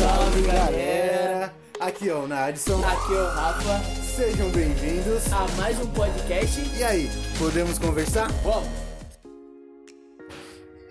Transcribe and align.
Salve 0.00 0.40
galera! 0.46 1.52
Aqui 1.78 2.08
é 2.08 2.14
o 2.14 2.26
Nadson, 2.26 2.82
Aqui 2.82 3.12
é 3.12 3.20
o 3.20 3.26
Rafa, 3.26 3.84
sejam 4.16 4.48
bem-vindos. 4.48 5.30
a 5.30 5.46
mais 5.58 5.78
um 5.78 5.86
podcast. 5.88 6.58
E 6.78 6.82
aí, 6.82 7.10
podemos 7.38 7.78
conversar? 7.78 8.32
Vamos! 8.42 8.66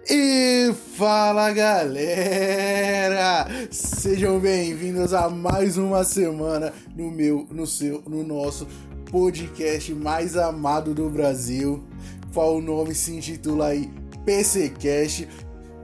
E 0.08 0.72
fala 0.96 1.52
galera! 1.52 3.47
Sejam 3.72 4.40
bem-vindos 4.40 5.12
a 5.12 5.28
mais 5.28 5.76
uma 5.76 6.03
semana 6.03 6.71
no 6.96 7.10
meu, 7.10 7.47
no 7.49 7.65
seu, 7.65 8.03
no 8.07 8.23
nosso 8.23 8.67
podcast 9.10 9.91
mais 9.96 10.37
amado 10.37 10.94
do 10.94 11.10
Brasil. 11.10 11.83
Qual 12.31 12.57
o 12.57 12.62
nome 12.62 12.94
se 12.94 13.12
intitula 13.12 13.69
aí 13.69 13.89
PCcast. 14.23 15.28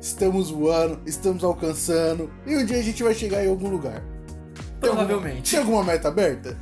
Estamos 0.09 0.51
voando, 0.51 0.99
estamos 1.07 1.43
alcançando 1.43 2.29
e 2.45 2.55
um 2.55 2.63
dia 2.63 2.77
a 2.77 2.81
gente 2.83 3.01
vai 3.01 3.15
chegar 3.15 3.43
em 3.43 3.49
algum 3.49 3.69
lugar. 3.69 4.03
Tem 4.79 4.87
alguma- 4.91 5.07
Provavelmente. 5.07 5.49
Tem 5.49 5.59
alguma 5.59 5.83
meta 5.83 6.09
aberta? 6.09 6.55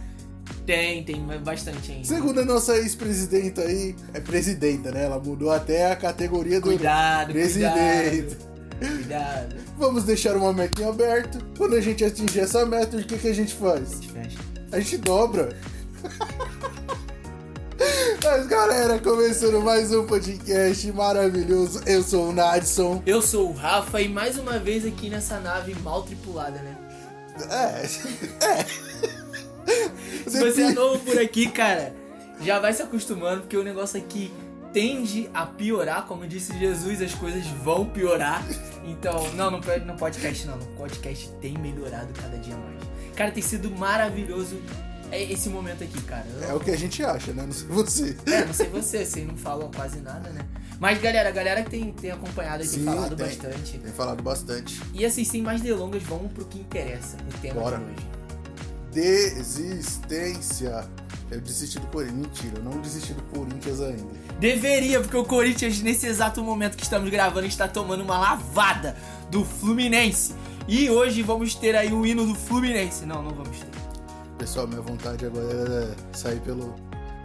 Tem, 0.66 1.04
tem 1.04 1.22
bastante 1.44 1.91
ainda. 1.91 2.05
Segundo 2.08 2.40
a 2.40 2.45
nossa 2.45 2.77
ex-presidenta 2.77 3.59
aí, 3.63 3.98
é 4.13 4.21
presidenta, 4.21 4.91
né? 4.94 5.04
Ela 5.04 5.20
mudou 5.20 5.52
até 5.52 5.91
a 5.91 5.95
categoria 5.98 6.62
do 6.62 6.68
Cuidado, 6.70 7.34
presidente. 7.34 8.38
cuidado. 8.38 8.54
Cuidado. 8.80 9.55
Vamos 9.77 10.05
deixar 10.05 10.38
uma 10.38 10.54
metinha 10.54 10.88
aberta. 10.88 11.38
Quando 11.57 11.76
a 11.76 11.82
gente 11.82 12.02
atingir 12.05 12.40
essa 12.40 12.66
meta, 12.66 12.96
o 12.96 13.04
que, 13.04 13.18
que 13.18 13.27
a 13.27 13.34
gente 13.35 13.54
faz? 13.55 14.05
Fecha. 14.05 14.40
A 14.71 14.80
gente 14.80 14.99
dobra. 14.99 15.49
Mas 18.24 18.48
galera, 18.48 19.00
começando 19.00 19.62
mais 19.62 19.94
um 19.94 20.06
podcast 20.06 20.92
maravilhoso. 20.92 21.82
Eu 21.86 22.02
sou 22.02 22.30
o 22.30 22.34
Nadson. 22.34 23.04
Eu 23.06 23.22
sou 23.22 23.50
o 23.50 23.54
Rafa 23.54 24.02
e 24.02 24.08
mais 24.08 24.38
uma 24.38 24.58
vez 24.58 24.86
aqui 24.86 25.10
nessa 25.10 25.40
nave 25.40 25.76
mal 25.76 26.04
tripulada, 26.04 26.60
né? 26.60 26.78
É. 27.50 27.84
É. 28.46 30.30
Se 30.30 30.40
você 30.40 30.63
é 30.63 30.72
novo 30.72 31.00
por 31.00 31.20
aqui, 31.20 31.50
cara, 31.50 31.94
já 32.41 32.60
vai 32.60 32.74
se 32.74 32.82
acostumando, 32.82 33.41
porque 33.41 33.58
o 33.58 33.63
negócio 33.63 34.00
aqui 34.00 34.34
tende 34.72 35.30
a 35.34 35.46
piorar, 35.46 36.05
como 36.07 36.28
disse 36.28 36.57
Jesus, 36.57 37.02
as 37.02 37.13
coisas 37.13 37.46
vão 37.63 37.85
piorar. 37.85 38.44
Então, 38.85 39.32
não, 39.34 39.52
no, 39.52 39.60
no 39.60 39.98
podcast 39.98 40.48
não, 40.48 40.57
no 40.57 40.66
podcast 40.78 41.30
tem 41.40 41.57
melhorado 41.57 42.12
cada 42.20 42.38
dia 42.38 42.55
mais. 42.57 42.82
Cara, 43.16 43.32
tem 43.32 43.44
sido 43.44 43.70
maravilhoso 43.72 44.60
esse 45.22 45.50
momento 45.50 45.84
aqui, 45.84 46.02
cara. 46.04 46.26
Eu- 46.42 46.50
É 46.50 46.54
o 46.54 46.60
que 46.60 46.72
a 46.72 46.78
gente 46.78 47.04
acha, 47.04 47.34
né? 47.34 47.44
Não 47.46 47.52
sei 47.52 47.68
você. 47.68 48.18
É, 48.26 48.46
não 48.46 48.54
sei 48.54 48.70
você, 48.70 49.06
vocês 49.06 49.28
não 49.28 49.38
falam 49.38 49.70
quase 49.72 50.00
nada, 50.00 50.30
né? 50.30 50.42
Mas 50.80 51.00
galera, 51.02 51.30
a 51.30 51.32
galera 51.32 51.64
que 51.64 51.70
tem, 51.70 51.92
tem 51.94 52.12
acompanhado 52.12 52.64
e 52.64 52.68
tem 52.68 52.84
falado 52.84 53.16
tem. 53.16 53.26
bastante. 53.28 53.78
Tem 53.78 53.91
falado 53.94 54.24
bastante. 54.24 54.82
E 54.94 55.06
assim, 55.06 55.24
sem 55.24 55.41
mais 55.41 55.62
delongas, 55.62 56.04
vamos 56.04 56.32
pro 56.32 56.44
que 56.46 56.60
interessa, 56.60 57.16
o 57.18 57.38
tema 57.41 57.62
Bora. 57.62 57.78
de 57.78 57.84
hoje. 57.84 58.08
Desistência. 58.91 60.88
Eu 61.32 61.40
desisti 61.41 61.80
do 61.80 61.88
Corinthians. 61.88 62.18
Mentira, 62.28 62.54
eu 62.58 62.64
não 62.64 62.80
desisti 62.82 63.14
do 63.14 63.24
Corinthians 63.24 63.82
ainda. 63.82 64.03
Deveria, 64.40 65.00
porque 65.00 65.18
o 65.18 65.24
Corinthians, 65.25 65.80
nesse 65.81 66.06
exato 66.06 66.44
momento 66.44 66.75
que 66.78 66.84
estamos 66.84 67.09
gravando, 67.09 67.47
está 67.47 67.68
tomando 67.68 68.03
uma 68.03 68.18
lavada 68.19 68.96
do 69.31 69.44
Fluminense. 69.44 70.34
E 70.68 70.90
hoje 70.90 71.22
vamos 71.24 71.56
ter 71.56 71.75
aí 71.75 71.91
o 71.91 72.06
hino 72.06 72.25
do 72.25 72.36
Fluminense. 72.36 73.06
Não, 73.06 73.24
não 73.24 73.31
vamos 73.34 73.58
ter. 73.59 73.68
Pessoal, 74.38 74.67
minha 74.67 74.81
vontade 74.81 75.25
agora 75.25 75.95
é 76.13 76.17
sair 76.17 76.39
pelo, 76.41 76.75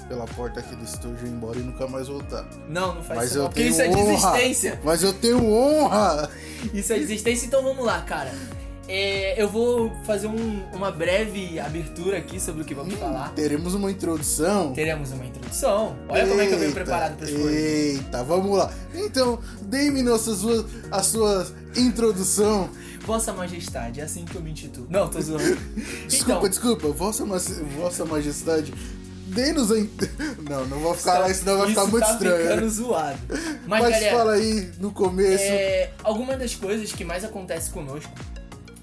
pela 0.08 0.24
porta 0.26 0.60
aqui 0.60 0.76
do 0.76 0.84
estúdio, 0.84 1.26
ir 1.26 1.30
embora 1.30 1.58
e 1.58 1.62
nunca 1.62 1.86
mais 1.88 2.08
voltar. 2.08 2.46
Não, 2.68 2.94
não 2.94 3.02
faz 3.02 3.18
Mas 3.20 3.30
isso 3.30 3.38
eu 3.38 3.44
porque 3.44 3.60
tenho 3.60 3.70
isso 3.72 3.82
é 3.82 3.88
honra. 3.88 4.32
desistência. 4.32 4.80
Mas 4.84 5.02
eu 5.02 5.12
tenho 5.12 5.44
honra! 5.52 6.30
Isso 6.72 6.92
é 6.92 6.98
desistência, 6.98 7.46
então 7.46 7.62
vamos 7.62 7.84
lá, 7.84 8.00
cara. 8.02 8.32
É, 8.90 9.40
eu 9.40 9.48
vou 9.50 9.92
fazer 10.06 10.28
um- 10.28 10.62
uma 10.72 10.90
breve 10.90 11.58
abertura 11.60 12.16
aqui 12.16 12.40
sobre 12.40 12.62
o 12.62 12.64
que 12.64 12.74
vamos 12.74 12.94
falar. 12.94 13.34
Teremos 13.34 13.74
uma 13.74 13.90
introdução. 13.90 14.72
Teremos 14.72 15.10
uma 15.12 15.26
introdução. 15.26 15.94
Olha 16.08 16.26
como 16.26 16.40
é 16.40 16.46
que 16.46 16.54
eu 16.54 16.58
venho 16.58 16.70
Eita, 16.70 16.80
preparado 16.84 17.16
para 17.16 17.26
as 17.26 17.30
coisas. 17.32 17.52
Eita, 17.52 18.24
vamos 18.24 18.56
lá. 18.56 18.72
Então, 18.94 19.38
sua, 20.34 20.64
a 20.90 21.02
sua 21.02 21.46
introdução. 21.76 22.70
Vossa 23.08 23.32
Majestade, 23.32 24.00
é 24.00 24.04
assim 24.04 24.26
que 24.26 24.34
eu 24.36 24.42
me 24.42 24.50
intitulo. 24.50 24.86
Não, 24.90 25.08
tô 25.08 25.18
zoando. 25.18 25.42
Desculpa, 26.06 26.32
Então, 26.40 26.48
desculpa, 26.50 26.88
vossa, 26.88 27.24
ma- 27.24 27.38
vossa 27.74 28.04
majestade, 28.04 28.70
dê-nos 29.28 29.72
a... 29.72 29.76
Não, 30.46 30.66
não 30.66 30.78
vou 30.78 30.92
ficar 30.94 31.18
lá, 31.20 31.32
senão 31.32 31.56
vai 31.58 31.68
ficar 31.68 31.86
muito 31.86 32.04
tá 32.06 32.12
estranho. 32.12 32.42
ficando 32.50 32.70
zoado. 32.70 33.18
Mas, 33.66 33.82
Mas 33.82 33.90
galera, 33.92 34.16
fala 34.16 34.32
aí 34.34 34.70
no 34.78 34.90
começo. 34.92 35.42
é, 35.42 35.90
alguma 36.04 36.36
das 36.36 36.54
coisas 36.54 36.92
que 36.92 37.02
mais 37.02 37.24
acontece 37.24 37.70
conosco, 37.70 38.12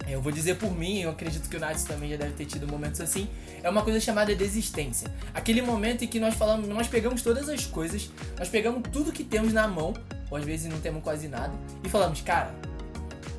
eu 0.08 0.20
vou 0.22 0.32
dizer 0.32 0.56
por 0.58 0.76
mim, 0.76 1.02
eu 1.02 1.12
acredito 1.12 1.48
que 1.48 1.58
o 1.58 1.60
Nath 1.60 1.82
também 1.84 2.10
já 2.10 2.18
deve 2.18 2.34
ter 2.34 2.46
tido 2.46 2.68
momentos 2.68 3.02
assim, 3.02 3.28
é 3.62 3.70
uma 3.70 3.84
coisa 3.84 4.00
chamada 4.00 4.34
desistência. 4.36 5.08
Aquele 5.36 5.62
momento 5.62 6.04
em 6.04 6.08
que 6.08 6.20
nós 6.20 6.34
falamos, 6.34 6.68
nós 6.68 6.88
pegamos 6.88 7.22
todas 7.22 7.48
as 7.48 7.66
coisas, 7.66 8.10
nós 8.40 8.50
pegamos 8.50 8.82
tudo 8.92 9.12
que 9.12 9.24
temos 9.24 9.54
na 9.54 9.68
mão, 9.68 9.94
ou 10.32 10.38
às 10.38 10.44
vezes 10.46 10.68
não 10.72 10.80
temos 10.80 11.04
quase 11.04 11.28
nada, 11.28 11.54
e 11.84 11.90
falamos, 11.90 12.22
cara, 12.22 12.54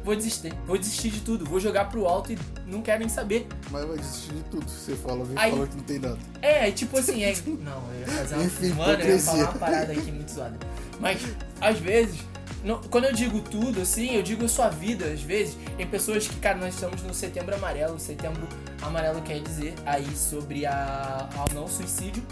vou 0.07 0.15
desistir, 0.15 0.55
vou 0.65 0.79
desistir 0.79 1.11
de 1.11 1.21
tudo, 1.21 1.45
vou 1.45 1.59
jogar 1.59 1.87
pro 1.91 2.07
alto 2.07 2.33
e 2.33 2.39
não 2.67 2.81
quero 2.81 3.01
nem 3.01 3.09
saber. 3.09 3.47
Mas 3.73 3.85
vai 3.85 3.99
desistir 3.99 4.33
de 4.35 4.43
tudo. 4.45 4.65
Você 4.71 4.95
fala, 4.95 5.25
vem 5.25 5.37
Aí- 5.37 5.51
falar 5.51 5.67
que 5.67 5.77
não 5.77 5.83
tem 5.85 5.99
nada. 5.99 6.19
É, 6.41 6.71
tipo 6.71 6.97
assim, 6.97 7.25
é. 7.25 7.35
Não, 7.45 7.83
eu 7.93 8.01
ia 8.01 8.07
fazer 8.07 8.35
uma. 8.37 8.45
Enfim, 8.45 8.69
mano, 8.73 9.03
eu 9.03 9.09
ia 9.11 9.19
falar 9.19 9.43
uma 9.43 9.53
parada 9.55 9.93
aqui 9.93 10.13
muito 10.13 10.31
zoada. 10.31 10.57
Mas, 11.01 11.21
às 11.61 11.79
vezes, 11.81 12.21
não- 12.65 12.81
quando 12.83 13.05
eu 13.07 13.13
digo 13.13 13.41
tudo, 13.41 13.81
assim, 13.83 14.15
eu 14.15 14.23
digo 14.23 14.45
a 14.45 14.49
sua 14.49 14.69
vida, 14.69 15.07
às 15.07 15.21
vezes, 15.21 15.57
tem 15.77 15.87
pessoas 15.87 16.29
que, 16.29 16.37
cara, 16.37 16.57
nós 16.57 16.73
estamos 16.75 17.03
no 17.03 17.13
setembro 17.13 17.55
amarelo. 17.57 17.99
Setembro 17.99 18.47
amarelo 18.81 19.21
quer 19.23 19.41
dizer 19.43 19.75
aí 19.85 20.07
sobre 20.17 20.65
a, 20.67 21.29
ao 21.37 21.53
não 21.53 21.67
suicídio, 21.67 22.23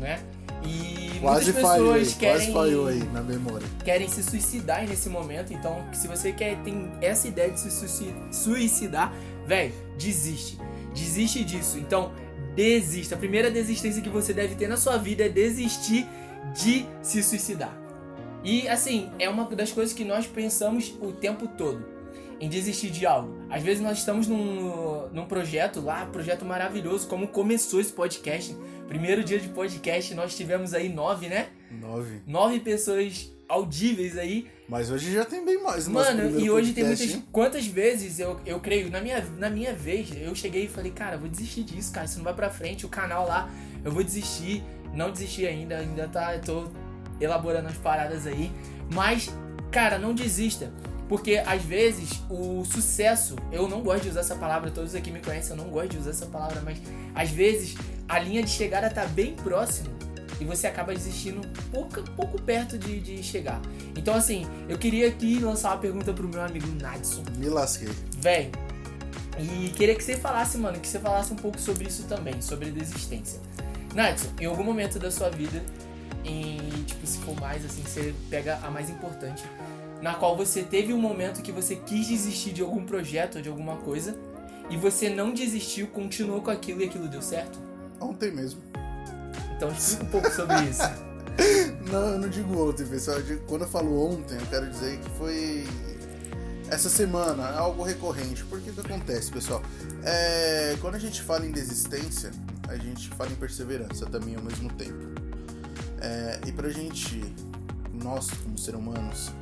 né? 0.00 0.20
E 0.64 1.18
Quase 1.20 1.44
muitas 1.52 1.62
falhou 1.62 1.92
pessoas 1.94 2.14
querem, 2.14 2.36
quase 2.38 2.52
falhou 2.52 2.86
aí 2.86 3.02
na 3.12 3.22
memória. 3.22 3.66
querem 3.84 4.08
se 4.08 4.22
suicidar 4.22 4.88
nesse 4.88 5.08
momento. 5.08 5.52
Então, 5.52 5.84
se 5.92 6.08
você 6.08 6.32
quer 6.32 6.56
tem 6.62 6.90
essa 7.00 7.28
ideia 7.28 7.50
de 7.50 7.60
se 7.60 7.70
suici- 7.70 8.14
suicidar, 8.32 9.12
velho, 9.46 9.72
desiste. 9.98 10.58
Desiste 10.94 11.44
disso. 11.44 11.78
Então, 11.78 12.12
desista. 12.54 13.14
A 13.14 13.18
primeira 13.18 13.50
desistência 13.50 14.00
que 14.02 14.08
você 14.08 14.32
deve 14.32 14.54
ter 14.54 14.66
na 14.68 14.76
sua 14.76 14.96
vida 14.96 15.24
é 15.24 15.28
desistir 15.28 16.06
de 16.54 16.86
se 17.02 17.22
suicidar. 17.22 17.76
E 18.42 18.66
assim, 18.68 19.10
é 19.18 19.28
uma 19.28 19.44
das 19.54 19.70
coisas 19.70 19.92
que 19.94 20.04
nós 20.04 20.26
pensamos 20.26 20.94
o 21.02 21.12
tempo 21.12 21.46
todo. 21.46 21.84
Em 22.40 22.48
desistir 22.48 22.90
de 22.90 23.04
algo. 23.04 23.36
Às 23.50 23.62
vezes 23.62 23.82
nós 23.82 23.98
estamos 23.98 24.26
num, 24.26 25.08
num 25.12 25.26
projeto 25.26 25.80
lá, 25.80 26.06
projeto 26.06 26.44
maravilhoso, 26.44 27.06
como 27.06 27.28
começou 27.28 27.80
esse 27.80 27.92
podcast. 27.92 28.56
Primeiro 28.88 29.22
dia 29.22 29.38
de 29.38 29.48
podcast, 29.48 30.14
nós 30.14 30.34
tivemos 30.34 30.72
aí 30.72 30.88
nove, 30.88 31.28
né? 31.28 31.48
Nove. 31.70 32.22
nove 32.26 32.60
pessoas 32.60 33.30
audíveis 33.46 34.16
aí. 34.16 34.46
Mas 34.68 34.90
hoje 34.90 35.12
já 35.12 35.24
tem 35.24 35.44
bem 35.44 35.62
mais. 35.62 35.86
Mano, 35.86 36.40
e 36.40 36.50
hoje 36.50 36.72
tem 36.72 36.84
podcast, 36.84 37.04
muitas. 37.06 37.10
hein? 37.16 37.28
Quantas 37.30 37.66
vezes 37.66 38.18
eu, 38.18 38.40
eu 38.46 38.58
creio, 38.58 38.90
na 38.90 39.00
minha, 39.00 39.20
na 39.36 39.50
minha 39.50 39.74
vez, 39.74 40.08
eu 40.16 40.34
cheguei 40.34 40.64
e 40.64 40.68
falei, 40.68 40.92
cara, 40.92 41.18
vou 41.18 41.28
desistir 41.28 41.62
disso, 41.64 41.92
cara. 41.92 42.06
Isso 42.06 42.16
não 42.16 42.24
vai 42.24 42.34
pra 42.34 42.48
frente, 42.48 42.86
o 42.86 42.88
canal 42.88 43.26
lá, 43.26 43.50
eu 43.84 43.92
vou 43.92 44.02
desistir. 44.02 44.62
Não 44.94 45.10
desisti 45.12 45.46
ainda, 45.46 45.76
ainda 45.78 46.08
tá. 46.08 46.34
Eu 46.34 46.40
tô 46.40 46.64
elaborando 47.20 47.68
as 47.68 47.76
paradas 47.76 48.26
aí. 48.26 48.50
Mas, 48.92 49.28
cara, 49.70 49.98
não 49.98 50.14
desista. 50.14 50.72
Porque 51.10 51.42
às 51.44 51.60
vezes 51.60 52.22
o 52.30 52.64
sucesso, 52.64 53.34
eu 53.50 53.66
não 53.66 53.80
gosto 53.80 54.04
de 54.04 54.10
usar 54.10 54.20
essa 54.20 54.36
palavra, 54.36 54.70
todos 54.70 54.94
aqui 54.94 55.10
me 55.10 55.18
conhecem, 55.18 55.50
eu 55.50 55.56
não 55.56 55.68
gosto 55.68 55.88
de 55.88 55.98
usar 55.98 56.10
essa 56.10 56.26
palavra, 56.26 56.62
mas 56.64 56.78
às 57.12 57.30
vezes 57.30 57.74
a 58.08 58.16
linha 58.20 58.44
de 58.44 58.48
chegada 58.48 58.88
tá 58.88 59.04
bem 59.06 59.34
próximo 59.34 59.90
e 60.40 60.44
você 60.44 60.68
acaba 60.68 60.94
desistindo 60.94 61.40
pouco, 61.72 62.00
pouco 62.12 62.40
perto 62.40 62.78
de, 62.78 63.00
de 63.00 63.24
chegar. 63.24 63.60
Então, 63.96 64.14
assim, 64.14 64.46
eu 64.68 64.78
queria 64.78 65.08
aqui 65.08 65.40
lançar 65.40 65.72
uma 65.72 65.78
pergunta 65.78 66.12
pro 66.12 66.28
meu 66.28 66.42
amigo 66.42 66.68
Nadson. 66.80 67.24
Me 67.36 67.48
lasquei. 67.48 67.88
Véi, 68.18 68.52
e 69.36 69.70
queria 69.70 69.96
que 69.96 70.04
você 70.04 70.16
falasse, 70.16 70.56
mano, 70.58 70.78
que 70.78 70.86
você 70.86 71.00
falasse 71.00 71.32
um 71.32 71.36
pouco 71.36 71.58
sobre 71.58 71.88
isso 71.88 72.04
também, 72.04 72.40
sobre 72.40 72.70
desistência. 72.70 73.40
Nadson, 73.96 74.28
em 74.40 74.44
algum 74.44 74.62
momento 74.62 74.96
da 75.00 75.10
sua 75.10 75.28
vida, 75.28 75.60
em, 76.24 76.84
tipo, 76.84 77.04
se 77.04 77.18
for 77.18 77.34
mais, 77.40 77.64
assim, 77.64 77.82
você 77.82 78.14
pega 78.30 78.60
a 78.62 78.70
mais 78.70 78.88
importante, 78.88 79.42
na 80.00 80.14
qual 80.14 80.36
você 80.36 80.62
teve 80.62 80.92
um 80.92 80.98
momento 80.98 81.42
que 81.42 81.52
você 81.52 81.76
quis 81.76 82.06
desistir 82.06 82.52
de 82.52 82.62
algum 82.62 82.84
projeto 82.84 83.36
ou 83.36 83.42
de 83.42 83.48
alguma 83.48 83.76
coisa, 83.76 84.18
e 84.70 84.76
você 84.76 85.10
não 85.10 85.32
desistiu, 85.32 85.88
continuou 85.88 86.40
com 86.40 86.50
aquilo 86.50 86.80
e 86.80 86.84
aquilo 86.84 87.08
deu 87.08 87.20
certo? 87.20 87.58
Ontem 88.00 88.30
mesmo. 88.30 88.62
Então 89.56 89.70
explica 89.70 90.04
um 90.04 90.08
pouco 90.08 90.30
sobre 90.30 90.56
isso. 90.64 90.82
Não, 91.90 92.12
eu 92.12 92.18
não 92.18 92.28
digo 92.28 92.68
ontem, 92.68 92.84
pessoal. 92.84 93.16
Quando 93.46 93.62
eu 93.62 93.68
falo 93.68 94.12
ontem, 94.12 94.34
eu 94.34 94.46
quero 94.46 94.68
dizer 94.68 94.98
que 94.98 95.10
foi 95.10 95.64
essa 96.68 96.88
semana, 96.88 97.50
algo 97.50 97.82
recorrente. 97.82 98.44
Porque 98.44 98.70
que 98.70 98.80
acontece, 98.80 99.30
pessoal? 99.30 99.62
É, 100.04 100.76
quando 100.80 100.94
a 100.94 100.98
gente 100.98 101.22
fala 101.22 101.46
em 101.46 101.50
desistência, 101.50 102.30
a 102.68 102.76
gente 102.76 103.08
fala 103.10 103.30
em 103.30 103.34
perseverança 103.34 104.06
também 104.06 104.36
ao 104.36 104.42
mesmo 104.42 104.70
tempo. 104.74 105.14
É, 106.00 106.40
e 106.46 106.52
pra 106.52 106.68
gente, 106.70 107.34
nós 107.92 108.30
como 108.30 108.56
seres 108.56 108.78
humanos, 108.78 109.32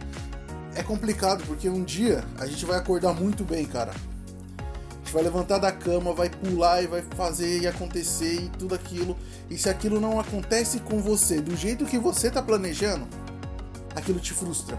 é 0.74 0.82
complicado 0.82 1.44
porque 1.46 1.68
um 1.68 1.82
dia 1.82 2.24
a 2.38 2.46
gente 2.46 2.64
vai 2.64 2.78
acordar 2.78 3.12
muito 3.12 3.44
bem, 3.44 3.64
cara. 3.64 3.92
gente 4.98 5.12
vai 5.12 5.22
levantar 5.22 5.58
da 5.58 5.72
cama, 5.72 6.12
vai 6.12 6.28
pular 6.28 6.82
e 6.82 6.86
vai 6.86 7.02
fazer 7.16 7.60
e 7.60 7.66
acontecer 7.66 8.42
e 8.42 8.48
tudo 8.50 8.74
aquilo. 8.74 9.16
E 9.50 9.56
se 9.56 9.68
aquilo 9.68 10.00
não 10.00 10.20
acontece 10.20 10.80
com 10.80 11.00
você 11.00 11.40
do 11.40 11.56
jeito 11.56 11.84
que 11.84 11.98
você 11.98 12.30
tá 12.30 12.42
planejando, 12.42 13.06
aquilo 13.94 14.20
te 14.20 14.32
frustra. 14.32 14.78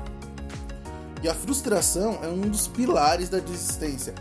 E 1.22 1.28
a 1.28 1.36
frustração 1.36 2.20
é 2.24 2.28
um 2.28 2.42
dos 2.42 2.68
pilares 2.68 3.28
da 3.28 3.40
desistência, 3.40 4.14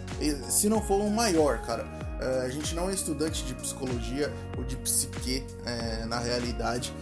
se 0.48 0.68
não 0.68 0.82
for 0.82 1.00
o 1.00 1.10
maior, 1.10 1.60
cara. 1.62 1.86
É, 2.20 2.46
a 2.46 2.48
gente 2.48 2.74
não 2.74 2.90
é 2.90 2.94
estudante 2.94 3.44
de 3.44 3.54
psicologia 3.54 4.32
ou 4.56 4.64
de 4.64 4.76
psique 4.78 5.44
é, 5.64 6.04
na 6.06 6.18
realidade, 6.18 6.92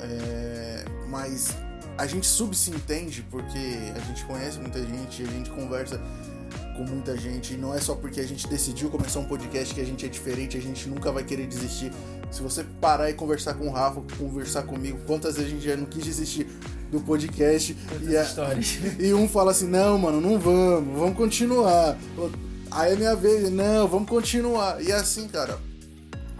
é, 0.00 0.84
mas 1.08 1.54
a 2.02 2.06
gente 2.08 2.26
subsentende 2.26 3.24
porque 3.30 3.92
a 3.94 4.00
gente 4.00 4.24
conhece 4.24 4.58
muita 4.58 4.80
gente, 4.80 5.22
a 5.22 5.26
gente 5.26 5.48
conversa 5.50 6.00
com 6.76 6.82
muita 6.82 7.16
gente. 7.16 7.54
E 7.54 7.56
não 7.56 7.72
é 7.72 7.80
só 7.80 7.94
porque 7.94 8.18
a 8.18 8.26
gente 8.26 8.48
decidiu 8.48 8.90
começar 8.90 9.20
um 9.20 9.24
podcast 9.24 9.72
que 9.72 9.80
a 9.80 9.84
gente 9.84 10.04
é 10.04 10.08
diferente, 10.08 10.58
a 10.58 10.60
gente 10.60 10.88
nunca 10.88 11.12
vai 11.12 11.22
querer 11.22 11.46
desistir. 11.46 11.92
Se 12.28 12.42
você 12.42 12.64
parar 12.80 13.08
e 13.08 13.14
conversar 13.14 13.54
com 13.54 13.68
o 13.68 13.70
Rafa, 13.70 14.02
conversar 14.18 14.64
comigo, 14.64 14.98
quantas 15.06 15.36
vezes 15.36 15.52
a 15.52 15.54
gente 15.54 15.64
já 15.64 15.76
não 15.76 15.84
quis 15.84 16.02
desistir 16.02 16.48
do 16.90 17.00
podcast. 17.00 17.76
e, 18.02 18.16
a, 18.16 18.26
e 18.98 19.14
um 19.14 19.28
fala 19.28 19.52
assim, 19.52 19.68
não, 19.68 19.96
mano, 19.96 20.20
não 20.20 20.40
vamos, 20.40 20.98
vamos 20.98 21.16
continuar. 21.16 21.96
Aí 22.68 22.94
é 22.94 22.96
minha 22.96 23.14
vez, 23.14 23.48
não, 23.48 23.86
vamos 23.86 24.08
continuar. 24.08 24.82
E 24.82 24.90
é 24.90 24.96
assim, 24.96 25.28
cara, 25.28 25.56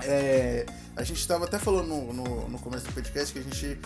é, 0.02 0.66
a 0.96 1.04
gente 1.04 1.24
tava 1.28 1.44
até 1.44 1.56
falando 1.56 1.86
no, 1.86 2.12
no, 2.12 2.48
no 2.48 2.58
começo 2.58 2.84
do 2.86 2.92
podcast 2.92 3.32
que 3.32 3.38
a 3.38 3.42
gente 3.42 3.78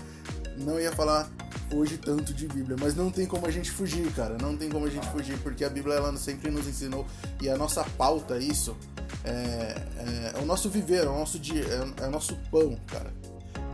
não 0.57 0.81
ia 0.81 0.91
falar 0.91 1.31
hoje 1.73 1.99
tanto 1.99 2.33
de 2.33 2.47
Bíblia, 2.47 2.77
mas 2.81 2.95
não 2.95 3.11
tem 3.11 3.27
como 3.27 3.47
a 3.47 3.51
gente 3.51 3.71
fugir, 3.71 4.11
cara. 4.13 4.37
Não 4.41 4.57
tem 4.57 4.69
como 4.69 4.87
a 4.87 4.91
gente 4.91 5.07
fugir, 5.09 5.39
porque 5.39 5.65
a 5.65 5.69
Bíblia 5.69 5.97
ela 5.97 6.17
sempre 6.17 6.51
nos 6.51 6.67
ensinou 6.67 7.07
e 7.41 7.49
a 7.49 7.57
nossa 7.57 7.85
pauta, 7.97 8.39
isso, 8.39 8.77
é, 9.25 9.31
é, 9.31 10.33
é 10.35 10.39
o 10.41 10.47
nosso 10.47 10.69
viver, 10.69 11.05
é 11.05 11.09
o 11.09 11.19
nosso 11.19 11.39
dia, 11.39 11.65
é, 11.65 12.05
é, 12.05 12.07
o 12.07 12.11
nosso 12.11 12.37
pão, 12.51 12.77
cara. 12.87 13.13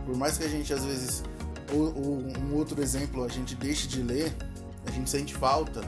Por 0.05 0.15
mais 0.15 0.37
que 0.37 0.43
a 0.43 0.49
gente 0.49 0.73
às 0.73 0.83
vezes, 0.83 1.23
ou, 1.71 1.95
ou 1.95 2.17
um 2.39 2.55
outro 2.55 2.81
exemplo, 2.81 3.23
a 3.23 3.27
gente 3.27 3.55
deixe 3.55 3.87
de 3.87 4.01
ler, 4.01 4.35
a 4.85 4.91
gente 4.91 5.09
sente 5.09 5.33
falta, 5.33 5.81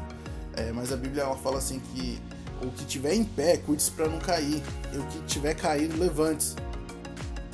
é, 0.56 0.72
mas 0.72 0.92
a 0.94 0.96
Bíblia 0.98 1.24
ela 1.24 1.36
fala 1.36 1.58
assim 1.58 1.80
que 1.80 2.20
o 2.62 2.70
que 2.72 2.86
tiver 2.86 3.14
em 3.14 3.24
pé, 3.24 3.58
cuide-se 3.58 3.92
para 3.92 4.08
não 4.08 4.20
cair, 4.20 4.64
e 4.94 4.98
o 4.98 5.06
que 5.08 5.20
tiver 5.24 5.54
caído, 5.54 5.98
levante-se. 6.00 6.56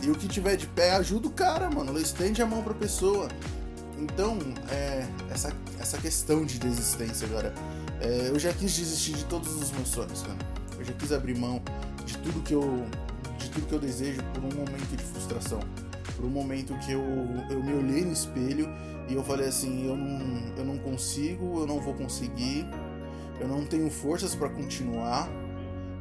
E 0.04 0.10
o 0.10 0.16
que 0.16 0.28
tiver 0.28 0.56
de 0.56 0.66
pé, 0.66 0.96
ajuda 0.96 1.28
o 1.28 1.32
cara, 1.32 1.70
mano. 1.70 1.98
Estende 2.00 2.42
a 2.42 2.46
mão 2.46 2.64
pra 2.64 2.74
pessoa. 2.74 3.28
Então, 4.02 4.40
é, 4.72 5.06
essa, 5.30 5.54
essa 5.80 5.98
questão 6.00 6.44
de 6.44 6.58
desistência 6.58 7.28
agora. 7.28 7.54
É, 8.02 8.30
eu 8.30 8.40
já 8.40 8.52
quis 8.52 8.76
desistir 8.76 9.14
de 9.14 9.26
todos 9.26 9.62
os 9.62 9.72
meus 9.72 9.90
sonhos, 9.90 10.24
cara. 10.24 10.40
Eu 10.78 10.84
já 10.84 10.94
quis 10.94 11.12
abrir 11.12 11.38
mão 11.38 11.62
de 12.04 12.18
tudo 12.18 12.42
que 12.42 12.54
eu, 12.54 12.84
de 13.38 13.50
tudo 13.52 13.68
que 13.68 13.74
eu 13.74 13.80
desejo 13.80 14.24
por 14.34 14.44
um 14.44 14.50
momento 14.50 14.98
de 14.98 15.04
frustração. 15.04 15.60
Por 16.16 16.26
um 16.26 16.30
momento 16.30 16.74
que 16.80 16.94
eu, 16.94 17.04
eu 17.52 17.64
me 17.64 17.74
olhei 17.74 18.04
no 18.04 18.12
espelho 18.12 18.68
e 19.08 19.14
eu 19.14 19.24
falei 19.24 19.48
assim: 19.48 19.88
eu 19.88 19.96
não, 19.96 20.58
eu 20.58 20.66
não 20.66 20.78
consigo, 20.80 21.60
eu 21.60 21.68
não 21.68 21.80
vou 21.80 21.94
conseguir, 21.94 22.66
eu 23.40 23.48
não 23.48 23.66
tenho 23.66 23.90
forças 23.92 24.34
para 24.34 24.50
continuar. 24.50 25.30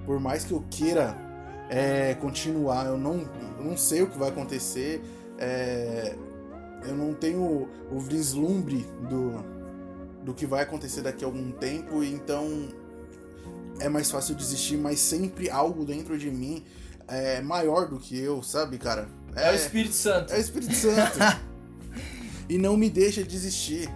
Por 0.07 0.19
mais 0.19 0.43
que 0.43 0.53
eu 0.53 0.65
queira 0.71 1.15
é, 1.69 2.15
continuar, 2.15 2.87
eu 2.87 2.97
não, 2.97 3.29
eu 3.59 3.65
não 3.65 3.77
sei 3.77 4.01
o 4.01 4.07
que 4.07 4.19
vai 4.19 4.31
acontecer. 4.31 5.03
É, 5.39 6.17
eu 6.85 6.97
não 6.97 7.15
tenho 7.15 7.69
o 7.91 8.01
vislumbre 8.01 8.87
do, 9.09 9.45
do 10.25 10.35
que 10.35 10.47
vai 10.47 10.63
acontecer 10.63 11.03
daqui 11.03 11.25
a 11.25 11.27
algum 11.27 11.51
tempo, 11.53 12.03
então 12.03 12.69
é 13.79 13.89
mais 13.89 14.11
fácil 14.11 14.35
desistir, 14.35 14.77
mas 14.77 15.01
sempre 15.01 15.51
algo 15.51 15.85
dentro 15.85 16.19
de 16.19 16.31
mim 16.31 16.65
é 17.09 17.41
maior 17.41 17.89
do 17.89 17.99
que 17.99 18.19
eu, 18.19 18.43
sabe, 18.43 18.79
cara? 18.79 19.09
É, 19.35 19.49
é 19.49 19.53
o 19.53 19.55
Espírito 19.55 19.95
Santo. 19.95 20.33
É 20.33 20.37
o 20.37 20.41
Espírito 20.41 20.75
Santo. 20.75 21.19
e 22.49 22.59
não 22.59 22.77
me 22.77 22.89
deixa 22.89 23.23
desistir. 23.23 23.91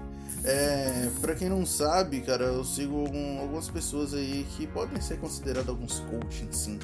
É, 0.44 1.08
para 1.20 1.34
quem 1.34 1.48
não 1.48 1.64
sabe, 1.64 2.20
cara, 2.20 2.44
eu 2.44 2.64
sigo 2.64 3.00
algum, 3.00 3.40
algumas 3.40 3.68
pessoas 3.68 4.12
aí 4.12 4.46
que 4.56 4.66
podem 4.66 5.00
ser 5.00 5.18
consideradas 5.18 5.68
alguns 5.68 6.00
coaching, 6.00 6.48
sim. 6.52 6.78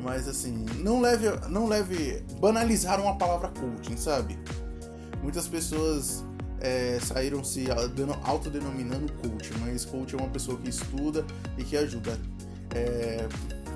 Mas 0.00 0.26
assim, 0.26 0.64
não 0.78 1.00
leve, 1.00 1.26
não 1.48 1.66
leve 1.66 2.22
banalizaram 2.40 3.08
a 3.08 3.14
palavra 3.14 3.48
coaching, 3.48 3.96
sabe? 3.96 4.38
Muitas 5.24 5.48
pessoas 5.48 6.22
é, 6.60 6.98
saíram 7.00 7.42
se 7.42 7.64
autodenominando 8.24 9.10
coach, 9.14 9.50
mas 9.58 9.86
coach 9.86 10.14
é 10.14 10.18
uma 10.18 10.28
pessoa 10.28 10.58
que 10.58 10.68
estuda 10.68 11.24
e 11.56 11.64
que 11.64 11.78
ajuda. 11.78 12.20
É, 12.74 13.26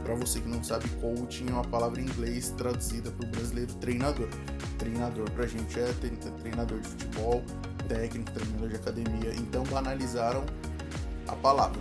para 0.05 0.15
você 0.15 0.41
que 0.41 0.49
não 0.49 0.63
sabe, 0.63 0.87
coaching 1.01 1.49
é 1.49 1.53
uma 1.53 1.65
palavra 1.65 2.03
em 2.03 2.05
inglês 2.05 2.53
traduzida 2.59 3.11
para 3.11 3.27
o 3.27 3.31
brasileiro 3.31 3.73
treinador. 3.77 4.29
Treinador 4.77 5.31
pra 5.31 5.47
gente 5.47 5.81
é 5.81 5.91
treinador 6.43 6.81
de 6.81 6.89
futebol, 6.89 7.43
técnico, 7.89 8.31
treinador 8.31 8.69
de 8.69 8.77
academia. 8.77 9.33
Então 9.35 9.65
banalizaram 9.65 10.45
a 11.27 11.35
palavra. 11.35 11.81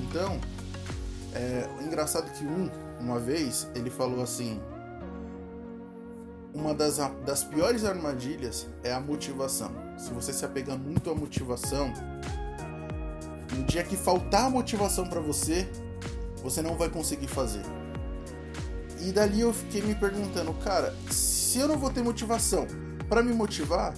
Então, 0.00 0.40
é 1.32 1.68
engraçado 1.80 2.28
que 2.32 2.44
um, 2.44 2.68
uma 2.98 3.20
vez, 3.20 3.68
ele 3.76 3.88
falou 3.88 4.20
assim: 4.20 4.60
uma 6.54 6.74
das, 6.74 6.98
das 7.24 7.44
piores 7.44 7.84
armadilhas 7.84 8.66
é 8.82 8.92
a 8.92 9.00
motivação. 9.00 9.70
Se 9.96 10.12
você 10.12 10.32
se 10.32 10.44
apegar 10.44 10.76
muito 10.78 11.10
à 11.10 11.14
motivação, 11.14 11.92
no 13.56 13.64
dia 13.64 13.82
que 13.82 13.96
faltar 13.96 14.50
motivação 14.50 15.06
para 15.06 15.20
você, 15.20 15.68
você 16.42 16.60
não 16.62 16.76
vai 16.76 16.88
conseguir 16.88 17.28
fazer. 17.28 17.62
E 19.00 19.12
dali 19.12 19.40
eu 19.40 19.52
fiquei 19.52 19.82
me 19.82 19.94
perguntando, 19.94 20.52
cara, 20.54 20.94
se 21.10 21.58
eu 21.58 21.68
não 21.68 21.78
vou 21.78 21.90
ter 21.90 22.02
motivação 22.02 22.66
para 23.08 23.22
me 23.22 23.32
motivar, 23.32 23.94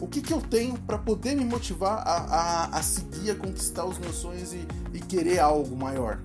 o 0.00 0.06
que, 0.06 0.20
que 0.20 0.32
eu 0.32 0.40
tenho 0.40 0.78
para 0.78 0.96
poder 0.96 1.34
me 1.34 1.44
motivar 1.44 2.06
a, 2.06 2.16
a, 2.16 2.78
a, 2.78 2.82
seguir, 2.82 3.32
a 3.32 3.34
conquistar 3.34 3.84
os 3.84 3.98
meus 3.98 4.14
sonhos 4.16 4.52
e, 4.52 4.66
e 4.92 5.00
querer 5.00 5.40
algo 5.40 5.76
maior? 5.76 6.20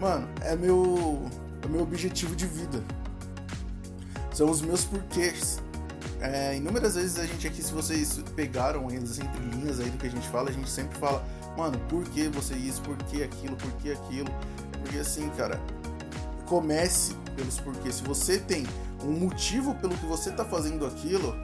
Mano, 0.00 0.28
é 0.40 0.56
meu, 0.56 1.22
é 1.62 1.68
meu 1.68 1.82
objetivo 1.82 2.34
de 2.34 2.46
vida 2.46 2.82
são 4.36 4.50
os 4.50 4.60
meus 4.60 4.84
porquês. 4.84 5.62
É, 6.20 6.54
inúmeras 6.56 6.94
vezes 6.94 7.18
a 7.18 7.24
gente 7.24 7.46
aqui, 7.46 7.62
se 7.62 7.72
vocês 7.72 8.20
pegaram 8.34 8.90
eles 8.90 9.18
entre 9.18 9.40
linhas 9.44 9.80
aí 9.80 9.88
do 9.88 9.96
que 9.96 10.06
a 10.06 10.10
gente 10.10 10.28
fala, 10.28 10.50
a 10.50 10.52
gente 10.52 10.68
sempre 10.68 10.98
fala, 10.98 11.24
mano, 11.56 11.78
por 11.88 12.04
que 12.04 12.28
você 12.28 12.54
isso, 12.54 12.82
por 12.82 12.96
que 13.04 13.22
aquilo, 13.22 13.56
por 13.56 13.72
que 13.72 13.92
aquilo? 13.92 14.28
Porque 14.82 14.98
assim, 14.98 15.30
cara, 15.30 15.58
comece 16.44 17.14
pelos 17.34 17.58
porquês. 17.58 17.96
Se 17.96 18.02
você 18.02 18.38
tem 18.38 18.66
um 19.02 19.12
motivo 19.12 19.74
pelo 19.76 19.96
que 19.96 20.04
você 20.04 20.30
tá 20.30 20.44
fazendo 20.44 20.84
aquilo, 20.84 21.34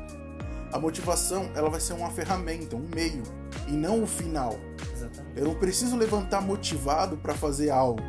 a 0.70 0.78
motivação 0.78 1.50
ela 1.54 1.70
vai 1.70 1.80
ser 1.80 1.94
uma 1.94 2.10
ferramenta, 2.10 2.76
um 2.76 2.86
meio, 2.94 3.22
e 3.68 3.72
não 3.72 4.02
o 4.02 4.06
final. 4.06 4.58
Exatamente. 4.94 5.38
Eu 5.38 5.46
não 5.46 5.54
preciso 5.54 5.96
levantar 5.96 6.42
motivado 6.42 7.16
para 7.16 7.32
fazer 7.32 7.70
algo. 7.70 8.02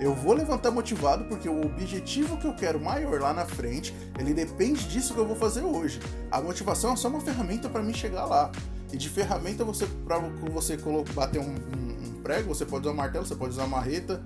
Eu 0.00 0.14
vou 0.14 0.34
levantar 0.34 0.70
motivado 0.70 1.24
porque 1.24 1.48
o 1.48 1.64
objetivo 1.64 2.36
que 2.36 2.46
eu 2.46 2.54
quero 2.54 2.80
maior 2.80 3.20
lá 3.20 3.32
na 3.32 3.46
frente, 3.46 3.94
ele 4.18 4.34
depende 4.34 4.84
disso 4.88 5.14
que 5.14 5.20
eu 5.20 5.26
vou 5.26 5.36
fazer 5.36 5.62
hoje. 5.62 6.00
A 6.30 6.40
motivação 6.40 6.92
é 6.92 6.96
só 6.96 7.08
uma 7.08 7.20
ferramenta 7.20 7.68
para 7.68 7.82
mim 7.82 7.94
chegar 7.94 8.24
lá. 8.24 8.50
E 8.92 8.96
de 8.96 9.08
ferramenta 9.08 9.64
você 9.64 9.86
para 10.04 10.18
você 10.18 10.76
bater 11.14 11.40
um, 11.40 11.44
um, 11.44 11.48
um, 11.48 12.22
prego, 12.22 12.54
você 12.54 12.64
pode 12.64 12.86
usar 12.86 12.94
martelo, 12.94 13.24
você 13.24 13.34
pode 13.34 13.52
usar 13.52 13.66
marreta, 13.66 14.20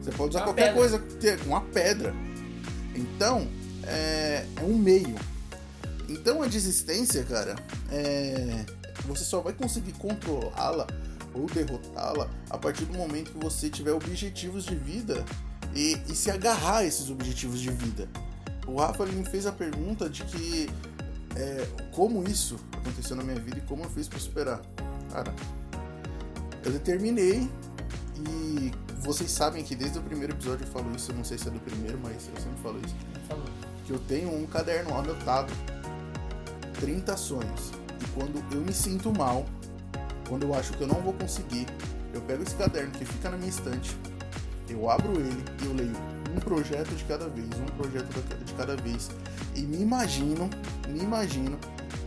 você 0.00 0.10
pode 0.10 0.30
usar 0.30 0.40
uma 0.40 0.46
qualquer 0.46 0.74
pedra. 0.74 0.98
coisa, 0.98 1.04
uma 1.46 1.60
pedra. 1.62 2.14
Então 2.94 3.46
é, 3.84 4.46
é 4.56 4.62
um 4.62 4.74
meio. 4.74 5.14
Então 6.08 6.42
a 6.42 6.46
desistência, 6.46 7.22
cara, 7.24 7.56
é, 7.90 8.64
você 9.06 9.24
só 9.24 9.40
vai 9.40 9.52
conseguir 9.52 9.92
controlá-la 9.92 10.86
ou 11.34 11.46
derrotá-la 11.46 12.28
a 12.48 12.58
partir 12.58 12.84
do 12.84 12.96
momento 12.96 13.32
que 13.32 13.38
você 13.38 13.68
tiver 13.68 13.92
objetivos 13.92 14.64
de 14.64 14.74
vida 14.74 15.24
e, 15.74 15.96
e 16.08 16.14
se 16.14 16.30
agarrar 16.30 16.78
a 16.78 16.84
esses 16.84 17.10
objetivos 17.10 17.60
de 17.60 17.70
vida. 17.70 18.08
O 18.66 18.76
Rafa 18.76 19.04
me 19.06 19.24
fez 19.24 19.46
a 19.46 19.52
pergunta 19.52 20.08
de 20.08 20.24
que 20.24 20.68
é, 21.36 21.66
como 21.92 22.22
isso 22.24 22.56
aconteceu 22.72 23.16
na 23.16 23.22
minha 23.22 23.38
vida 23.38 23.58
e 23.58 23.62
como 23.62 23.84
eu 23.84 23.90
fiz 23.90 24.08
para 24.08 24.18
superar. 24.18 24.60
Cara, 25.12 25.34
eu 26.64 26.72
determinei 26.72 27.48
e 28.28 28.70
vocês 29.00 29.30
sabem 29.30 29.64
que 29.64 29.74
desde 29.74 29.98
o 29.98 30.02
primeiro 30.02 30.34
episódio 30.34 30.64
eu 30.64 30.70
falo 30.70 30.94
isso, 30.94 31.10
eu 31.10 31.16
não 31.16 31.24
sei 31.24 31.38
se 31.38 31.48
é 31.48 31.50
do 31.50 31.60
primeiro, 31.60 31.98
mas 32.02 32.28
eu 32.28 32.40
sempre 32.40 32.62
falo 32.62 32.80
isso. 32.84 32.94
Que 33.86 33.92
eu 33.92 33.98
tenho 33.98 34.32
um 34.34 34.46
caderno 34.46 34.96
anotado, 34.96 35.52
30 36.80 37.16
sonhos. 37.16 37.72
E 38.00 38.06
quando 38.14 38.42
eu 38.54 38.60
me 38.60 38.72
sinto 38.72 39.12
mal, 39.12 39.46
quando 40.30 40.44
eu 40.44 40.54
acho 40.54 40.72
que 40.74 40.80
eu 40.80 40.86
não 40.86 41.00
vou 41.02 41.12
conseguir, 41.12 41.66
eu 42.14 42.20
pego 42.22 42.44
esse 42.44 42.54
caderno 42.54 42.92
que 42.92 43.04
fica 43.04 43.28
na 43.28 43.36
minha 43.36 43.50
estante, 43.50 43.96
eu 44.68 44.88
abro 44.88 45.12
ele 45.20 45.44
e 45.60 45.66
eu 45.66 45.74
leio 45.74 45.96
um 46.34 46.38
projeto 46.38 46.94
de 46.94 47.02
cada 47.04 47.28
vez, 47.28 47.48
um 47.58 47.76
projeto 47.76 48.06
de 48.44 48.54
cada 48.54 48.76
vez 48.76 49.10
e 49.56 49.62
me 49.62 49.82
imagino, 49.82 50.48
me 50.88 51.00
imagino 51.00 51.58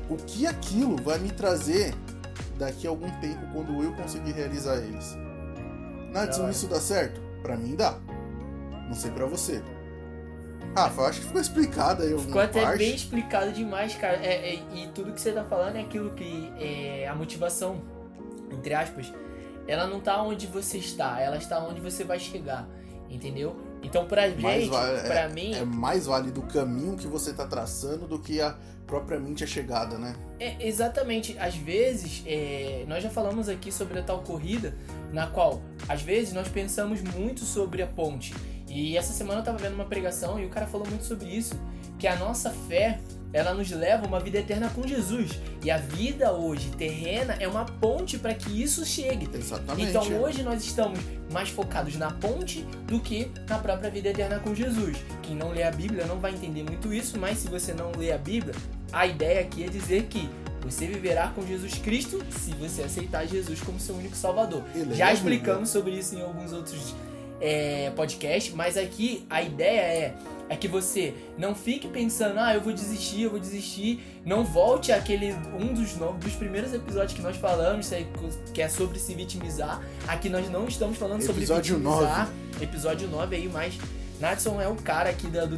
o 0.10 0.16
que 0.16 0.48
aquilo 0.48 0.96
vai 1.04 1.20
me 1.20 1.32
trazer 1.32 1.94
daqui 2.58 2.88
a 2.88 2.90
algum 2.90 3.10
tempo 3.20 3.46
quando 3.52 3.84
eu 3.84 3.92
conseguir 3.94 4.32
realizar 4.32 4.78
eles. 4.78 5.18
Nadson, 6.14 6.50
isso 6.50 6.68
dá 6.68 6.80
certo? 6.80 7.20
Pra 7.42 7.58
mim 7.58 7.76
dá. 7.76 7.98
Não 8.88 8.94
sei 8.94 9.12
pra 9.12 9.26
você. 9.26 9.62
Eu 10.76 11.06
acho 11.06 11.20
que 11.20 11.28
ficou 11.28 11.42
explicado 11.42 12.02
aí 12.02 12.10
Ficou 12.10 12.24
alguma 12.24 12.44
até 12.44 12.62
parte. 12.64 12.78
bem 12.78 12.96
explicado 12.96 13.52
demais, 13.52 13.96
cara. 13.96 14.18
É, 14.18 14.54
é, 14.54 14.64
e 14.74 14.88
tudo 14.96 15.12
que 15.12 15.22
você 15.22 15.32
tá 15.32 15.44
falando 15.44 15.76
é 15.76 15.82
aquilo 15.82 16.12
que 16.12 16.52
é 16.58 17.08
a 17.08 17.14
motivação, 17.14 17.82
entre 18.52 18.74
aspas, 18.74 19.12
ela 19.68 19.88
não 19.88 20.00
tá 20.00 20.22
onde 20.22 20.48
você 20.48 20.78
está, 20.78 21.20
ela 21.20 21.38
está 21.38 21.64
onde 21.64 21.80
você 21.80 22.04
vai 22.04 22.20
chegar, 22.20 22.68
entendeu? 23.10 23.56
Então 23.82 24.06
pra 24.06 24.28
Mais 24.30 24.62
gente, 24.64 24.70
vale- 24.70 25.02
pra 25.02 25.30
mim, 25.30 25.54
É 25.54 25.66
mais 25.66 26.06
válido 26.06 26.40
o 26.42 26.44
caminho 26.48 26.96
que 26.96 27.08
você 27.08 27.34
tá 27.34 27.46
traçando 27.46 28.08
do 28.08 28.20
que 28.20 28.40
a 28.42 28.56
propriamente 28.88 29.44
a 29.44 29.48
chegada, 29.48 29.98
né? 29.98 30.14
É, 30.40 30.68
exatamente. 30.68 31.38
Às 31.40 31.56
vezes, 31.56 32.22
é, 32.26 32.84
nós 32.88 33.02
já 33.02 33.10
falamos 33.10 33.48
aqui 33.48 33.72
sobre 33.72 33.98
a 33.98 34.04
tal 34.04 34.20
corrida, 34.22 34.76
na 35.12 35.26
qual, 35.28 35.62
às 35.88 36.02
vezes, 36.02 36.34
nós 36.34 36.48
pensamos 36.50 37.02
muito 37.02 37.46
sobre 37.46 37.82
a 37.82 37.88
ponte. 37.88 38.34
E 38.68 38.98
essa 38.98 39.14
semana 39.14 39.40
eu 39.40 39.44
tava 39.44 39.58
vendo 39.58 39.74
uma 39.76 39.86
pregação 39.86 40.40
e 40.40 40.46
o 40.46 40.50
cara 40.50 40.68
falou 40.68 40.86
muito 40.88 41.06
sobre 41.06 41.26
isso, 41.30 41.56
que 41.98 42.06
a 42.08 42.16
nossa 42.18 42.50
fé, 42.52 43.00
ela 43.34 43.54
nos 43.54 43.72
leva 43.72 44.06
a 44.06 44.08
uma 44.08 44.20
vida 44.20 44.38
eterna 44.38 44.70
com 44.70 44.88
Jesus. 44.88 45.32
E 45.64 45.72
a 45.72 45.78
vida 45.78 46.32
hoje 46.32 46.70
terrena 46.78 47.36
é 47.40 47.48
uma 47.48 47.66
ponte 47.66 48.18
para 48.18 48.34
que 48.34 48.62
isso 48.62 48.86
chegue. 48.86 49.28
Exatamente. 49.34 49.90
Então 49.90 50.22
hoje 50.22 50.44
nós 50.44 50.64
estamos 50.64 51.00
mais 51.32 51.50
focados 51.50 51.96
na 51.96 52.12
ponte 52.12 52.62
do 52.86 53.00
que 53.00 53.32
na 53.50 53.58
própria 53.58 53.90
vida 53.90 54.10
eterna 54.10 54.40
com 54.40 54.54
Jesus. 54.54 54.98
Quem 55.24 55.36
não 55.36 55.50
lê 55.50 55.64
a 55.64 55.72
Bíblia 55.72 56.06
não 56.06 56.20
vai 56.20 56.32
entender 56.32 56.64
muito 56.64 56.94
isso, 56.94 57.18
mas 57.20 57.40
se 57.40 57.48
você 57.48 57.74
não 57.74 57.92
lê 57.98 58.12
a 58.12 58.18
Bíblia, 58.18 58.54
a 58.92 59.08
ideia 59.08 59.42
aqui 59.42 59.64
é 59.64 59.68
dizer 59.68 60.04
que 60.04 60.30
você 60.62 60.86
viverá 60.86 61.28
com 61.30 61.46
Jesus 61.46 61.74
Cristo 61.74 62.24
se 62.30 62.52
você 62.52 62.84
aceitar 62.84 63.26
Jesus 63.26 63.60
como 63.62 63.80
seu 63.80 63.96
único 63.96 64.16
Salvador. 64.16 64.64
Já 64.74 64.80
Bíblia. 64.80 65.14
explicamos 65.14 65.70
sobre 65.70 65.92
isso 65.92 66.16
em 66.16 66.22
alguns 66.22 66.54
outros 66.54 66.94
é, 67.44 67.92
podcasts, 67.96 68.54
mas 68.56 68.78
aqui 68.78 69.26
a 69.30 69.42
ideia 69.42 69.82
é 69.82 70.16
é 70.50 70.56
que 70.58 70.68
você 70.68 71.16
não 71.38 71.56
fique 71.56 71.88
pensando, 71.88 72.38
ah, 72.38 72.54
eu 72.54 72.62
vou 72.62 72.74
desistir, 72.74 73.22
eu 73.24 73.32
vou 73.32 73.40
desistir. 73.40 74.04
Não 74.26 74.44
volte 74.44 74.92
àquele 74.92 75.34
um 75.60 75.74
dos, 75.74 75.96
no- 75.96 76.14
dos 76.14 76.34
primeiros 76.34 76.74
episódios 76.74 77.14
que 77.14 77.22
nós 77.22 77.38
falamos, 77.38 77.90
que 78.54 78.62
é 78.62 78.68
sobre 78.70 79.00
se 79.00 79.16
vitimizar. 79.16 79.82
Aqui 80.08 80.30
nós 80.30 80.48
não 80.52 80.68
estamos 80.68 80.98
falando 80.98 81.22
sobre 81.22 81.42
Episódio 81.44 81.78
vitimizar. 81.78 82.30
Episódio 82.62 83.08
9 83.08 83.36
aí, 83.36 83.50
mas 83.52 83.74
Natson 84.20 84.62
é 84.62 84.68
o 84.68 84.76
cara 84.76 85.10
aqui 85.10 85.28
da, 85.28 85.46
do, 85.46 85.58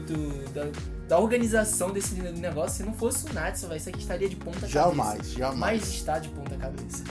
da, 0.54 0.68
da 1.10 1.20
organização 1.20 1.92
desse 1.92 2.14
negócio. 2.16 2.78
Se 2.78 2.84
não 2.84 2.94
fosse 2.94 3.26
o 3.30 3.34
Natson, 3.34 3.68
vai, 3.68 3.78
isso 3.78 3.90
aqui 3.90 4.00
estaria 4.00 4.30
de 4.30 4.36
ponta 4.38 4.60
cabeça. 4.60 4.74
Jamais, 4.80 5.32
jamais. 5.34 5.60
Mas 5.60 5.94
está 5.94 6.20
de 6.20 6.30
ponta 6.30 6.56
cabeça. 6.56 7.04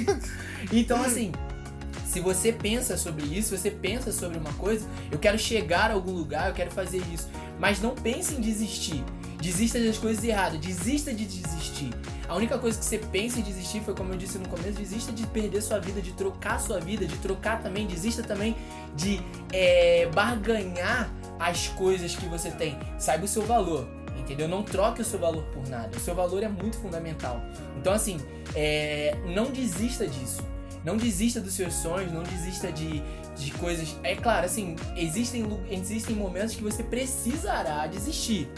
Então, 0.72 1.00
assim, 1.02 1.32
se 2.06 2.20
você 2.20 2.52
pensa 2.52 2.96
sobre 2.96 3.24
isso, 3.24 3.56
você 3.56 3.70
pensa 3.70 4.12
sobre 4.12 4.38
uma 4.38 4.52
coisa, 4.54 4.86
eu 5.10 5.18
quero 5.18 5.38
chegar 5.38 5.90
a 5.90 5.94
algum 5.94 6.12
lugar, 6.12 6.48
eu 6.48 6.54
quero 6.54 6.70
fazer 6.70 7.02
isso. 7.12 7.28
Mas 7.58 7.80
não 7.80 7.94
pense 7.94 8.34
em 8.34 8.40
desistir. 8.40 9.04
Desista 9.40 9.78
das 9.80 9.96
coisas 9.96 10.22
erradas, 10.22 10.58
desista 10.60 11.14
de 11.14 11.24
desistir. 11.24 11.90
A 12.28 12.36
única 12.36 12.58
coisa 12.58 12.78
que 12.78 12.84
você 12.84 12.98
pensa 12.98 13.40
em 13.40 13.42
desistir 13.42 13.80
foi, 13.80 13.94
como 13.94 14.12
eu 14.12 14.16
disse 14.16 14.38
no 14.38 14.48
começo, 14.48 14.78
desista 14.78 15.12
de 15.12 15.26
perder 15.28 15.62
sua 15.62 15.78
vida, 15.78 16.00
de 16.00 16.12
trocar 16.12 16.60
sua 16.60 16.78
vida, 16.78 17.06
de 17.06 17.16
trocar 17.18 17.62
também, 17.62 17.86
desista 17.86 18.22
também 18.22 18.54
de 18.94 19.20
é, 19.52 20.06
barganhar 20.14 21.10
as 21.38 21.68
coisas 21.68 22.14
que 22.14 22.26
você 22.26 22.50
tem. 22.50 22.78
Saiba 22.98 23.24
o 23.24 23.28
seu 23.28 23.42
valor, 23.42 23.88
entendeu? 24.18 24.46
Não 24.46 24.62
troque 24.62 25.00
o 25.00 25.04
seu 25.04 25.18
valor 25.18 25.42
por 25.44 25.66
nada. 25.68 25.96
O 25.96 26.00
seu 26.00 26.14
valor 26.14 26.42
é 26.42 26.48
muito 26.48 26.76
fundamental. 26.76 27.40
Então, 27.78 27.92
assim, 27.92 28.20
é, 28.54 29.16
não 29.26 29.50
desista 29.50 30.06
disso. 30.06 30.49
Não 30.84 30.96
desista 30.96 31.40
dos 31.40 31.54
seus 31.54 31.74
sonhos, 31.74 32.12
não 32.12 32.22
desista 32.22 32.72
de, 32.72 33.02
de 33.36 33.50
coisas. 33.52 33.96
É 34.02 34.16
claro, 34.16 34.46
assim, 34.46 34.76
existem, 34.96 35.44
existem 35.70 36.16
momentos 36.16 36.54
que 36.54 36.62
você 36.62 36.82
precisará 36.82 37.86
desistir. 37.86 38.48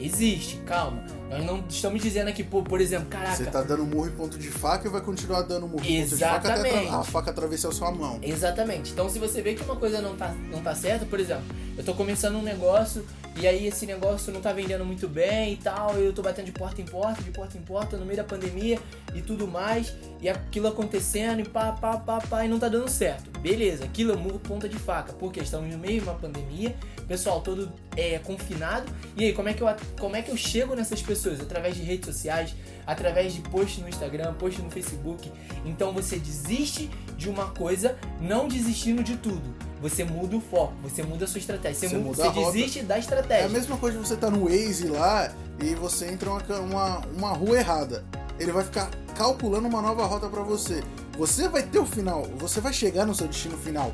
Existe, 0.00 0.56
calma. 0.64 1.04
Nós 1.28 1.44
não 1.44 1.62
estamos 1.68 2.00
dizendo 2.00 2.28
aqui, 2.28 2.42
pô, 2.42 2.62
por 2.62 2.80
exemplo, 2.80 3.06
caraca. 3.08 3.36
Você 3.36 3.44
tá 3.44 3.60
dando 3.60 3.84
murro 3.84 4.08
em 4.08 4.12
ponto 4.12 4.38
de 4.38 4.48
faca 4.48 4.88
e 4.88 4.90
vai 4.90 5.02
continuar 5.02 5.42
dando 5.42 5.68
murro 5.68 5.84
em 5.84 6.02
ponto 6.02 6.16
de 6.16 6.24
faca 6.24 6.54
até 6.54 6.88
a 6.88 7.02
faca 7.04 7.30
atravessar 7.30 7.68
a 7.68 7.72
sua 7.72 7.90
mão. 7.92 8.18
Exatamente. 8.22 8.92
Então, 8.92 9.10
se 9.10 9.18
você 9.18 9.42
vê 9.42 9.54
que 9.54 9.62
uma 9.62 9.76
coisa 9.76 10.00
não 10.00 10.16
tá, 10.16 10.34
não 10.50 10.62
tá 10.62 10.74
certa, 10.74 11.04
por 11.04 11.20
exemplo, 11.20 11.44
eu 11.76 11.84
tô 11.84 11.92
começando 11.92 12.36
um 12.36 12.42
negócio 12.42 13.04
e 13.36 13.46
aí 13.46 13.66
esse 13.66 13.86
negócio 13.86 14.32
não 14.32 14.40
tá 14.40 14.52
vendendo 14.52 14.84
muito 14.84 15.08
bem 15.08 15.54
e 15.54 15.56
tal, 15.56 15.96
eu 15.96 16.12
tô 16.12 16.22
batendo 16.22 16.46
de 16.46 16.52
porta 16.52 16.80
em 16.80 16.84
porta, 16.84 17.22
de 17.22 17.30
porta 17.30 17.56
em 17.56 17.62
porta, 17.62 17.96
no 17.96 18.04
meio 18.04 18.16
da 18.16 18.24
pandemia 18.24 18.78
e 19.14 19.22
tudo 19.22 19.46
mais, 19.46 19.94
e 20.20 20.28
aquilo 20.28 20.68
acontecendo 20.68 21.40
e 21.40 21.44
pá, 21.48 21.72
pá, 21.72 21.96
pá, 21.96 22.18
pá, 22.20 22.44
e 22.44 22.48
não 22.48 22.58
tá 22.58 22.68
dando 22.68 22.88
certo. 22.88 23.30
Beleza, 23.40 23.84
aquilo 23.84 24.12
é 24.12 24.16
murro 24.16 24.38
ponta 24.38 24.68
de 24.68 24.76
faca, 24.76 25.12
porque 25.12 25.40
estamos 25.40 25.70
no 25.70 25.78
meio 25.78 26.00
de 26.00 26.08
uma 26.08 26.14
pandemia, 26.14 26.74
pessoal 27.08 27.40
todo 27.40 27.72
é 27.96 28.18
confinado, 28.18 28.86
e 29.16 29.24
aí, 29.24 29.32
como 29.32 29.48
é 29.48 29.52
que 29.52 29.62
eu, 29.62 29.68
como 29.98 30.14
é 30.14 30.22
que 30.22 30.30
eu 30.30 30.36
chego 30.36 30.76
nessas 30.76 31.02
pessoas? 31.02 31.40
Através 31.40 31.74
de 31.74 31.82
redes 31.82 32.06
sociais, 32.06 32.54
através 32.90 33.32
de 33.32 33.40
post 33.42 33.80
no 33.80 33.88
Instagram, 33.88 34.34
post 34.34 34.60
no 34.60 34.70
Facebook. 34.70 35.30
Então 35.64 35.92
você 35.92 36.18
desiste 36.18 36.90
de 37.16 37.28
uma 37.28 37.46
coisa, 37.50 37.96
não 38.20 38.48
desistindo 38.48 39.02
de 39.02 39.16
tudo. 39.16 39.54
Você 39.80 40.04
muda 40.04 40.36
o 40.36 40.40
foco, 40.40 40.74
você 40.82 41.02
muda 41.02 41.24
a 41.24 41.28
sua 41.28 41.38
estratégia, 41.38 41.78
você, 41.80 41.88
Você 41.88 41.96
muda, 41.96 42.08
muda 42.08 42.16
você 42.22 42.28
a 42.28 42.30
rota. 42.30 42.52
desiste 42.52 42.82
da 42.82 42.94
É 42.94 42.96
a 42.96 43.00
estratégia. 43.00 43.48
mesma 43.48 43.76
coisa 43.78 43.98
de 43.98 44.06
você 44.06 44.16
tá 44.16 44.30
no 44.30 44.44
Waze 44.44 44.88
lá 44.88 45.32
e 45.62 45.74
você 45.74 46.06
entra 46.06 46.30
uma, 46.30 46.42
uma, 46.60 46.98
uma 47.16 47.32
rua 47.32 47.56
errada. 47.58 48.04
Ele 48.38 48.52
vai 48.52 48.64
ficar 48.64 48.90
calculando 49.16 49.68
uma 49.68 49.80
nova 49.80 50.04
rota 50.06 50.28
pra 50.28 50.42
você. 50.42 50.82
Você 51.18 51.48
vai 51.48 51.62
ter 51.62 51.78
o 51.78 51.84
final, 51.86 52.24
você 52.38 52.60
vai 52.60 52.72
chegar 52.72 53.04
no 53.06 53.14
seu 53.14 53.26
destino 53.28 53.56
final. 53.58 53.92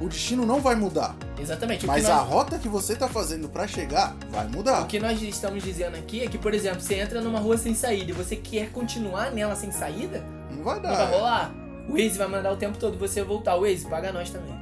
O 0.00 0.08
destino 0.08 0.46
não 0.46 0.60
vai 0.60 0.74
mudar, 0.74 1.14
Exatamente. 1.38 1.86
Mas 1.86 2.04
que 2.04 2.10
a 2.10 2.16
nós, 2.16 2.28
rota 2.28 2.58
que 2.58 2.68
você 2.68 2.96
tá 2.96 3.06
fazendo 3.08 3.48
pra 3.48 3.66
chegar 3.66 4.16
vai 4.30 4.46
mudar. 4.48 4.80
o 4.82 4.86
que 4.86 4.98
nós 4.98 5.20
estamos 5.22 5.62
dizendo 5.62 5.96
aqui 5.96 6.22
é 6.22 6.26
que, 6.26 6.38
por 6.38 6.54
exemplo, 6.54 6.80
você 6.80 6.94
entra 6.94 7.20
numa 7.20 7.38
rua 7.38 7.56
sem 7.58 7.74
saída 7.74 8.10
e 8.10 8.14
você 8.14 8.34
quer 8.36 8.70
continuar 8.70 9.30
nela 9.30 9.54
sem 9.54 9.70
saída, 9.70 10.24
Não 10.50 10.62
vai 10.64 10.76
não 10.76 10.82
vai 10.82 10.96
dar. 10.96 11.04
rolar. 11.10 11.54
O 11.88 11.92
Waze 11.92 12.16
vai 12.16 12.28
mandar 12.28 12.52
o 12.52 12.56
tempo 12.56 12.78
todo 12.78 12.96
você 12.98 13.22
voltar. 13.22 13.56
O 13.56 13.62
Waze 13.62 13.86
paga 13.86 14.10
nós 14.12 14.30
também. 14.30 14.58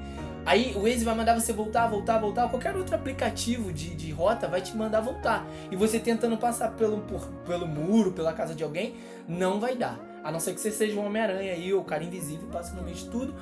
Aí 0.47 0.73
o 0.75 0.83
Waze 0.83 1.04
vai 1.04 1.14
mandar 1.14 1.38
você 1.38 1.52
voltar, 1.52 1.87
voltar, 1.88 2.18
voltar. 2.18 2.49
Qualquer 2.49 2.75
outro 2.75 2.95
aplicativo 2.95 3.71
de, 3.73 3.95
de 3.95 4.11
rota 4.11 4.49
vai 4.49 4.62
te 4.62 4.75
mandar 4.76 5.00
voltar. 5.00 5.47
E 5.71 5.76
você 5.76 5.99
tentando 6.00 6.37
passar 6.38 6.71
pelo, 6.73 6.99
por- 7.02 7.26
pelo 7.47 7.66
muro, 7.66 8.12
pela 8.12 8.33
casa 8.33 8.54
de 8.54 8.64
alguém, 8.64 8.95
não 9.28 9.61
vai 9.61 9.76
dar. 9.76 10.00
A 10.25 10.33
não 10.33 10.40
ser 10.40 10.54
que 10.54 10.61
você 10.61 10.71
seja 10.71 10.99
um 10.99 11.04
Homem-Aranha 11.07 11.52
aí, 11.52 11.73
ou 11.73 11.83
o 11.83 11.85
cara 11.85 12.02
invisível, 12.02 12.49
passa 12.50 12.75
no 12.75 12.83
meio 12.83 12.97
de 12.97 13.04
tudo. 13.11 13.35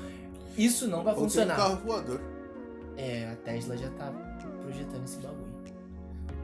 Isso 0.56 0.88
não 0.88 1.02
vai 1.04 1.12
Ou 1.14 1.20
tem 1.20 1.26
um 1.26 1.28
funcionar. 1.28 1.56
carro 1.56 1.76
voador. 1.84 2.20
É, 2.96 3.28
a 3.32 3.36
Tesla 3.36 3.76
já 3.76 3.90
tá 3.90 4.10
projetando 4.62 5.04
esse 5.04 5.18
bagulho. 5.18 5.46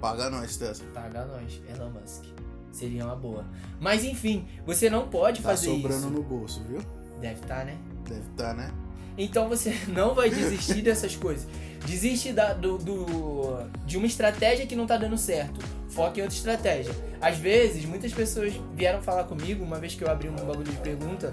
Paga 0.00 0.28
nós, 0.30 0.56
Tesla. 0.56 0.84
Paga 0.92 1.24
nós, 1.26 1.60
Elon 1.68 1.90
Musk. 1.90 2.24
Seria 2.72 3.04
uma 3.04 3.16
boa. 3.16 3.44
Mas 3.80 4.04
enfim, 4.04 4.46
você 4.66 4.88
não 4.90 5.08
pode 5.08 5.42
Tá 5.42 5.50
fazer 5.50 5.68
sobrando 5.70 5.98
isso. 6.06 6.10
no 6.10 6.22
bolso, 6.22 6.62
viu? 6.64 6.80
Deve 7.20 7.40
estar, 7.40 7.64
né? 7.64 7.78
Deve 8.08 8.28
tá, 8.36 8.52
né? 8.54 8.72
Então 9.16 9.48
você 9.48 9.70
não 9.88 10.14
vai 10.14 10.28
desistir 10.30 10.82
dessas 10.82 11.14
coisas. 11.14 11.46
Desiste 11.86 12.32
da, 12.32 12.52
do, 12.52 12.78
do- 12.78 13.58
de 13.86 13.96
uma 13.96 14.06
estratégia 14.06 14.66
que 14.66 14.74
não 14.74 14.86
tá 14.86 14.96
dando 14.96 15.16
certo. 15.18 15.60
Foca 15.88 16.18
em 16.20 16.22
outra 16.22 16.36
estratégia. 16.36 16.94
Às 17.20 17.36
vezes, 17.38 17.84
muitas 17.84 18.12
pessoas 18.12 18.54
vieram 18.74 19.02
falar 19.02 19.24
comigo, 19.24 19.62
uma 19.62 19.78
vez 19.78 19.94
que 19.94 20.02
eu 20.02 20.10
abri 20.10 20.28
um 20.28 20.34
bagulho 20.34 20.64
de 20.64 20.76
pergunta 20.78 21.30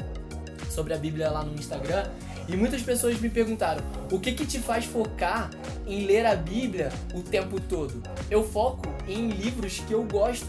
sobre 0.70 0.94
a 0.94 0.98
Bíblia 0.98 1.30
lá 1.30 1.44
no 1.44 1.54
Instagram, 1.56 2.06
e 2.48 2.56
muitas 2.56 2.82
pessoas 2.82 3.20
me 3.20 3.30
perguntaram: 3.30 3.84
o 4.12 4.20
que 4.20 4.32
que 4.32 4.46
te 4.46 4.60
faz 4.60 4.86
focar 4.86 5.50
em 5.86 6.06
ler 6.06 6.26
a 6.26 6.36
Bíblia 6.36 6.90
o 7.14 7.22
tempo 7.22 7.60
todo? 7.60 8.02
Eu 8.30 8.44
foco 8.44 8.88
em 9.08 9.30
livros 9.30 9.82
que 9.88 9.94
eu 9.94 10.04
gosto. 10.04 10.48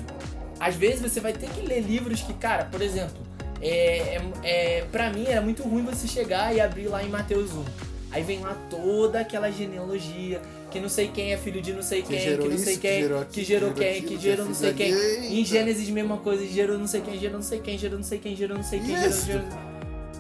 Às 0.58 0.74
vezes 0.74 1.00
você 1.00 1.20
vai 1.20 1.32
ter 1.32 1.48
que 1.50 1.60
ler 1.62 1.80
livros 1.80 2.20
que, 2.20 2.34
cara, 2.34 2.66
por 2.66 2.82
exemplo, 2.82 3.16
é, 3.62 4.16
é, 4.16 4.22
é, 4.42 4.84
pra 4.90 5.10
mim 5.10 5.24
era 5.26 5.40
muito 5.40 5.62
ruim 5.62 5.84
você 5.84 6.06
chegar 6.06 6.54
e 6.54 6.60
abrir 6.60 6.88
lá 6.88 7.02
em 7.02 7.08
Mateus 7.08 7.52
1. 7.52 7.64
Aí 8.12 8.22
vem 8.22 8.40
lá 8.40 8.56
toda 8.68 9.20
aquela 9.20 9.50
genealogia, 9.50 10.40
que 10.70 10.80
não 10.80 10.88
sei 10.88 11.08
quem 11.08 11.32
é 11.32 11.36
filho 11.36 11.62
de 11.62 11.72
não 11.72 11.82
sei 11.82 12.02
Que 12.02 12.08
quem, 12.08 12.18
que, 12.18 12.24
gerou 12.24 12.48
não 12.48 12.54
isso, 12.54 12.64
sei 12.64 12.74
que 12.74 12.80
quem, 12.80 12.90
que 12.90 13.04
gerou 13.04 13.24
que 13.24 13.30
quem, 13.30 13.44
gerou 13.44 13.72
que 13.72 13.84
aquilo, 13.84 14.20
gerou 14.20 14.46
que 14.46 14.48
não 14.48 14.54
sei 14.54 14.74
quem. 14.74 15.40
Em 15.40 15.44
Gênesis, 15.44 15.88
mesma 15.90 16.16
coisa, 16.16 16.44
gerou 16.46 16.78
não 16.78 16.86
sei 16.86 17.00
quem, 17.02 17.18
gerou 17.18 17.36
não 17.36 17.42
sei 17.42 17.60
quem, 17.60 17.78
gerou 17.78 17.98
não 17.98 18.04
sei 18.04 18.18
quem, 18.18 18.36
gerou 18.36 18.56
não 18.56 18.64
sei 18.64 18.80
quem, 18.80 18.88
gerou 18.88 19.04
não 19.06 19.12
sei 19.12 19.26
quem, 19.26 19.34
gerou. 19.34 19.69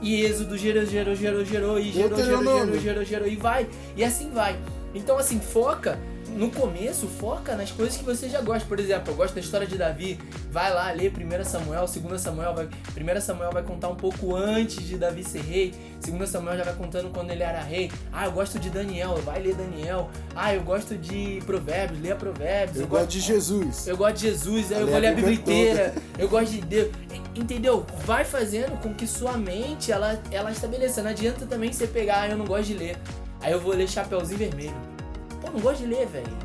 E 0.02 0.24
Êxodo 0.24 0.56
gerou, 0.56 0.84
gerou, 0.86 1.14
gerou, 1.14 1.44
gerou, 1.44 1.78
e 1.78 1.92
gerou, 1.92 2.08
gerou, 2.08 2.24
gerou, 2.24 2.38
Deuteronômio. 2.38 2.80
gerou, 2.80 3.04
gerou, 3.04 3.28
e 3.28 3.36
vai. 3.36 3.68
E 3.96 4.02
assim 4.02 4.30
vai. 4.30 4.58
Então, 4.94 5.18
assim, 5.18 5.38
foca. 5.38 5.98
No 6.36 6.50
começo, 6.50 7.06
foca 7.06 7.54
nas 7.54 7.70
coisas 7.70 7.96
que 7.96 8.04
você 8.04 8.28
já 8.28 8.40
gosta. 8.40 8.66
Por 8.66 8.78
exemplo, 8.78 9.12
eu 9.12 9.16
gosto 9.16 9.34
da 9.34 9.40
história 9.40 9.66
de 9.66 9.76
Davi. 9.76 10.18
Vai 10.50 10.72
lá, 10.72 10.90
lê 10.92 11.08
1 11.08 11.44
Samuel, 11.44 11.86
2 11.86 12.20
Samuel 12.20 12.54
vai. 12.54 12.66
1 12.66 13.20
Samuel 13.20 13.50
vai 13.52 13.62
contar 13.62 13.88
um 13.88 13.96
pouco 13.96 14.34
antes 14.34 14.86
de 14.86 14.96
Davi 14.96 15.22
ser 15.24 15.42
rei. 15.42 15.74
2 16.04 16.28
Samuel 16.28 16.56
já 16.56 16.64
vai 16.64 16.74
contando 16.74 17.10
quando 17.10 17.30
ele 17.30 17.42
era 17.42 17.60
rei. 17.60 17.90
Ah, 18.12 18.26
eu 18.26 18.32
gosto 18.32 18.58
de 18.58 18.70
Daniel, 18.70 19.16
vai 19.24 19.40
ler 19.40 19.54
Daniel. 19.54 20.10
Ah, 20.34 20.54
eu 20.54 20.62
gosto 20.62 20.96
de 20.96 21.42
Provérbios, 21.44 22.00
lê 22.00 22.14
Provérbios. 22.14 22.80
Eu 22.80 22.86
gosto 22.86 23.08
de 23.08 23.20
Jesus. 23.20 23.86
Eu 23.86 23.96
gosto 23.96 24.16
de 24.16 24.28
Jesus, 24.28 24.72
aí 24.72 24.80
eu 24.80 24.86
vou 24.86 24.96
a 24.96 24.98
ler 24.98 25.08
a 25.08 25.12
Bíblia 25.12 25.36
Bíblia 25.36 25.56
inteira. 25.56 25.94
Eu 26.18 26.28
gosto 26.28 26.52
de 26.52 26.60
Deus. 26.60 26.90
Entendeu? 27.34 27.86
Vai 28.04 28.24
fazendo 28.24 28.80
com 28.80 28.92
que 28.92 29.06
sua 29.06 29.36
mente 29.36 29.92
ela, 29.92 30.20
ela 30.30 30.50
estabeleça. 30.50 31.02
Não 31.02 31.10
adianta 31.10 31.46
também 31.46 31.72
você 31.72 31.86
pegar, 31.86 32.22
ah, 32.22 32.28
eu 32.28 32.36
não 32.36 32.44
gosto 32.44 32.66
de 32.66 32.74
ler. 32.74 32.96
Aí 33.40 33.52
eu 33.52 33.60
vou 33.60 33.72
ler 33.72 33.88
Chapeuzinho 33.88 34.38
Vermelho. 34.38 34.99
Pô, 35.40 35.50
não 35.50 35.60
gosto 35.60 35.78
de 35.80 35.86
ler, 35.86 36.06
velho. 36.06 36.36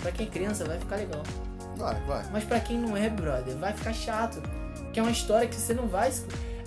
Pra 0.00 0.12
quem 0.12 0.26
é 0.26 0.30
criança 0.30 0.64
vai 0.64 0.78
ficar 0.78 0.96
legal. 0.96 1.22
Vai, 1.76 2.00
vai. 2.06 2.24
Mas 2.30 2.44
pra 2.44 2.60
quem 2.60 2.78
não 2.78 2.96
é, 2.96 3.08
brother, 3.10 3.56
vai 3.56 3.72
ficar 3.72 3.92
chato. 3.92 4.42
Que 4.92 5.00
é 5.00 5.02
uma 5.02 5.10
história 5.12 5.48
que 5.48 5.56
você 5.56 5.74
não 5.74 5.88
vai. 5.88 6.12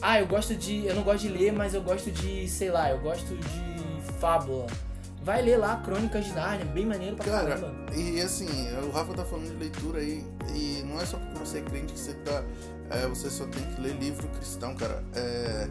Ah, 0.01 0.19
eu 0.19 0.27
gosto 0.27 0.55
de. 0.55 0.85
Eu 0.85 0.95
não 0.95 1.03
gosto 1.03 1.21
de 1.21 1.29
ler, 1.29 1.51
mas 1.53 1.73
eu 1.73 1.81
gosto 1.81 2.11
de. 2.11 2.47
sei 2.49 2.69
lá, 2.71 2.89
eu 2.91 2.99
gosto 2.99 3.35
de 3.35 4.11
fábula. 4.19 4.67
Vai 5.23 5.41
ler 5.41 5.57
lá 5.57 5.77
Crônicas 5.83 6.23
de 6.25 6.31
Narnia, 6.31 6.65
bem 6.65 6.85
maneiro 6.85 7.17
pra 7.17 7.25
Cara, 7.25 7.49
caramba. 7.49 7.73
e 7.93 8.21
assim, 8.21 8.47
o 8.81 8.91
Rafa 8.91 9.13
tá 9.13 9.25
falando 9.25 9.49
de 9.49 9.57
leitura 9.57 9.99
aí, 9.99 10.23
e 10.55 10.81
não 10.85 11.01
é 11.01 11.05
só 11.05 11.17
porque 11.17 11.39
você 11.39 11.57
é 11.57 11.61
crente 11.61 11.91
que 11.91 11.99
você 11.99 12.13
tá. 12.13 12.43
é, 12.89 13.05
você 13.07 13.29
só 13.29 13.45
tem 13.47 13.61
que 13.61 13.81
ler 13.81 13.93
livro 13.99 14.25
cristão, 14.29 14.73
cara. 14.73 15.03
É, 15.13 15.67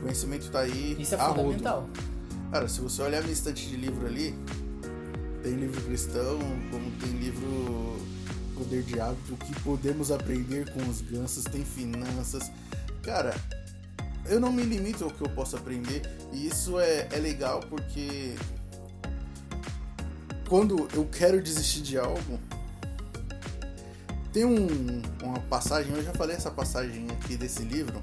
conhecimento 0.00 0.50
tá 0.50 0.60
aí. 0.60 0.96
Isso 0.98 1.14
é 1.14 1.18
rodo. 1.18 1.34
fundamental. 1.42 1.86
Cara, 2.50 2.66
se 2.68 2.80
você 2.80 3.02
olhar 3.02 3.20
minha 3.20 3.32
estante 3.34 3.66
de 3.68 3.76
livro 3.76 4.06
ali, 4.06 4.34
tem 5.44 5.56
livro 5.56 5.78
cristão, 5.82 6.38
como 6.70 6.90
tem 6.92 7.10
livro 7.18 7.98
Poder 8.54 8.82
de 8.82 8.98
Hábito, 8.98 9.34
o 9.34 9.36
que 9.36 9.60
podemos 9.60 10.10
aprender 10.10 10.72
com 10.72 10.80
os 10.88 11.02
gansos, 11.02 11.44
tem 11.44 11.62
finanças. 11.62 12.50
Cara, 13.02 13.34
eu 14.24 14.40
não 14.40 14.50
me 14.50 14.62
limito 14.62 15.04
ao 15.04 15.10
que 15.10 15.20
eu 15.20 15.28
posso 15.28 15.54
aprender, 15.54 16.00
e 16.32 16.46
isso 16.46 16.80
é, 16.80 17.06
é 17.12 17.18
legal 17.18 17.60
porque 17.68 18.34
quando 20.48 20.88
eu 20.94 21.04
quero 21.04 21.42
desistir 21.42 21.82
de 21.82 21.98
algo, 21.98 22.40
tem 24.32 24.46
um, 24.46 25.02
uma 25.22 25.40
passagem, 25.40 25.94
eu 25.94 26.02
já 26.02 26.14
falei 26.14 26.36
essa 26.36 26.50
passagem 26.50 27.06
aqui 27.10 27.36
desse 27.36 27.62
livro, 27.62 28.00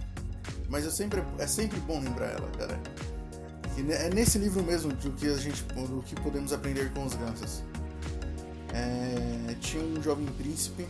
mas 0.70 0.86
eu 0.86 0.92
sempre, 0.92 1.24
é 1.40 1.48
sempre 1.48 1.80
bom 1.80 2.00
lembrar 2.00 2.28
ela, 2.28 2.52
cara. 2.52 2.80
É 3.90 4.10
nesse 4.10 4.38
livro 4.38 4.64
mesmo 4.64 4.92
do 4.94 5.12
que 5.12 5.28
a 5.28 5.38
gente, 5.38 5.64
do 5.64 6.04
que 6.06 6.16
podemos 6.16 6.54
aprender 6.54 6.92
com 6.94 7.06
os 7.06 7.14
gansos. 7.16 7.64
É, 8.74 9.56
tinha 9.60 9.84
um 9.84 10.02
jovem 10.02 10.26
príncipe, 10.38 10.86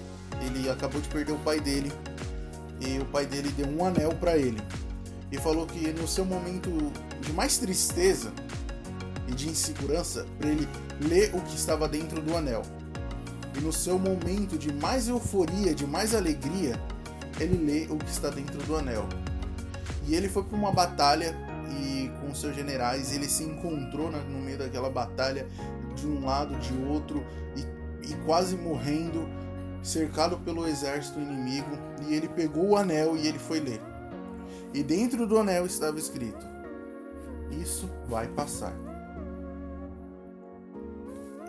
ele 0.46 0.70
acabou 0.70 1.02
de 1.02 1.08
perder 1.10 1.32
o 1.32 1.40
pai 1.40 1.60
dele 1.60 1.92
e 2.80 3.00
o 3.00 3.06
pai 3.06 3.26
dele 3.26 3.50
deu 3.50 3.68
um 3.68 3.86
anel 3.86 4.12
pra 4.16 4.38
ele 4.38 4.62
e 5.32 5.38
falou 5.38 5.66
que 5.66 5.92
no 5.94 6.08
seu 6.08 6.26
momento 6.26 6.70
de 7.22 7.32
mais 7.34 7.58
tristeza 7.58 8.34
e 9.28 9.34
de 9.34 9.48
insegurança, 9.48 10.26
para 10.38 10.50
ele 10.50 10.68
ler 11.00 11.34
o 11.34 11.42
que 11.42 11.56
estava 11.56 11.88
dentro 11.88 12.22
do 12.22 12.36
anel. 12.36 12.64
E 13.58 13.62
no 13.62 13.72
seu 13.72 13.98
momento 13.98 14.58
de 14.58 14.74
mais 14.74 15.08
euforia, 15.08 15.74
de 15.74 15.86
mais 15.86 16.14
alegria, 16.14 16.80
ele 17.40 17.58
lê 17.66 17.86
o 17.90 17.98
que 17.98 18.10
está 18.10 18.30
dentro 18.30 18.62
do 18.64 18.76
anel. 18.76 19.08
E 20.08 20.16
ele 20.16 20.28
foi 20.28 20.44
para 20.44 20.58
uma 20.58 20.72
batalha 20.72 21.36
e 21.72 22.12
com 22.22 22.34
seus 22.34 22.56
generais 22.56 23.14
ele 23.14 23.28
se 23.28 23.44
encontrou 23.44 24.12
na- 24.12 24.24
no 24.24 24.40
meio 24.42 24.58
daquela 24.58 24.90
batalha 24.90 25.48
de 25.96 26.08
um 26.08 26.26
lado, 26.26 26.56
de 26.60 26.74
outro 26.88 27.26
e, 27.56 28.12
e 28.12 28.16
quase 28.26 28.56
morrendo, 28.56 29.28
cercado 29.84 30.38
pelo 30.40 30.68
exército 30.68 31.20
inimigo. 31.20 31.78
E 32.08 32.14
ele 32.14 32.28
pegou 32.28 32.70
o 32.70 32.78
anel 32.78 33.18
e 33.18 33.28
ele 33.28 33.40
foi 33.40 33.60
ler. 33.60 33.82
E 34.74 34.84
dentro 34.84 35.28
do 35.28 35.38
anel 35.38 35.66
estava 35.66 35.98
escrito: 36.00 36.46
Isso 37.62 37.90
vai 38.08 38.28
passar. 38.28 38.74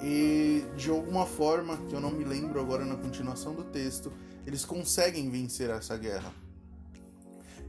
E 0.02 0.64
de 0.76 0.90
alguma 0.90 1.24
forma, 1.26 1.76
que 1.88 1.94
eu 1.94 2.00
não 2.00 2.10
me 2.10 2.24
lembro 2.24 2.60
agora 2.60 2.84
na 2.84 2.96
continuação 2.96 3.54
do 3.54 3.62
texto, 3.62 4.12
eles 4.44 4.64
conseguem 4.64 5.30
vencer 5.30 5.70
essa 5.70 5.96
guerra. 5.96 6.32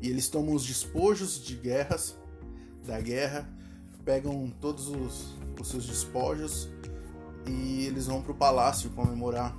E 0.02 0.10
eles 0.10 0.28
tomam 0.28 0.56
os 0.56 0.66
despojos 0.66 1.42
de 1.42 1.56
guerras, 1.56 2.16
da 2.86 3.00
guerra, 3.00 3.48
pegam 4.04 4.52
todos 4.60 4.88
os, 4.90 5.36
os 5.60 5.68
seus 5.68 5.86
despojos 5.86 6.70
e 7.46 7.86
eles 7.86 8.08
vão 8.08 8.22
pro 8.22 8.34
palácio 8.34 8.90
comemorar. 8.92 9.56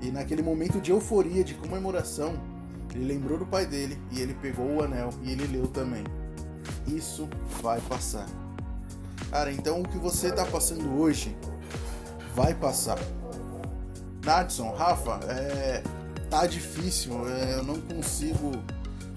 E 0.00 0.10
naquele 0.10 0.42
momento 0.42 0.80
de 0.80 0.90
euforia, 0.90 1.42
de 1.42 1.54
comemoração, 1.54 2.34
ele 2.94 3.04
lembrou 3.04 3.38
do 3.38 3.46
pai 3.46 3.66
dele 3.66 3.98
e 4.12 4.20
ele 4.20 4.34
pegou 4.34 4.76
o 4.76 4.82
anel 4.82 5.10
e 5.22 5.32
ele 5.32 5.46
leu 5.46 5.66
também. 5.66 6.04
Isso 6.86 7.28
vai 7.60 7.80
passar. 7.82 8.26
Cara, 9.30 9.52
então 9.52 9.82
o 9.82 9.88
que 9.88 9.98
você 9.98 10.32
tá 10.32 10.44
passando 10.44 11.00
hoje 11.00 11.36
vai 12.34 12.54
passar. 12.54 12.98
Nadson, 14.24 14.70
Rafa, 14.72 15.20
é, 15.26 15.82
tá 16.30 16.46
difícil, 16.46 17.28
é, 17.28 17.54
eu 17.54 17.62
não 17.62 17.80
consigo 17.80 18.52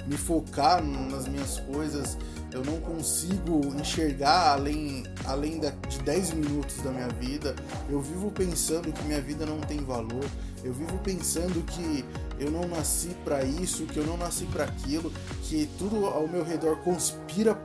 me 0.07 0.17
focar 0.17 0.83
nas 0.83 1.27
minhas 1.27 1.59
coisas, 1.59 2.17
eu 2.51 2.63
não 2.65 2.79
consigo 2.81 3.61
enxergar 3.79 4.51
além, 4.51 5.03
além 5.25 5.59
da, 5.59 5.69
de 5.69 5.99
10 5.99 6.33
minutos 6.33 6.77
da 6.77 6.91
minha 6.91 7.07
vida, 7.07 7.55
eu 7.89 8.01
vivo 8.01 8.29
pensando 8.31 8.91
que 8.91 9.03
minha 9.03 9.21
vida 9.21 9.45
não 9.45 9.61
tem 9.61 9.79
valor, 9.79 10.25
eu 10.63 10.73
vivo 10.73 10.97
pensando 10.99 11.63
que 11.63 12.05
eu 12.39 12.51
não 12.51 12.67
nasci 12.67 13.15
para 13.23 13.43
isso, 13.43 13.85
que 13.85 13.97
eu 13.97 14.05
não 14.05 14.17
nasci 14.17 14.45
para 14.45 14.65
aquilo, 14.65 15.11
que 15.43 15.69
tudo 15.77 16.05
ao 16.05 16.27
meu 16.27 16.43
redor 16.43 16.77
conspira 16.77 17.57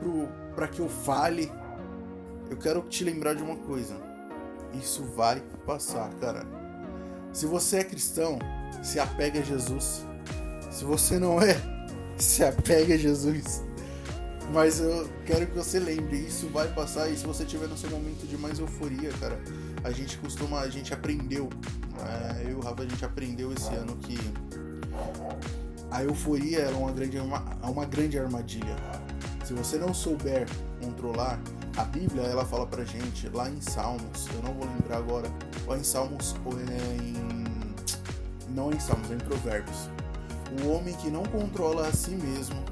para 0.55 0.67
que 0.67 0.79
eu 0.79 0.89
fale. 0.89 1.51
Eu 2.49 2.57
quero 2.57 2.81
te 2.81 3.03
lembrar 3.03 3.35
de 3.35 3.43
uma 3.43 3.57
coisa. 3.57 3.95
Isso 4.73 5.03
vai 5.03 5.41
passar, 5.65 6.09
cara. 6.15 6.45
Se 7.33 7.45
você 7.45 7.77
é 7.77 7.83
cristão, 7.83 8.39
se 8.81 8.99
apega 8.99 9.39
a 9.41 9.43
Jesus. 9.43 10.05
Se 10.71 10.83
você 10.83 11.19
não 11.19 11.41
é, 11.41 11.55
se 12.17 12.43
apega 12.43 12.95
a 12.95 12.97
Jesus. 12.97 13.63
Mas 14.53 14.79
eu 14.79 15.09
quero 15.25 15.45
que 15.45 15.53
você 15.53 15.77
lembre, 15.77 16.17
isso 16.17 16.47
vai 16.47 16.67
passar 16.73 17.09
e 17.09 17.17
se 17.17 17.25
você 17.25 17.43
tiver 17.43 17.67
no 17.67 17.77
seu 17.77 17.89
momento 17.89 18.25
de 18.25 18.37
mais 18.37 18.59
euforia, 18.59 19.11
cara, 19.19 19.37
a 19.83 19.91
gente 19.91 20.17
costuma, 20.17 20.61
a 20.61 20.69
gente 20.69 20.93
aprendeu, 20.93 21.49
é, 21.99 22.43
eu 22.45 22.51
e 22.51 22.53
o 22.53 22.61
Rafa, 22.61 22.83
a 22.83 22.87
gente 22.87 23.03
aprendeu 23.03 23.51
esse 23.51 23.73
ano 23.73 23.97
que 23.97 24.17
a 25.91 26.03
euforia 26.03 26.59
é 26.59 26.69
uma 26.69 26.91
grande, 26.91 27.17
é 27.17 27.21
uma 27.21 27.85
grande 27.85 28.17
armadilha. 28.17 28.75
Se 29.43 29.53
você 29.53 29.77
não 29.77 29.93
souber 29.93 30.47
controlar, 30.81 31.39
a 31.75 31.83
Bíblia 31.83 32.23
ela 32.23 32.45
fala 32.45 32.65
pra 32.65 32.83
gente 32.85 33.29
lá 33.29 33.49
em 33.49 33.59
Salmos, 33.61 34.27
eu 34.33 34.41
não 34.43 34.53
vou 34.53 34.65
lembrar 34.65 34.97
agora, 34.97 35.29
ou 35.65 35.75
em 35.75 35.83
Salmos 35.83 36.35
ou 36.45 36.53
é 36.53 37.03
em. 37.03 37.17
Não 38.53 38.71
em 38.71 38.79
Salmos, 38.79 39.11
é 39.11 39.13
em 39.13 39.19
Provérbios. 39.19 39.89
O 40.63 40.71
homem 40.71 40.95
que 40.95 41.09
não 41.09 41.23
controla 41.23 41.87
a 41.87 41.93
si 41.93 42.11
mesmo, 42.11 42.63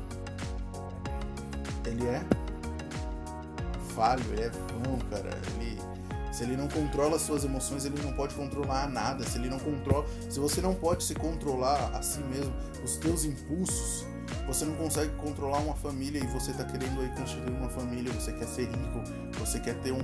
ele 1.85 2.05
é 2.07 2.23
falho, 3.95 4.23
ele 4.33 4.43
é 4.43 4.49
vão, 4.49 4.99
cara. 5.09 5.29
Ele, 5.55 5.79
se 6.31 6.43
ele 6.43 6.57
não 6.57 6.67
controla 6.67 7.15
as 7.15 7.21
suas 7.21 7.45
emoções, 7.45 7.85
ele 7.85 8.01
não 8.01 8.11
pode 8.13 8.35
controlar 8.35 8.89
nada. 8.89 9.23
Se 9.23 9.37
ele 9.37 9.49
não 9.49 9.57
controla, 9.59 10.05
se 10.29 10.39
você 10.39 10.61
não 10.61 10.75
pode 10.75 11.03
se 11.03 11.15
controlar 11.15 11.91
a 11.93 12.01
si 12.01 12.19
mesmo, 12.19 12.53
os 12.83 12.97
teus 12.97 13.23
impulsos, 13.23 14.05
você 14.45 14.65
não 14.65 14.75
consegue 14.75 15.13
controlar 15.15 15.59
uma 15.59 15.75
família 15.75 16.19
e 16.19 16.27
você 16.27 16.51
tá 16.51 16.63
querendo 16.65 16.99
aí 17.01 17.09
construir 17.15 17.51
uma 17.51 17.69
família, 17.69 18.11
você 18.11 18.33
quer 18.33 18.47
ser 18.47 18.65
rico, 18.65 19.03
você 19.39 19.59
quer 19.59 19.75
ter 19.81 19.91
um. 19.91 20.01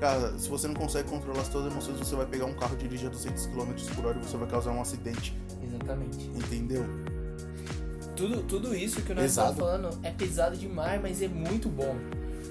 Cara, 0.00 0.36
se 0.38 0.48
você 0.48 0.66
não 0.66 0.74
consegue 0.74 1.08
controlar 1.08 1.42
as 1.42 1.48
suas 1.48 1.70
emoções, 1.70 1.98
você 1.98 2.16
vai 2.16 2.26
pegar 2.26 2.46
um 2.46 2.54
carro 2.54 2.74
e 2.74 2.78
dirigir 2.78 3.06
a 3.06 3.10
200 3.10 3.46
km 3.46 3.72
por 3.94 4.06
hora 4.06 4.18
e 4.18 4.24
você 4.24 4.36
vai 4.36 4.48
causar 4.48 4.72
um 4.72 4.80
acidente, 4.80 5.36
Exatamente. 5.62 6.26
entendeu? 6.26 6.84
Tudo, 8.16 8.42
tudo 8.44 8.74
isso 8.74 9.02
que 9.02 9.12
nós 9.12 9.24
Pesado. 9.24 9.50
estamos 9.52 9.70
falando 9.72 9.98
é 10.04 10.10
pesado 10.10 10.56
demais, 10.56 11.00
mas 11.02 11.20
é 11.20 11.28
muito 11.28 11.68
bom. 11.68 11.96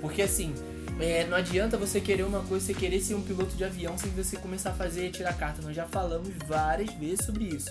Porque 0.01 0.21
assim, 0.21 0.53
é, 0.99 1.25
não 1.27 1.37
adianta 1.37 1.77
você 1.77 2.01
querer 2.01 2.23
uma 2.23 2.41
coisa, 2.41 2.65
você 2.65 2.73
querer 2.73 2.99
ser 2.99 3.15
um 3.15 3.21
piloto 3.21 3.55
de 3.55 3.63
avião 3.63 3.97
sem 3.97 4.11
você 4.11 4.35
começar 4.37 4.71
a 4.71 4.73
fazer 4.73 5.09
tirar 5.11 5.33
carta. 5.33 5.61
Nós 5.61 5.75
já 5.75 5.85
falamos 5.85 6.29
várias 6.45 6.91
vezes 6.95 7.25
sobre 7.25 7.45
isso. 7.45 7.69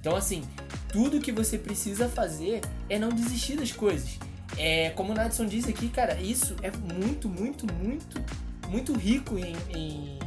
Então 0.00 0.16
assim, 0.16 0.42
tudo 0.90 1.20
que 1.20 1.30
você 1.30 1.58
precisa 1.58 2.08
fazer 2.08 2.62
é 2.88 2.98
não 2.98 3.10
desistir 3.10 3.56
das 3.56 3.72
coisas. 3.72 4.18
É, 4.56 4.90
como 4.90 5.12
o 5.12 5.14
Nadson 5.14 5.44
disse 5.46 5.68
aqui, 5.70 5.88
cara, 5.88 6.14
isso 6.20 6.56
é 6.62 6.70
muito, 6.70 7.28
muito, 7.28 7.66
muito, 7.74 8.20
muito 8.68 8.92
rico 8.94 9.38
em, 9.38 9.54
em, 9.68 10.18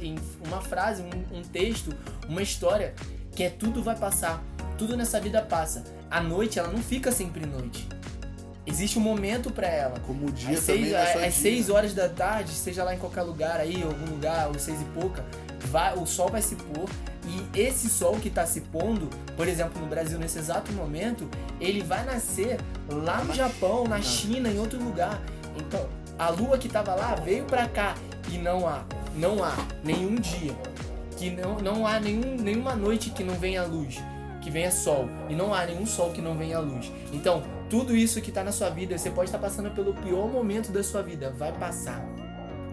em- 0.00 0.06
em 0.12 0.16
uma 0.46 0.60
frase, 0.62 1.02
um, 1.02 1.38
um 1.38 1.42
texto, 1.42 1.92
uma 2.28 2.40
história, 2.40 2.94
que 3.34 3.42
é 3.42 3.50
tudo 3.50 3.82
vai 3.82 3.96
passar. 3.96 4.42
Tudo 4.78 4.96
nessa 4.96 5.20
vida 5.20 5.42
passa. 5.42 5.84
A 6.10 6.20
noite, 6.20 6.58
ela 6.58 6.68
não 6.68 6.82
fica 6.82 7.10
sempre 7.10 7.46
noite. 7.46 7.88
Existe 8.66 8.98
um 8.98 9.02
momento 9.02 9.50
pra 9.50 9.68
ela. 9.68 10.00
Como 10.00 10.26
o 10.26 10.32
dia 10.32 10.58
Às 10.58 10.66
também 10.66 10.84
seis, 10.84 10.92
não 10.92 10.98
é 10.98 11.26
às 11.26 11.34
seis 11.34 11.70
horas 11.70 11.94
da 11.94 12.08
tarde, 12.08 12.50
seja 12.50 12.82
lá 12.82 12.94
em 12.94 12.98
qualquer 12.98 13.22
lugar 13.22 13.60
aí, 13.60 13.82
algum 13.82 14.10
lugar, 14.10 14.48
ou 14.48 14.58
seis 14.58 14.80
e 14.80 14.84
pouca, 14.86 15.24
vai, 15.66 15.94
o 15.96 16.04
sol 16.04 16.28
vai 16.28 16.42
se 16.42 16.56
pôr. 16.56 16.88
E 17.26 17.60
esse 17.60 17.88
sol 17.88 18.16
que 18.16 18.30
tá 18.30 18.46
se 18.46 18.60
pondo, 18.60 19.08
por 19.36 19.48
exemplo, 19.48 19.80
no 19.80 19.86
Brasil 19.86 20.18
nesse 20.18 20.38
exato 20.38 20.72
momento, 20.72 21.28
ele 21.60 21.82
vai 21.82 22.04
nascer 22.04 22.58
lá 22.88 23.22
no 23.22 23.34
Japão, 23.34 23.84
na 23.84 24.00
China. 24.02 24.48
Em 24.48 24.58
outro 24.58 24.82
lugar. 24.82 25.20
Então, 25.56 25.88
a 26.18 26.28
lua 26.30 26.58
que 26.58 26.68
tava 26.68 26.94
lá 26.94 27.14
veio 27.14 27.44
pra 27.44 27.68
cá 27.68 27.94
e 28.32 28.38
não 28.38 28.66
há, 28.66 28.84
não 29.14 29.42
há 29.42 29.54
nenhum 29.82 30.16
dia 30.16 30.54
que 31.16 31.30
não, 31.30 31.58
não 31.58 31.86
há 31.86 31.98
nenhum, 31.98 32.36
nenhuma 32.36 32.76
noite 32.76 33.10
que 33.10 33.24
não 33.24 33.34
venha 33.34 33.64
luz, 33.64 33.96
que 34.46 34.50
venha 34.52 34.70
sol, 34.70 35.08
e 35.28 35.34
não 35.34 35.52
há 35.52 35.66
nenhum 35.66 35.84
sol 35.84 36.12
que 36.12 36.22
não 36.22 36.38
venha 36.38 36.60
luz. 36.60 36.92
Então, 37.12 37.42
tudo 37.68 37.96
isso 37.96 38.20
que 38.22 38.30
tá 38.30 38.44
na 38.44 38.52
sua 38.52 38.70
vida, 38.70 38.96
você 38.96 39.10
pode 39.10 39.28
estar 39.28 39.40
passando 39.40 39.72
pelo 39.72 39.92
pior 39.92 40.28
momento 40.28 40.70
da 40.70 40.84
sua 40.84 41.02
vida, 41.02 41.34
vai 41.36 41.50
passar. 41.50 42.00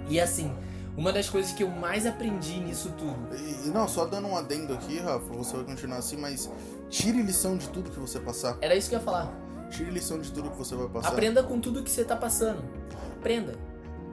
E 0.08 0.20
assim, 0.20 0.54
uma 0.96 1.12
das 1.12 1.28
coisas 1.28 1.52
que 1.52 1.64
eu 1.64 1.70
mais 1.70 2.06
aprendi 2.06 2.60
nisso 2.60 2.94
tudo. 2.96 3.36
E, 3.36 3.70
e 3.70 3.72
não, 3.72 3.88
só 3.88 4.06
dando 4.06 4.28
um 4.28 4.38
adendo 4.38 4.72
aqui, 4.72 5.00
Rafa, 5.00 5.34
você 5.34 5.56
vai 5.56 5.66
continuar 5.66 5.98
assim, 5.98 6.16
mas 6.16 6.48
tire 6.92 7.24
lição 7.24 7.58
de 7.58 7.68
tudo 7.70 7.90
que 7.90 8.00
você 8.00 8.20
passar. 8.20 8.56
Era 8.62 8.76
isso 8.76 8.88
que 8.88 8.94
eu 8.94 9.00
ia 9.00 9.06
falar. 9.06 9.34
Tire 9.72 9.90
lição 9.90 10.22
de 10.22 10.32
tudo 10.32 10.52
que 10.52 10.58
você 10.60 10.76
vai 10.76 10.88
passar. 10.88 11.08
Aprenda 11.10 11.42
com 11.42 11.60
tudo 11.60 11.82
que 11.82 11.90
você 11.90 12.06
tá 12.06 12.16
passando. 12.16 12.64
Aprenda. 13.18 13.56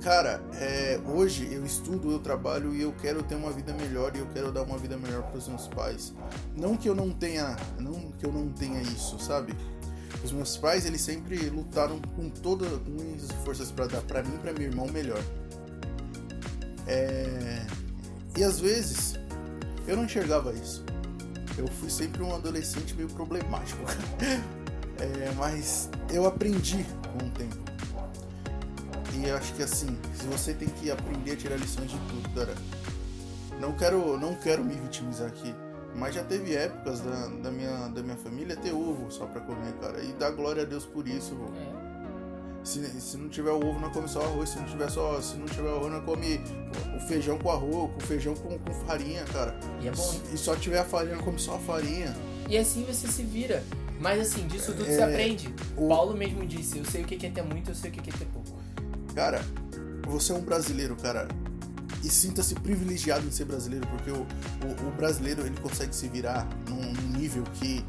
Cara, 0.03 0.41
é, 0.55 0.99
hoje 1.07 1.47
eu 1.53 1.65
estudo, 1.65 2.11
eu 2.11 2.19
trabalho 2.19 2.75
e 2.75 2.81
eu 2.81 2.93
quero 3.03 3.23
ter 3.23 3.35
uma 3.35 3.51
vida 3.53 3.75
melhor 3.75 4.17
e 4.17 4.21
eu 4.21 4.27
quero 4.29 4.51
dar 4.51 4.63
uma 4.63 4.79
vida 4.79 4.97
melhor 4.97 5.23
para 5.25 5.37
os 5.37 5.47
meus 5.47 5.69
pais. 5.69 6.15
Não 6.57 6.75
que 6.75 6.89
eu 6.89 6.95
não 6.95 7.11
tenha, 7.11 7.55
não 7.79 8.11
que 8.13 8.25
eu 8.25 8.33
não 8.33 8.49
tenha 8.49 8.81
isso, 8.81 9.19
sabe? 9.19 9.55
Os 10.25 10.33
meus 10.33 10.57
pais, 10.57 10.87
eles 10.87 11.03
sempre 11.03 11.51
lutaram 11.51 12.01
com 12.17 12.31
todas 12.31 12.73
as 12.73 13.45
forças 13.45 13.71
para 13.71 13.87
dar 13.87 14.01
para 14.03 14.23
mim 14.23 14.37
e 14.37 14.39
para 14.39 14.53
meu 14.55 14.63
irmão 14.63 14.89
melhor. 14.89 15.23
É... 16.87 17.67
E 18.39 18.43
às 18.43 18.59
vezes 18.59 19.15
eu 19.87 19.97
não 19.97 20.05
enxergava 20.05 20.51
isso. 20.55 20.83
Eu 21.59 21.67
fui 21.69 21.91
sempre 21.91 22.23
um 22.23 22.35
adolescente 22.35 22.95
meio 22.95 23.09
problemático. 23.11 23.83
é, 24.99 25.31
mas 25.37 25.91
eu 26.11 26.25
aprendi 26.25 26.87
com 27.13 27.27
o 27.27 27.31
tempo. 27.33 27.70
E 29.15 29.29
eu 29.29 29.37
acho 29.37 29.53
que 29.55 29.63
assim, 29.63 29.99
se 30.15 30.25
você 30.27 30.55
tem 30.55 30.69
que 30.69 30.91
aprender 30.91 31.33
a 31.33 31.37
tirar 31.37 31.57
lições 31.57 31.91
de 31.91 31.99
tudo, 31.99 32.29
cara. 32.35 32.55
Não 33.61 33.73
quero, 33.73 34.19
não 34.19 34.35
quero 34.35 34.65
me 34.65 34.75
vitimizar 34.75 35.29
aqui. 35.29 35.55
Mas 35.95 36.15
já 36.15 36.23
teve 36.25 36.55
épocas 36.55 37.01
da, 37.01 37.27
da, 37.27 37.51
minha, 37.51 37.89
da 37.89 38.01
minha 38.03 38.17
família 38.17 38.57
ter 38.57 38.73
ovo 38.73 39.11
só 39.11 39.27
pra 39.27 39.41
comer, 39.41 39.73
cara. 39.81 40.01
E 40.03 40.13
dá 40.13 40.31
glória 40.31 40.63
a 40.63 40.67
Deus 40.67 40.87
por 40.87 41.07
isso, 41.07 41.37
É. 41.77 41.91
Se, 42.63 42.79
se 43.01 43.17
não 43.17 43.29
tiver 43.31 43.51
o 43.51 43.57
ovo, 43.57 43.81
não 43.81 43.91
come 43.91 44.07
só 44.07 44.21
arroz. 44.23 44.51
Se 44.51 44.59
não 44.59 44.67
tiver 44.67 44.89
só. 44.91 45.21
Se 45.21 45.35
não 45.37 45.47
tiver 45.47 45.69
arroz, 45.71 45.91
não 45.93 46.01
come 46.03 46.41
o 46.95 47.01
feijão 47.09 47.39
com 47.39 47.51
arroz, 47.51 47.91
com 47.95 48.01
feijão 48.01 48.35
com, 48.35 48.59
com 48.59 48.75
farinha, 48.87 49.25
cara. 49.25 49.59
E 49.81 49.89
é 49.89 49.91
bom? 49.91 50.21
E 50.33 50.37
só 50.37 50.55
tiver 50.55 50.79
a 50.79 50.85
farinha, 50.85 51.17
não 51.17 51.25
come 51.25 51.39
só 51.39 51.57
a 51.57 51.59
farinha. 51.59 52.15
E 52.49 52.57
assim 52.59 52.85
você 52.85 53.09
se 53.09 53.23
vira. 53.23 53.65
Mas 53.99 54.21
assim, 54.21 54.47
disso 54.47 54.73
tudo 54.73 54.87
É, 54.89 54.95
você 54.95 55.03
aprende. 55.03 55.55
o- 55.77 55.89
Paulo 55.89 56.15
mesmo 56.17 56.47
disse, 56.47 56.79
eu 56.79 56.85
sei 56.85 57.03
o 57.03 57.07
que 57.07 57.27
é 57.27 57.31
ter 57.31 57.43
muito, 57.43 57.71
eu 57.71 57.75
sei 57.75 57.91
o 57.91 57.93
que 57.95 58.09
é 58.09 58.13
ter 58.13 58.25
pouco. 58.27 58.40
Cara, 59.21 59.45
você 60.09 60.33
é 60.33 60.35
um 60.35 60.41
brasileiro, 60.41 60.97
cara. 60.97 61.29
E 62.03 62.09
sinta-se 62.09 62.55
privilegiado 62.55 63.27
em 63.27 63.31
ser 63.31 63.45
brasileiro, 63.45 63.87
porque 63.89 64.11
o, 64.11 64.27
o, 64.65 64.89
o 64.89 64.91
brasileiro 64.93 65.43
ele 65.43 65.61
consegue 65.61 65.95
se 65.95 66.09
virar 66.09 66.49
num, 66.67 66.91
num 66.91 67.19
nível 67.19 67.45
que, 67.57 67.85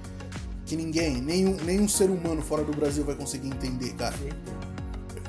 que 0.66 0.76
ninguém, 0.76 1.22
nenhum, 1.22 1.56
nenhum 1.64 1.88
ser 1.88 2.10
humano 2.10 2.42
fora 2.42 2.66
do 2.66 2.74
Brasil 2.74 3.06
vai 3.06 3.16
conseguir 3.16 3.48
entender, 3.48 3.94
cara. 3.94 4.14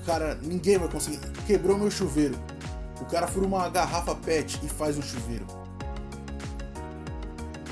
Cara, 0.04 0.34
ninguém 0.42 0.76
vai 0.76 0.88
conseguir. 0.88 1.20
Quebrou 1.46 1.78
meu 1.78 1.88
chuveiro. 1.88 2.36
O 3.00 3.04
cara 3.04 3.28
fura 3.28 3.46
uma 3.46 3.68
garrafa 3.68 4.12
PET 4.12 4.58
e 4.64 4.68
faz 4.68 4.98
um 4.98 5.02
chuveiro. 5.02 5.46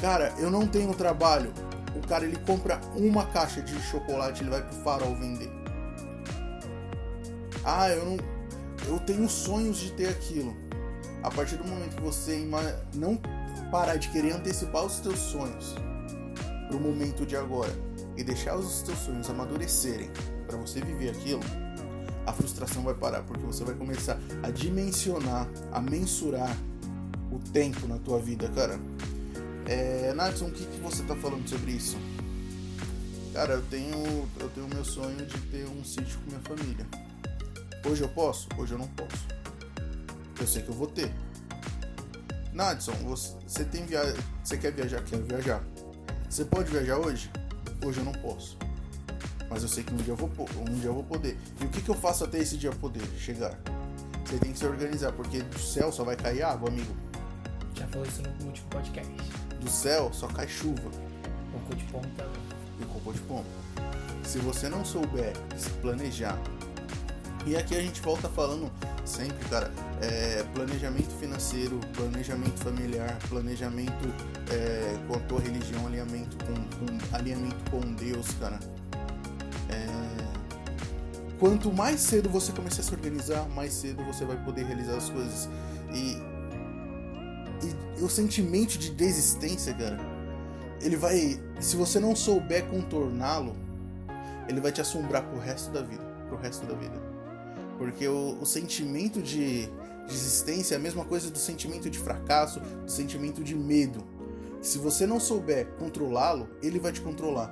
Cara, 0.01 0.33
eu 0.39 0.53
não 0.53 0.69
tenho 0.69 0.95
trabalho. 0.95 1.53
O 1.97 2.07
cara 2.07 2.25
ele 2.25 2.37
compra 2.47 2.81
uma 2.95 3.27
caixa 3.27 3.61
de 3.61 3.77
chocolate, 3.83 4.45
ele 4.45 4.51
vai 4.51 4.63
pro 4.63 4.77
farol 4.85 5.17
vender. 5.17 5.60
Ah, 7.65 7.89
eu 7.91 8.05
não. 8.05 8.17
Eu 8.89 8.99
tenho 9.01 9.29
sonhos 9.29 9.79
de 9.79 9.93
ter 9.93 10.09
aquilo. 10.09 10.57
A 11.23 11.31
partir 11.31 11.57
do 11.57 11.65
momento 11.65 11.97
que 11.97 12.03
você 12.03 12.47
não 12.95 13.21
parar 13.71 13.97
de 13.97 14.09
querer 14.09 14.33
antecipar 14.33 14.85
os 14.85 15.01
teus 15.01 15.19
sonhos 15.19 15.75
pro 16.69 16.81
momento 16.81 17.27
de 17.27 17.37
agora 17.37 17.73
e 18.17 18.25
deixar 18.25 18.57
os 18.57 18.83
teus 18.83 18.99
sonhos 18.99 19.29
amadurecerem 19.29 20.11
para 20.47 20.57
você 20.57 20.81
viver 20.81 21.11
aquilo, 21.11 21.41
a 22.27 22.33
frustração 22.33 22.83
vai 22.83 22.95
parar, 22.95 23.23
porque 23.23 23.45
você 23.45 23.65
vai 23.65 23.75
começar 23.75 24.19
a 24.43 24.51
dimensionar, 24.51 25.49
a 25.73 25.81
mensurar 25.81 26.57
o 27.31 27.39
tempo 27.39 27.87
na 27.87 27.99
tua 27.99 28.19
vida, 28.19 28.49
cara. 28.49 28.79
É, 29.67 30.13
Natson, 30.15 30.47
o 30.47 30.51
que, 30.51 30.65
que 30.65 30.81
você 30.81 31.03
tá 31.03 31.15
falando 31.17 31.49
sobre 31.49 31.73
isso? 31.73 31.97
Cara, 33.33 33.55
eu 33.55 33.63
tenho, 33.63 34.29
eu 34.41 34.49
tenho 34.51 34.67
o 34.67 34.69
meu 34.69 34.85
sonho 34.85 35.25
de 35.25 35.39
ter 35.43 35.67
um 35.67 35.85
sítio 35.85 36.19
com 36.21 36.31
minha 36.31 36.41
família. 36.41 36.87
Hoje 37.85 38.03
eu 38.03 38.09
posso? 38.09 38.49
Hoje 38.59 38.73
eu 38.73 38.79
não 38.79 38.89
posso. 38.89 39.27
Eu 40.39 40.47
sei 40.47 40.63
que 40.63 40.69
eu 40.69 40.75
vou 40.75 40.87
ter. 40.87 41.11
Nadson, 42.53 42.93
você, 43.05 43.65
tem 43.65 43.85
via... 43.87 44.03
você 44.43 44.57
quer 44.57 44.73
viajar? 44.73 45.03
Quer 45.03 45.19
viajar? 45.23 45.63
Você 46.29 46.45
pode 46.45 46.71
viajar 46.71 46.99
hoje? 46.99 47.31
Hoje 47.85 47.99
eu 47.99 48.05
não 48.05 48.13
posso. 48.13 48.57
Mas 49.49 49.63
eu 49.63 49.69
sei 49.69 49.83
que 49.83 49.93
um 49.93 49.97
dia 49.97 50.13
eu 50.13 50.17
vou, 50.17 50.31
um 50.69 50.79
dia 50.79 50.89
eu 50.89 50.95
vou 50.95 51.05
poder. 51.05 51.39
E 51.61 51.65
o 51.65 51.69
que, 51.69 51.81
que 51.81 51.89
eu 51.89 51.95
faço 51.95 52.25
até 52.25 52.39
esse 52.39 52.57
dia 52.57 52.71
poder 52.71 53.03
chegar? 53.19 53.59
Você 54.25 54.39
tem 54.39 54.53
que 54.53 54.59
se 54.59 54.67
organizar, 54.67 55.13
porque 55.13 55.43
do 55.43 55.59
céu 55.59 55.91
só 55.91 56.05
vai 56.05 56.17
cair 56.17 56.43
água, 56.43 56.69
amigo. 56.69 56.95
Já 57.75 57.87
falou 57.89 58.07
isso 58.07 58.23
no 58.23 58.47
último 58.47 58.69
podcast. 58.69 59.13
Do 59.61 59.71
céu 59.71 60.11
só 60.13 60.27
cai 60.29 60.47
chuva 60.47 60.91
O 61.55 61.59
cu 61.67 61.75
de 61.75 61.85
ponta. 61.85 62.29
e 62.81 62.85
cocô 62.85 63.13
de 63.13 63.21
pomba. 63.21 63.49
Se 64.23 64.39
você 64.39 64.69
não 64.69 64.85
souber 64.85 65.33
se 65.57 65.71
planejar, 65.81 66.39
e 67.47 67.57
aqui 67.57 67.75
a 67.77 67.81
gente 67.81 68.01
volta 68.03 68.29
falando 68.29 68.71
sempre, 69.05 69.49
cara, 69.49 69.71
é, 70.01 70.43
planejamento 70.55 71.11
financeiro, 71.19 71.81
planejamento 71.95 72.59
familiar, 72.59 73.19
planejamento 73.29 74.09
é, 74.51 74.97
com 75.09 75.17
a 75.17 75.21
tua 75.21 75.41
religião, 75.41 75.87
alinhamento 75.87 76.37
com, 76.45 76.55
com- 76.55 77.17
alinhamento 77.17 77.71
com 77.71 77.81
Deus, 77.95 78.27
cara. 78.39 78.59
É, 79.71 79.87
quanto 81.39 81.73
mais 81.73 82.01
cedo 82.01 82.29
você 82.29 82.53
começar 82.53 82.83
a 82.83 82.85
se 82.85 82.95
organizar, 82.95 83.49
mais 83.49 83.73
cedo 83.73 84.05
você 84.05 84.25
vai 84.25 84.37
poder 84.45 84.67
realizar 84.67 84.97
as 84.97 85.09
coisas. 85.09 85.49
E, 85.93 86.17
e 87.99 88.03
o 88.03 88.09
sentimento 88.09 88.79
de 88.79 88.91
desistência, 88.91 89.73
cara, 89.75 89.99
ele 90.81 90.97
vai. 90.97 91.41
Se 91.59 91.75
você 91.77 91.99
não 91.99 92.15
souber 92.15 92.67
contorná-lo, 92.67 93.57
ele 94.49 94.61
vai 94.61 94.73
te 94.73 94.81
assombrar 94.81 95.23
pro 95.23 95.39
resto 95.39 95.71
da 95.71 95.81
vida. 95.83 96.03
Pro 96.29 96.37
resto 96.39 96.65
da 96.67 96.75
vida. 96.75 97.10
Porque 97.81 98.07
o, 98.07 98.37
o 98.39 98.45
sentimento 98.45 99.23
de 99.23 99.67
desistência 100.07 100.75
é 100.75 100.77
a 100.77 100.79
mesma 100.79 101.03
coisa 101.03 101.31
do 101.31 101.39
sentimento 101.39 101.89
de 101.89 101.99
fracasso, 101.99 102.61
do 102.61 102.91
sentimento 102.91 103.43
de 103.43 103.55
medo. 103.55 104.07
Se 104.61 104.77
você 104.77 105.07
não 105.07 105.19
souber 105.19 105.67
controlá-lo, 105.79 106.47
ele 106.63 106.79
vai 106.79 106.93
te 106.93 107.01
controlar. 107.01 107.51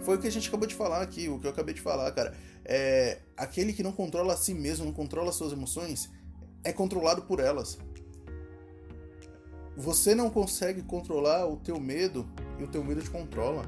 Foi 0.00 0.16
o 0.16 0.20
que 0.20 0.26
a 0.26 0.32
gente 0.32 0.48
acabou 0.48 0.66
de 0.66 0.74
falar 0.74 1.00
aqui, 1.00 1.28
o 1.28 1.38
que 1.38 1.46
eu 1.46 1.52
acabei 1.52 1.72
de 1.72 1.80
falar, 1.80 2.10
cara. 2.10 2.36
É, 2.64 3.20
aquele 3.36 3.72
que 3.72 3.84
não 3.84 3.92
controla 3.92 4.34
a 4.34 4.36
si 4.36 4.52
mesmo, 4.52 4.84
não 4.84 4.92
controla 4.92 5.28
as 5.28 5.36
suas 5.36 5.52
emoções, 5.52 6.10
é 6.64 6.72
controlado 6.72 7.22
por 7.22 7.38
elas. 7.38 7.78
Você 9.76 10.12
não 10.12 10.28
consegue 10.28 10.82
controlar 10.82 11.46
o 11.46 11.56
teu 11.56 11.78
medo 11.78 12.26
e 12.58 12.64
o 12.64 12.66
teu 12.66 12.82
medo 12.82 13.00
te 13.00 13.10
controla. 13.10 13.62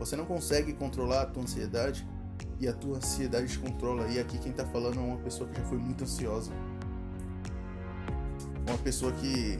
Você 0.00 0.16
não 0.16 0.26
consegue 0.26 0.72
controlar 0.72 1.22
a 1.22 1.26
tua 1.26 1.44
ansiedade 1.44 2.04
e 2.60 2.66
a 2.68 2.72
tua 2.72 2.96
ansiedade 2.96 3.48
te 3.48 3.58
controla. 3.58 4.06
E 4.08 4.18
aqui 4.18 4.38
quem 4.38 4.52
tá 4.52 4.64
falando 4.66 4.98
é 4.98 5.02
uma 5.02 5.18
pessoa 5.18 5.48
que 5.48 5.56
já 5.60 5.64
foi 5.66 5.78
muito 5.78 6.04
ansiosa. 6.04 6.50
Uma 8.66 8.78
pessoa 8.78 9.12
que 9.12 9.58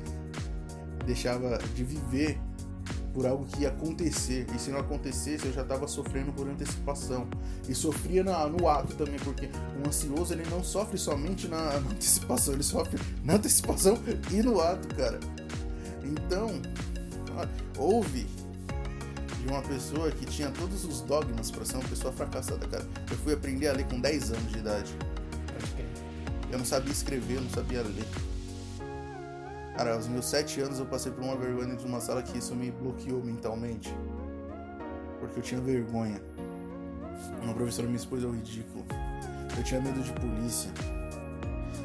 deixava 1.06 1.58
de 1.74 1.82
viver 1.84 2.38
por 3.14 3.26
algo 3.26 3.46
que 3.46 3.62
ia 3.62 3.68
acontecer. 3.70 4.46
E 4.54 4.58
se 4.58 4.70
não 4.70 4.80
acontecesse, 4.80 5.46
eu 5.46 5.52
já 5.52 5.64
tava 5.64 5.88
sofrendo 5.88 6.32
por 6.32 6.46
antecipação. 6.48 7.26
E 7.68 7.74
sofria 7.74 8.22
na- 8.22 8.46
no 8.46 8.68
ato 8.68 8.94
também, 8.96 9.18
porque 9.20 9.48
um 9.82 9.88
ansioso 9.88 10.32
ele 10.34 10.44
não 10.50 10.62
sofre 10.62 10.98
somente 10.98 11.48
na, 11.48 11.56
na 11.80 11.90
antecipação, 11.90 12.54
ele 12.54 12.62
sofre 12.62 12.98
na 13.24 13.34
antecipação 13.34 13.98
e 14.30 14.42
no 14.42 14.60
ato, 14.60 14.88
cara. 14.94 15.18
Então, 16.04 16.60
houve 17.76 18.26
de 19.40 19.48
uma 19.48 19.62
pessoa 19.62 20.10
que 20.10 20.26
tinha 20.26 20.50
todos 20.50 20.84
os 20.84 21.00
dogmas 21.02 21.50
para 21.50 21.64
ser 21.64 21.76
uma 21.76 21.88
pessoa 21.88 22.12
fracassada, 22.12 22.66
cara. 22.66 22.84
Eu 23.10 23.16
fui 23.18 23.32
aprender 23.34 23.68
a 23.68 23.72
ler 23.72 23.86
com 23.86 24.00
10 24.00 24.32
anos 24.32 24.52
de 24.52 24.58
idade. 24.58 24.92
Eu 26.50 26.58
não 26.58 26.64
sabia 26.64 26.92
escrever, 26.92 27.36
eu 27.36 27.42
não 27.42 27.50
sabia 27.50 27.82
ler. 27.82 28.04
Cara, 29.76 29.94
aos 29.94 30.08
meus 30.08 30.26
7 30.26 30.60
anos 30.60 30.78
eu 30.78 30.86
passei 30.86 31.12
por 31.12 31.22
uma 31.22 31.36
vergonha 31.36 31.76
de 31.76 31.84
uma 31.84 32.00
sala 32.00 32.22
que 32.22 32.36
isso 32.38 32.54
me 32.54 32.70
bloqueou 32.70 33.22
mentalmente. 33.22 33.94
Porque 35.20 35.38
eu 35.38 35.42
tinha 35.42 35.60
vergonha. 35.60 36.20
Uma 37.42 37.54
professora 37.54 37.86
me 37.86 37.96
expôs 37.96 38.24
ao 38.24 38.30
ridículo. 38.32 38.84
Eu 39.56 39.62
tinha 39.62 39.80
medo 39.80 40.00
de 40.00 40.12
polícia. 40.12 40.70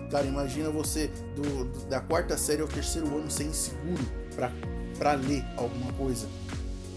Cara, 0.09 0.25
imagina 0.25 0.69
você 0.69 1.07
do- 1.35 1.65
da 1.87 1.99
quarta 1.99 2.37
série 2.37 2.61
ao 2.61 2.67
terceiro 2.67 3.07
ano 3.17 3.29
sem 3.29 3.51
seguro 3.51 4.03
pra, 4.35 4.51
pra 4.97 5.13
ler 5.13 5.43
alguma 5.57 5.91
coisa. 5.93 6.27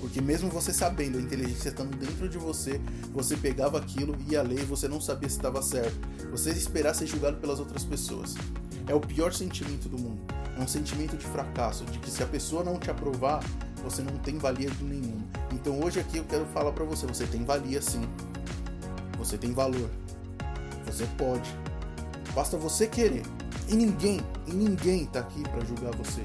Porque 0.00 0.20
mesmo 0.20 0.50
você 0.50 0.72
sabendo, 0.72 1.18
a 1.18 1.20
inteligência 1.20 1.70
estando 1.70 1.96
dentro 1.96 2.28
de 2.28 2.38
você, 2.38 2.80
você 3.12 3.37
pegava 3.37 3.78
aquilo, 3.78 4.16
ia 4.28 4.42
ler 4.42 4.61
e 4.61 4.64
você 4.64 4.88
não 4.88 5.00
sabia 5.00 5.28
se 5.28 5.37
estava 5.37 5.62
certo. 5.62 5.98
Você 6.30 6.50
esperar 6.50 6.94
ser 6.94 7.06
julgado 7.06 7.38
pelas 7.38 7.59
outras 7.59 7.85
pessoas. 7.85 8.35
É 8.87 8.94
o 8.94 9.00
pior 9.00 9.32
sentimento 9.32 9.88
do 9.88 9.98
mundo. 9.98 10.20
É 10.56 10.61
um 10.61 10.68
sentimento 10.68 11.16
de 11.16 11.26
fracasso, 11.26 11.85
de 11.87 11.98
que 11.98 12.11
se 12.11 12.22
a 12.22 12.26
pessoa 12.26 12.62
não 12.62 12.78
te 12.78 12.90
aprovar, 12.90 13.42
você 13.82 14.02
não 14.02 14.16
tem 14.18 14.38
valia 14.38 14.70
de 14.70 14.85
nenhuma. 14.85 15.24
Então 15.52 15.80
hoje 15.82 16.00
aqui 16.00 16.18
eu 16.18 16.24
quero 16.24 16.46
falar 16.46 16.72
pra 16.72 16.85
você, 16.85 17.06
você 17.06 17.26
tem 17.26 17.44
valia 17.44 17.82
sim. 17.82 18.02
Você 19.18 19.37
tem 19.37 19.52
valor. 19.52 19.90
Você 20.87 21.06
pode. 21.18 21.50
Basta 22.35 22.56
você 22.56 22.87
querer. 22.87 23.22
E 23.68 23.74
ninguém, 23.74 24.20
e 24.46 24.52
ninguém 24.52 25.06
tá 25.06 25.20
aqui 25.20 25.42
pra 25.42 25.64
julgar 25.64 25.94
você. 25.96 26.22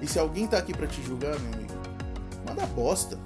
E 0.00 0.06
se 0.06 0.18
alguém 0.18 0.48
tá 0.48 0.58
aqui 0.58 0.74
pra 0.74 0.86
te 0.86 1.00
julgar, 1.02 1.38
meu 1.38 1.52
amigo, 1.52 1.61
manda 2.52 2.66
bosta. 2.66 3.18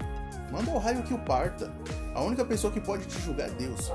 Manda 0.51 0.71
o 0.71 0.79
raio 0.79 1.03
que 1.03 1.13
o 1.13 1.19
parta. 1.19 1.73
A 2.15 2.23
única 2.23 2.45
pessoa 2.45 2.73
que 2.73 2.81
pode 2.81 3.07
te 3.07 3.21
julgar 3.21 3.49
é 3.49 3.51
Deus. 3.51 3.93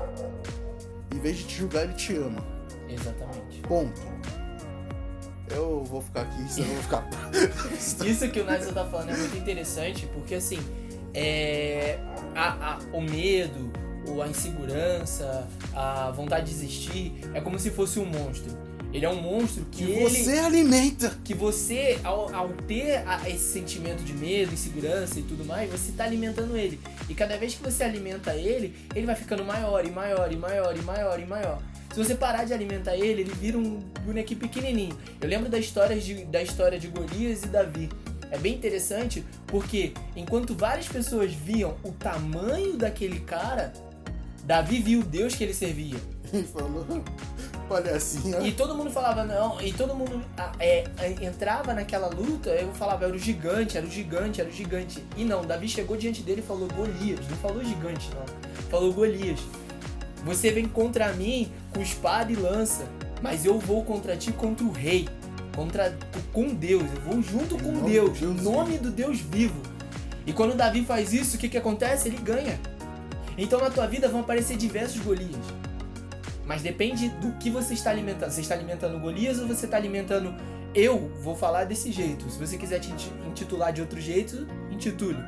Em 1.14 1.18
vez 1.18 1.38
de 1.38 1.44
te 1.44 1.58
julgar, 1.58 1.84
ele 1.84 1.94
te 1.94 2.14
ama. 2.16 2.44
Exatamente. 2.88 3.60
Ponto. 3.60 4.00
Eu 5.50 5.84
vou 5.84 6.00
ficar 6.00 6.22
aqui, 6.22 6.50
senão 6.50 6.68
eu 6.68 6.74
vou 6.74 6.82
ficar. 6.82 7.08
Isso 8.06 8.28
que 8.28 8.40
o 8.40 8.44
Nathan 8.44 8.72
tá 8.72 8.84
falando 8.84 9.10
é 9.10 9.16
muito 9.16 9.36
interessante, 9.36 10.06
porque 10.14 10.34
assim, 10.34 10.58
é, 11.12 11.98
a, 12.34 12.74
a, 12.74 12.78
o 12.92 13.00
medo, 13.00 13.70
a 14.22 14.28
insegurança, 14.28 15.46
a 15.74 16.10
vontade 16.10 16.46
de 16.46 16.52
desistir, 16.52 17.20
é 17.34 17.40
como 17.40 17.58
se 17.58 17.70
fosse 17.70 17.98
um 17.98 18.06
monstro. 18.06 18.56
Ele 18.92 19.06
é 19.06 19.08
um 19.08 19.20
monstro 19.22 19.64
que, 19.70 19.86
que 19.86 19.90
ele, 19.90 20.08
você 20.10 20.38
alimenta. 20.38 21.16
que 21.24 21.32
você, 21.34 21.98
ao, 22.04 22.34
ao 22.34 22.48
ter 22.50 22.96
a- 23.08 23.28
esse 23.28 23.52
sentimento 23.52 24.02
de 24.02 24.12
medo, 24.12 24.52
insegurança 24.52 25.18
e 25.18 25.22
tudo 25.22 25.44
mais, 25.44 25.70
você 25.70 25.92
tá 25.92 26.04
alimentando 26.04 26.56
ele. 26.56 26.78
E 27.08 27.14
cada 27.14 27.36
vez 27.38 27.54
que 27.54 27.62
você 27.62 27.84
alimenta 27.84 28.34
ele, 28.34 28.76
ele 28.94 29.06
vai 29.06 29.14
ficando 29.16 29.42
maior 29.44 29.84
e 29.86 29.90
maior 29.90 30.30
e 30.30 30.36
maior 30.36 30.76
e 30.76 30.82
maior 30.82 31.18
e 31.20 31.24
maior. 31.24 31.62
Se 31.92 31.96
você 32.02 32.14
parar 32.14 32.44
de 32.44 32.52
alimentar 32.52 32.94
ele, 32.96 33.22
ele 33.22 33.32
vira 33.34 33.56
um 33.58 33.78
bonequinho 34.04 34.40
pequenininho. 34.40 34.96
Eu 35.20 35.28
lembro 35.28 35.48
da 35.48 35.58
história 35.58 35.98
de, 35.98 36.24
da 36.26 36.42
história 36.42 36.78
de 36.78 36.88
Golias 36.88 37.42
e 37.44 37.46
Davi. 37.48 37.88
É 38.30 38.38
bem 38.38 38.54
interessante 38.54 39.22
porque 39.46 39.92
enquanto 40.16 40.54
várias 40.54 40.88
pessoas 40.88 41.32
viam 41.32 41.76
o 41.82 41.92
tamanho 41.92 42.76
daquele 42.78 43.20
cara, 43.20 43.72
Davi 44.44 44.80
viu 44.80 45.00
o 45.00 45.02
Deus 45.02 45.34
que 45.34 45.44
ele 45.44 45.54
servia. 45.54 45.98
Ele 46.32 46.44
falou, 46.44 46.86
palhacinho. 47.72 48.46
E 48.46 48.52
todo 48.52 48.74
mundo 48.74 48.90
falava, 48.90 49.24
não, 49.24 49.60
e 49.60 49.72
todo 49.72 49.94
mundo 49.94 50.22
é, 50.58 50.84
entrava 51.20 51.72
naquela 51.72 52.08
luta, 52.08 52.50
eu 52.50 52.72
falava, 52.74 53.06
era 53.06 53.14
o 53.14 53.18
gigante, 53.18 53.78
era 53.78 53.86
o 53.86 53.90
gigante, 53.90 54.40
era 54.40 54.50
o 54.50 54.52
gigante. 54.52 55.02
E 55.16 55.24
não, 55.24 55.42
Davi 55.42 55.68
chegou 55.68 55.96
diante 55.96 56.22
dele 56.22 56.40
e 56.40 56.44
falou 56.44 56.68
Golias, 56.68 57.26
não 57.28 57.36
falou 57.38 57.64
gigante, 57.64 58.10
não. 58.14 58.24
Falou 58.68 58.92
Golias. 58.92 59.40
Você 60.24 60.50
vem 60.50 60.66
contra 60.66 61.12
mim 61.12 61.50
com 61.74 61.80
espada 61.80 62.30
e 62.30 62.36
lança, 62.36 62.84
mas 63.20 63.44
eu 63.44 63.58
vou 63.58 63.84
contra 63.84 64.16
ti 64.16 64.32
contra 64.32 64.64
o 64.64 64.70
rei, 64.70 65.08
contra 65.54 65.96
com 66.32 66.54
Deus, 66.54 66.82
eu 66.82 67.00
vou 67.02 67.22
junto 67.22 67.58
com 67.58 67.72
Deus, 67.84 68.18
Deus 68.18 68.42
nome 68.42 68.78
do 68.78 68.90
Deus 68.90 69.18
vivo. 69.18 69.60
E 70.24 70.32
quando 70.32 70.54
Davi 70.54 70.84
faz 70.84 71.12
isso, 71.12 71.36
o 71.36 71.38
que, 71.38 71.48
que 71.48 71.58
acontece? 71.58 72.08
Ele 72.08 72.18
ganha. 72.18 72.58
Então 73.36 73.60
na 73.60 73.70
tua 73.70 73.86
vida 73.86 74.08
vão 74.08 74.20
aparecer 74.20 74.56
diversos 74.56 75.00
Golias. 75.00 75.61
Mas 76.44 76.62
depende 76.62 77.08
do 77.08 77.32
que 77.38 77.50
você 77.50 77.74
está 77.74 77.90
alimentando. 77.90 78.30
Você 78.30 78.40
está 78.40 78.54
alimentando 78.54 78.98
Golias 78.98 79.38
ou 79.38 79.46
você 79.46 79.64
está 79.66 79.76
alimentando 79.76 80.34
eu 80.74 81.10
vou 81.20 81.36
falar 81.36 81.64
desse 81.64 81.92
jeito. 81.92 82.28
Se 82.30 82.38
você 82.38 82.56
quiser 82.56 82.78
te 82.80 82.90
inti- 82.90 83.12
intitular 83.28 83.72
de 83.72 83.80
outro 83.82 84.00
jeito, 84.00 84.46
intitule. 84.70 85.18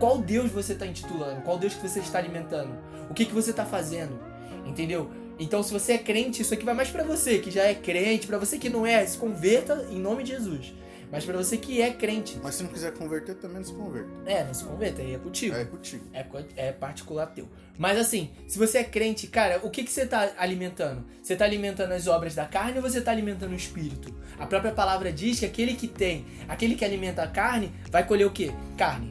Qual 0.00 0.18
Deus 0.18 0.50
você 0.50 0.72
está 0.72 0.84
intitulando? 0.86 1.42
Qual 1.42 1.56
Deus 1.58 1.74
que 1.74 1.88
você 1.88 2.00
está 2.00 2.18
alimentando? 2.18 2.76
O 3.08 3.14
que, 3.14 3.24
que 3.24 3.32
você 3.32 3.50
está 3.50 3.64
fazendo? 3.64 4.18
Entendeu? 4.66 5.10
Então, 5.38 5.62
se 5.62 5.72
você 5.72 5.92
é 5.92 5.98
crente, 5.98 6.42
isso 6.42 6.54
aqui 6.54 6.64
vai 6.64 6.74
mais 6.74 6.90
pra 6.90 7.04
você 7.04 7.38
que 7.38 7.50
já 7.50 7.62
é 7.64 7.74
crente, 7.74 8.26
pra 8.26 8.38
você 8.38 8.58
que 8.58 8.68
não 8.68 8.86
é, 8.86 9.04
se 9.06 9.16
converta 9.16 9.86
em 9.90 9.98
nome 9.98 10.22
de 10.24 10.30
Jesus. 10.32 10.74
Mas 11.10 11.24
pra 11.24 11.36
você 11.36 11.56
que 11.56 11.80
é 11.80 11.90
crente, 11.92 12.38
Mas 12.42 12.56
se 12.56 12.62
não 12.62 12.70
quiser 12.70 12.92
converter, 12.92 13.34
também 13.36 13.58
não 13.58 13.64
se 13.64 13.72
converta. 13.72 14.08
é, 14.26 14.44
não 14.44 14.54
se 14.54 14.64
converta, 14.64 15.02
aí 15.02 15.14
é 15.14 15.18
contigo. 15.18 15.54
É 15.54 15.64
contigo. 15.64 16.04
É, 16.12 16.26
é 16.56 16.72
particular 16.72 17.26
teu. 17.26 17.48
Mas 17.78 17.98
assim, 17.98 18.30
se 18.46 18.58
você 18.58 18.78
é 18.78 18.84
crente, 18.84 19.26
cara, 19.26 19.60
o 19.62 19.70
que, 19.70 19.82
que 19.82 19.90
você 19.90 20.06
tá 20.06 20.32
alimentando? 20.36 21.04
Você 21.22 21.34
tá 21.34 21.44
alimentando 21.44 21.92
as 21.92 22.06
obras 22.06 22.34
da 22.34 22.44
carne 22.46 22.76
ou 22.76 22.82
você 22.82 23.00
tá 23.00 23.10
alimentando 23.10 23.52
o 23.52 23.56
espírito? 23.56 24.14
A 24.38 24.46
própria 24.46 24.72
palavra 24.72 25.12
diz 25.12 25.40
que 25.40 25.46
aquele 25.46 25.74
que 25.74 25.88
tem, 25.88 26.24
aquele 26.48 26.74
que 26.74 26.84
alimenta 26.84 27.22
a 27.22 27.26
carne, 27.26 27.72
vai 27.90 28.06
colher 28.06 28.26
o 28.26 28.30
quê? 28.30 28.52
Carne. 28.76 29.10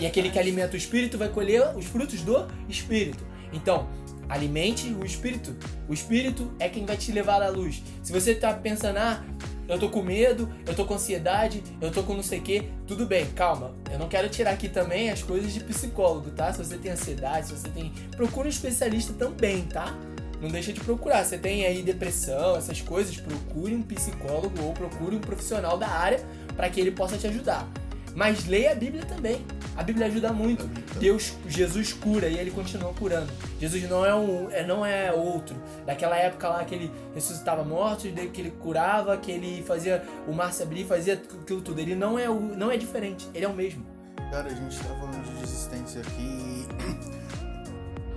E 0.00 0.06
aquele 0.06 0.30
que 0.30 0.38
alimenta 0.38 0.74
o 0.74 0.76
espírito 0.76 1.16
vai 1.16 1.28
colher 1.28 1.74
os 1.76 1.84
frutos 1.86 2.20
do 2.22 2.46
espírito. 2.68 3.24
Então, 3.52 3.88
alimente 4.28 4.88
o 4.88 5.04
espírito. 5.04 5.54
O 5.88 5.94
espírito 5.94 6.52
é 6.58 6.68
quem 6.68 6.84
vai 6.84 6.96
te 6.96 7.12
levar 7.12 7.42
à 7.42 7.48
luz. 7.48 7.82
Se 8.02 8.12
você 8.12 8.34
tá 8.34 8.52
pensando, 8.52 8.98
ah, 8.98 9.24
eu 9.68 9.78
tô 9.78 9.88
com 9.88 10.02
medo, 10.02 10.48
eu 10.66 10.74
tô 10.74 10.84
com 10.84 10.94
ansiedade, 10.94 11.62
eu 11.80 11.90
tô 11.90 12.02
com 12.02 12.14
não 12.14 12.22
sei 12.22 12.38
o 12.38 12.42
que, 12.42 12.68
tudo 12.86 13.04
bem, 13.04 13.26
calma. 13.26 13.74
Eu 13.90 13.98
não 13.98 14.08
quero 14.08 14.28
tirar 14.28 14.52
aqui 14.52 14.68
também 14.68 15.10
as 15.10 15.22
coisas 15.22 15.52
de 15.52 15.60
psicólogo, 15.60 16.30
tá? 16.30 16.52
Se 16.52 16.64
você 16.64 16.78
tem 16.78 16.92
ansiedade, 16.92 17.48
se 17.48 17.52
você 17.52 17.68
tem. 17.68 17.92
Procura 18.16 18.46
um 18.46 18.50
especialista 18.50 19.12
também, 19.12 19.62
tá? 19.64 19.96
Não 20.40 20.50
deixa 20.50 20.72
de 20.72 20.80
procurar. 20.80 21.24
Você 21.24 21.38
tem 21.38 21.64
aí 21.64 21.82
depressão, 21.82 22.56
essas 22.56 22.80
coisas, 22.80 23.16
procure 23.16 23.74
um 23.74 23.82
psicólogo 23.82 24.62
ou 24.62 24.72
procure 24.72 25.16
um 25.16 25.20
profissional 25.20 25.76
da 25.76 25.88
área 25.88 26.20
para 26.56 26.68
que 26.68 26.80
ele 26.80 26.90
possa 26.90 27.16
te 27.16 27.26
ajudar. 27.26 27.68
Mas 28.16 28.46
leia 28.46 28.72
a 28.72 28.74
Bíblia 28.74 29.04
também. 29.04 29.44
A 29.76 29.82
Bíblia 29.82 30.06
ajuda 30.06 30.32
muito. 30.32 30.66
Deus, 30.98 31.34
Jesus 31.46 31.92
cura 31.92 32.26
e 32.28 32.38
ele 32.38 32.50
continua 32.50 32.94
curando. 32.94 33.30
Jesus 33.60 33.86
não 33.90 34.06
é 34.06 34.14
um, 34.14 34.50
é, 34.50 34.66
não 34.66 34.86
é 34.86 35.12
outro. 35.12 35.54
Daquela 35.84 36.16
época 36.16 36.48
lá 36.48 36.64
que 36.64 36.74
ele 36.74 36.90
ressuscitava 37.14 37.62
mortos, 37.62 38.10
que 38.32 38.40
ele 38.40 38.50
curava, 38.52 39.18
que 39.18 39.30
ele 39.30 39.62
fazia 39.62 40.02
o 40.26 40.32
mar 40.32 40.50
se 40.54 40.62
abrir, 40.62 40.86
fazia 40.86 41.12
aquilo 41.12 41.60
tudo. 41.60 41.78
Ele 41.78 41.94
não 41.94 42.18
é 42.18 42.28
o, 42.30 42.40
não 42.40 42.70
é 42.70 42.78
diferente. 42.78 43.28
Ele 43.34 43.44
é 43.44 43.48
o 43.48 43.54
mesmo. 43.54 43.84
Cara, 44.30 44.46
a 44.50 44.54
gente 44.54 44.78
tá 44.78 44.94
falando 44.94 45.22
de 45.22 45.40
desistência 45.42 46.00
aqui. 46.00 46.66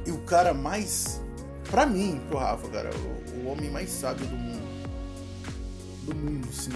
E 0.06 0.12
o 0.12 0.20
cara 0.20 0.54
mais. 0.54 1.22
Pra 1.70 1.86
mim, 1.86 2.22
pro 2.30 2.38
Rafa, 2.38 2.70
cara, 2.70 2.90
o, 2.90 3.42
o 3.42 3.52
homem 3.52 3.70
mais 3.70 3.90
sábio 3.92 4.26
do 4.26 4.36
mundo. 4.36 4.64
Do 6.06 6.16
mundo, 6.16 6.48
sim. 6.54 6.72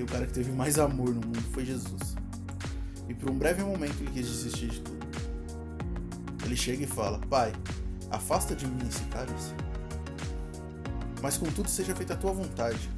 E 0.00 0.02
o 0.02 0.06
cara 0.06 0.24
que 0.24 0.32
teve 0.32 0.50
mais 0.50 0.78
amor 0.78 1.10
no 1.10 1.20
mundo 1.20 1.42
foi 1.52 1.62
Jesus. 1.62 2.16
E 3.06 3.12
por 3.12 3.30
um 3.30 3.36
breve 3.36 3.62
momento 3.62 4.00
ele 4.00 4.10
quis 4.10 4.26
desistir 4.26 4.68
de 4.68 4.80
tudo. 4.80 5.06
Ele 6.42 6.56
chega 6.56 6.84
e 6.84 6.86
fala: 6.86 7.18
Pai, 7.28 7.52
afasta 8.10 8.56
de 8.56 8.66
mim 8.66 8.78
esse 8.88 9.04
cálice. 9.10 9.52
Mas 11.20 11.36
contudo 11.36 11.68
seja 11.68 11.94
feita 11.94 12.14
a 12.14 12.16
tua 12.16 12.32
vontade. 12.32 12.88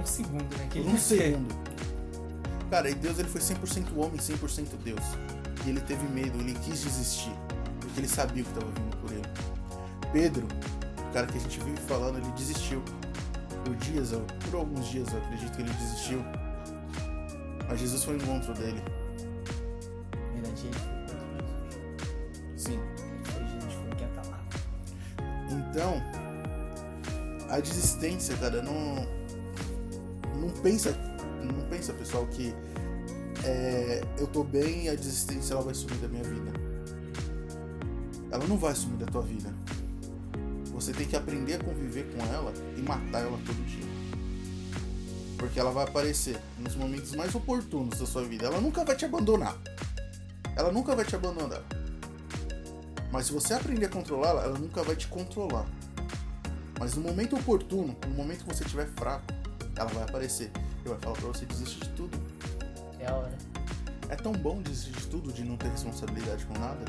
Um 0.00 0.06
segundo, 0.06 0.44
né? 0.56 0.68
Que 0.70 0.78
um 0.78 0.96
segundo. 0.96 1.52
Cara, 2.70 2.88
e 2.88 2.94
Deus 2.94 3.18
ele 3.18 3.28
foi 3.28 3.40
100% 3.40 3.86
homem, 3.96 4.18
100% 4.18 4.76
Deus. 4.84 5.02
E 5.66 5.70
ele 5.70 5.80
teve 5.80 6.06
medo, 6.06 6.38
ele 6.38 6.54
quis 6.60 6.84
desistir. 6.84 7.34
Porque 7.80 7.98
ele 7.98 8.08
sabia 8.08 8.44
o 8.44 8.46
que 8.46 8.52
estava 8.52 8.70
vindo 8.70 8.96
por 8.98 9.10
ele. 9.10 9.28
Pedro, 10.12 10.46
o 11.00 11.12
cara 11.12 11.26
que 11.26 11.36
a 11.36 11.40
gente 11.40 11.58
vive 11.58 11.78
falando, 11.78 12.18
ele 12.18 12.30
desistiu. 12.36 12.80
Por 13.64 13.74
dias, 13.74 14.10
por 14.48 14.60
alguns 14.60 14.86
dias 14.86 15.08
eu 15.12 15.18
acredito 15.18 15.56
que 15.56 15.62
ele 15.62 15.72
desistiu. 15.72 16.24
Mas 17.74 17.80
Jesus 17.80 18.04
foi 18.04 18.14
o 18.14 18.16
encontro 18.18 18.54
dele. 18.54 18.80
Verdade, 20.32 20.64
ele 20.64 20.78
foi 21.08 22.56
Sim. 22.56 22.78
Foi 23.24 23.44
Jesus 23.44 23.72
foi 23.72 23.90
que 23.96 24.14
tá 24.14 24.22
lá. 24.30 24.40
Então, 25.50 26.00
a 27.50 27.58
desistência, 27.58 28.36
cara, 28.36 28.62
não. 28.62 29.04
Não 30.40 30.50
pensa. 30.62 30.96
Não 31.42 31.68
pensa, 31.68 31.92
pessoal, 31.94 32.24
que 32.28 32.54
é, 33.44 34.04
eu 34.18 34.28
tô 34.28 34.44
bem 34.44 34.84
e 34.84 34.88
a 34.88 34.94
desistência 34.94 35.54
ela 35.54 35.62
vai 35.62 35.74
sumir 35.74 35.96
da 35.96 36.06
minha 36.06 36.22
vida. 36.22 36.52
Ela 38.30 38.46
não 38.46 38.56
vai 38.56 38.72
sumir 38.76 38.98
da 38.98 39.06
tua 39.06 39.22
vida. 39.22 39.52
Você 40.66 40.92
tem 40.92 41.08
que 41.08 41.16
aprender 41.16 41.54
a 41.54 41.58
conviver 41.58 42.06
com 42.14 42.22
ela 42.32 42.52
e 42.76 42.82
matar 42.82 43.22
ela 43.22 43.36
todo 43.44 43.66
dia. 43.66 43.93
Porque 45.54 45.60
ela 45.60 45.70
vai 45.70 45.84
aparecer 45.84 46.36
nos 46.58 46.74
momentos 46.74 47.14
mais 47.14 47.32
oportunos 47.32 48.00
da 48.00 48.06
sua 48.06 48.24
vida. 48.24 48.46
Ela 48.46 48.60
nunca 48.60 48.84
vai 48.84 48.96
te 48.96 49.04
abandonar. 49.04 49.56
Ela 50.56 50.72
nunca 50.72 50.96
vai 50.96 51.04
te 51.04 51.14
abandonar. 51.14 51.62
Mas 53.12 53.26
se 53.26 53.32
você 53.32 53.54
aprender 53.54 53.86
a 53.86 53.88
controlá-la, 53.88 54.42
ela 54.42 54.58
nunca 54.58 54.82
vai 54.82 54.96
te 54.96 55.06
controlar. 55.06 55.64
Mas 56.76 56.96
no 56.96 57.02
momento 57.02 57.36
oportuno, 57.36 57.96
no 58.04 58.14
momento 58.16 58.44
que 58.44 58.52
você 58.52 58.64
estiver 58.64 58.88
fraco, 58.96 59.32
ela 59.76 59.88
vai 59.90 60.02
aparecer 60.02 60.50
e 60.84 60.88
vai 60.88 60.98
falar 60.98 61.14
pra 61.18 61.28
você 61.28 61.46
desistir 61.46 61.84
de 61.84 61.90
tudo. 61.90 62.18
É 62.98 63.06
a 63.06 63.14
hora. 63.14 63.38
É 64.08 64.16
tão 64.16 64.32
bom 64.32 64.60
desistir 64.60 64.90
de 64.90 65.06
tudo, 65.06 65.32
de 65.32 65.44
não 65.44 65.56
ter 65.56 65.68
responsabilidade 65.68 66.44
com 66.46 66.58
nada. 66.58 66.84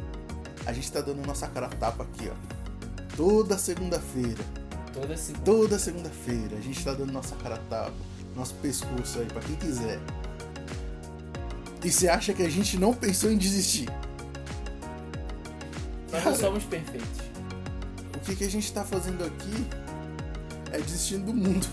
A 0.65 0.73
gente 0.73 0.91
tá 0.91 1.01
dando 1.01 1.23
nossa 1.23 1.47
cara 1.49 1.67
a 1.67 1.69
tapa 1.69 2.01
aqui, 2.01 2.31
ó. 2.31 3.15
Toda 3.15 3.59
segunda-feira. 3.59 4.43
Toda 4.91 5.15
segunda. 5.15 5.45
Toda 5.45 5.77
segunda-feira 5.77 6.57
a 6.57 6.61
gente 6.61 6.83
tá 6.83 6.93
dando 6.93 7.11
nossa 7.11 7.35
cara 7.35 7.53
a 7.53 7.59
tapa, 7.69 8.14
nosso 8.35 8.53
pescoço 8.55 9.19
aí 9.19 9.25
pra 9.25 9.41
quem 9.41 9.55
quiser. 9.55 9.99
E 11.83 11.91
você 11.91 12.07
acha 12.07 12.33
que 12.33 12.41
a 12.43 12.49
gente 12.49 12.77
não 12.77 12.93
pensou 12.93 13.31
em 13.31 13.37
desistir? 13.37 13.87
Nós 16.11 16.23
não 16.23 16.35
somos 16.35 16.63
perfeitos. 16.63 17.07
O 18.15 18.19
que, 18.19 18.35
que 18.35 18.43
a 18.43 18.49
gente 18.49 18.71
tá 18.73 18.83
fazendo 18.83 19.23
aqui 19.23 19.67
é 20.71 20.79
desistindo 20.79 21.27
do 21.27 21.33
mundo. 21.33 21.67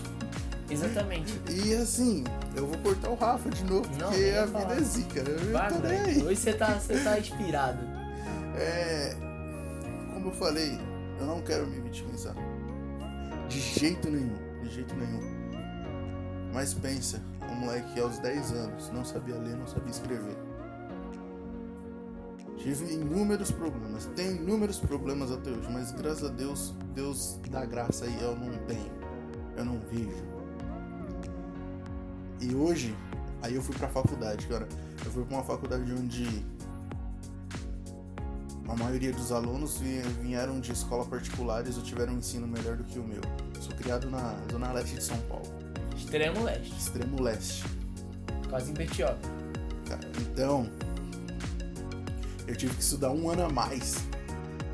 Exatamente. 0.69 1.33
E 1.49 1.73
assim, 1.75 2.23
eu 2.55 2.67
vou 2.67 2.77
cortar 2.79 3.09
o 3.09 3.15
Rafa 3.15 3.49
de 3.49 3.63
novo, 3.63 3.89
Não, 3.99 4.09
porque 4.09 4.29
a 4.31 4.45
vida 4.45 4.73
é 4.75 4.81
zica. 4.81 5.19
Eu 5.21 5.51
Vai, 5.51 5.69
tô 5.69 5.79
nem 5.79 5.81
velho. 5.81 6.05
aí. 6.05 6.23
Hoje 6.23 6.35
você 6.39 6.53
tá, 6.53 6.73
você 6.79 6.97
tá 6.99 7.19
inspirado. 7.19 7.79
É. 8.55 9.15
Como 10.13 10.27
eu 10.29 10.33
falei, 10.33 10.79
eu 11.19 11.25
não 11.25 11.41
quero 11.41 11.65
me 11.67 11.79
vitimizar. 11.81 12.35
De 13.49 13.59
jeito 13.59 14.09
nenhum, 14.09 14.37
de 14.63 14.69
jeito 14.69 14.95
nenhum. 14.95 15.42
Mas 16.53 16.73
pensa, 16.73 17.19
um 17.49 17.55
moleque 17.55 17.93
que 17.93 17.99
aos 17.99 18.19
10 18.19 18.51
anos 18.51 18.91
não 18.93 19.03
sabia 19.03 19.35
ler, 19.35 19.57
não 19.57 19.67
sabia 19.67 19.89
escrever. 19.89 20.37
Tive 22.57 22.93
inúmeros 22.93 23.51
problemas, 23.51 24.05
tenho 24.15 24.35
inúmeros 24.35 24.79
problemas 24.79 25.31
até 25.31 25.49
hoje, 25.49 25.67
mas 25.71 25.91
graças 25.91 26.23
a 26.23 26.31
Deus, 26.31 26.73
Deus 26.93 27.39
dá 27.49 27.65
graça 27.65 28.05
e 28.05 28.21
eu 28.21 28.37
não 28.37 28.55
tenho, 28.67 28.91
eu 29.57 29.65
não 29.65 29.79
vejo. 29.91 30.23
E 32.39 32.53
hoje, 32.53 32.95
aí 33.41 33.55
eu 33.55 33.61
fui 33.61 33.75
pra 33.75 33.89
faculdade, 33.89 34.45
cara. 34.47 34.67
Eu 35.03 35.11
fui 35.11 35.25
pra 35.25 35.37
uma 35.37 35.43
faculdade 35.43 35.91
onde 35.91 36.45
a 38.67 38.75
maioria 38.75 39.11
dos 39.11 39.31
alunos 39.31 39.79
vieram 40.21 40.59
de 40.59 40.71
escola 40.71 41.03
particulares 41.05 41.77
ou 41.77 41.83
tiveram 41.83 42.13
um 42.13 42.17
ensino 42.19 42.47
melhor 42.47 42.77
do 42.77 42.83
que 42.83 42.99
o 42.99 43.03
meu. 43.03 43.21
Sou 43.59 43.75
criado 43.75 44.09
na 44.09 44.37
zona 44.51 44.71
leste 44.71 44.95
de 44.95 45.03
São 45.03 45.17
Paulo. 45.21 45.62
Extremo 46.03 46.43
leste. 46.43 46.73
Extremo 46.77 47.21
leste. 47.21 47.63
Quase 48.49 48.71
em 48.71 48.73
Bertioga. 48.73 49.17
Então, 50.21 50.69
eu 52.47 52.55
tive 52.55 52.75
que 52.75 52.81
estudar 52.81 53.11
um 53.11 53.29
ano 53.29 53.45
a 53.45 53.49
mais 53.49 53.95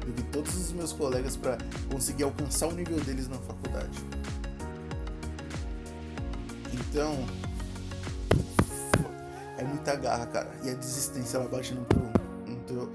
do 0.06 0.12
que 0.14 0.24
todos 0.24 0.56
os 0.56 0.72
meus 0.72 0.92
colegas 0.92 1.38
para 1.38 1.58
conseguir 1.92 2.24
alcançar 2.24 2.68
o 2.68 2.72
nível 2.72 3.00
deles 3.02 3.28
na 3.28 3.38
faculdade. 3.38 4.00
Então, 6.74 7.26
é 9.58 9.64
muita 9.64 9.96
garra, 9.96 10.26
cara. 10.26 10.50
E 10.64 10.70
a 10.70 10.74
desistência 10.74 11.38
ela 11.38 11.48
bate 11.48 11.74
no 11.74 11.86
teu, 11.86 12.02
no 12.48 12.56
teu, 12.64 12.92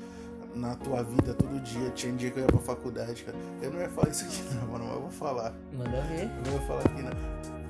na 0.54 0.74
tua 0.76 1.02
vida 1.02 1.34
todo 1.34 1.62
dia. 1.62 1.90
Tinha 1.90 2.12
um 2.12 2.16
dia 2.16 2.30
que 2.30 2.38
eu 2.38 2.42
ia 2.42 2.48
pra 2.48 2.58
faculdade, 2.58 3.22
cara. 3.22 3.38
Eu 3.62 3.70
não 3.70 3.80
ia 3.80 3.88
falar 3.88 4.10
isso 4.10 4.24
aqui, 4.24 4.42
não, 4.54 4.66
mano, 4.68 4.84
mas 4.84 4.94
eu 4.94 5.00
vou 5.02 5.10
falar. 5.10 5.54
Manda 5.72 6.00
ver. 6.02 6.24
Eu 6.24 6.52
não 6.52 6.58
vou 6.58 6.66
falar 6.66 6.80
aqui, 6.80 7.02
não. 7.02 7.63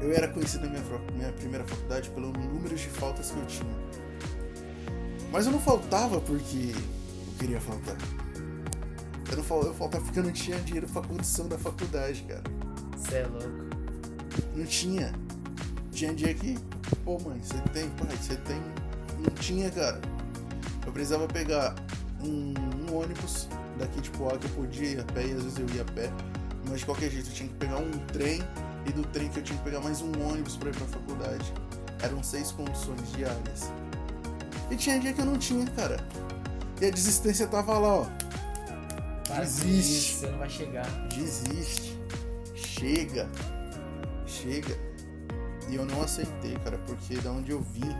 Eu 0.00 0.12
era 0.12 0.28
conhecido 0.28 0.66
na 0.66 0.70
minha, 0.70 0.84
minha 1.12 1.32
primeira 1.32 1.64
faculdade 1.64 2.08
pelo 2.10 2.32
número 2.32 2.76
de 2.76 2.88
faltas 2.88 3.30
que 3.30 3.38
eu 3.38 3.46
tinha. 3.46 3.76
Mas 5.32 5.46
eu 5.46 5.52
não 5.52 5.60
faltava 5.60 6.20
porque 6.20 6.72
eu 6.72 7.38
queria 7.38 7.60
faltar. 7.60 7.96
Eu 9.30 9.36
não 9.36 9.44
faltava, 9.44 9.70
eu 9.70 9.74
faltava 9.74 10.04
porque 10.04 10.18
eu 10.18 10.24
não 10.24 10.32
tinha 10.32 10.58
dinheiro 10.60 10.86
pra 10.88 11.02
condição 11.02 11.48
da 11.48 11.58
faculdade, 11.58 12.22
cara. 12.22 12.42
Você 12.96 13.16
é 13.16 13.26
louco. 13.26 13.68
Não 14.54 14.64
tinha. 14.64 15.12
Tinha 15.90 16.14
dia 16.14 16.32
que, 16.32 16.56
pô 17.04 17.18
mãe, 17.18 17.40
você 17.42 17.58
tem, 17.72 17.88
pai, 17.90 18.16
você 18.16 18.36
tem. 18.36 18.60
Não 19.18 19.34
tinha, 19.34 19.70
cara. 19.70 20.00
Eu 20.86 20.92
precisava 20.92 21.26
pegar 21.26 21.74
um, 22.22 22.54
um 22.88 22.96
ônibus 22.96 23.48
daqui 23.78 24.00
de 24.00 24.10
Poá 24.10 24.38
que 24.38 24.46
eu 24.46 24.50
podia 24.50 24.88
ir 24.88 25.00
a 25.00 25.04
pé 25.04 25.26
e 25.26 25.32
às 25.32 25.42
vezes 25.42 25.58
eu 25.58 25.66
ia 25.74 25.82
a 25.82 25.84
pé. 25.84 26.10
Mas 26.68 26.80
de 26.80 26.86
qualquer 26.86 27.10
jeito 27.10 27.28
eu 27.28 27.34
tinha 27.34 27.48
que 27.48 27.54
pegar 27.56 27.78
um 27.78 27.90
trem 28.06 28.42
e 28.88 28.92
do 28.92 29.02
trem 29.04 29.28
que 29.28 29.38
eu 29.38 29.42
tinha 29.42 29.58
que 29.58 29.64
pegar 29.64 29.80
mais 29.80 30.00
um 30.00 30.10
ônibus 30.28 30.56
pra 30.56 30.70
ir 30.70 30.76
pra 30.76 30.86
faculdade. 30.86 31.52
Eram 32.02 32.22
seis 32.22 32.52
condições 32.52 33.12
diárias. 33.12 33.70
E 34.70 34.76
tinha 34.76 34.98
dia 34.98 35.12
que 35.12 35.20
eu 35.20 35.26
não 35.26 35.38
tinha, 35.38 35.66
cara. 35.72 35.98
E 36.80 36.86
a 36.86 36.90
desistência 36.90 37.46
tava 37.46 37.78
lá, 37.78 37.94
ó. 37.96 38.06
Para 39.26 39.40
Desiste. 39.40 40.14
Você 40.16 40.26
não 40.28 40.38
vai 40.38 40.48
chegar. 40.48 40.86
Desiste. 41.08 41.98
Chega. 42.54 43.28
Chega. 44.26 44.76
E 45.68 45.74
eu 45.74 45.84
não 45.84 46.02
aceitei, 46.02 46.56
cara, 46.64 46.78
porque 46.86 47.16
da 47.16 47.30
onde 47.30 47.50
eu 47.50 47.60
vim, 47.60 47.90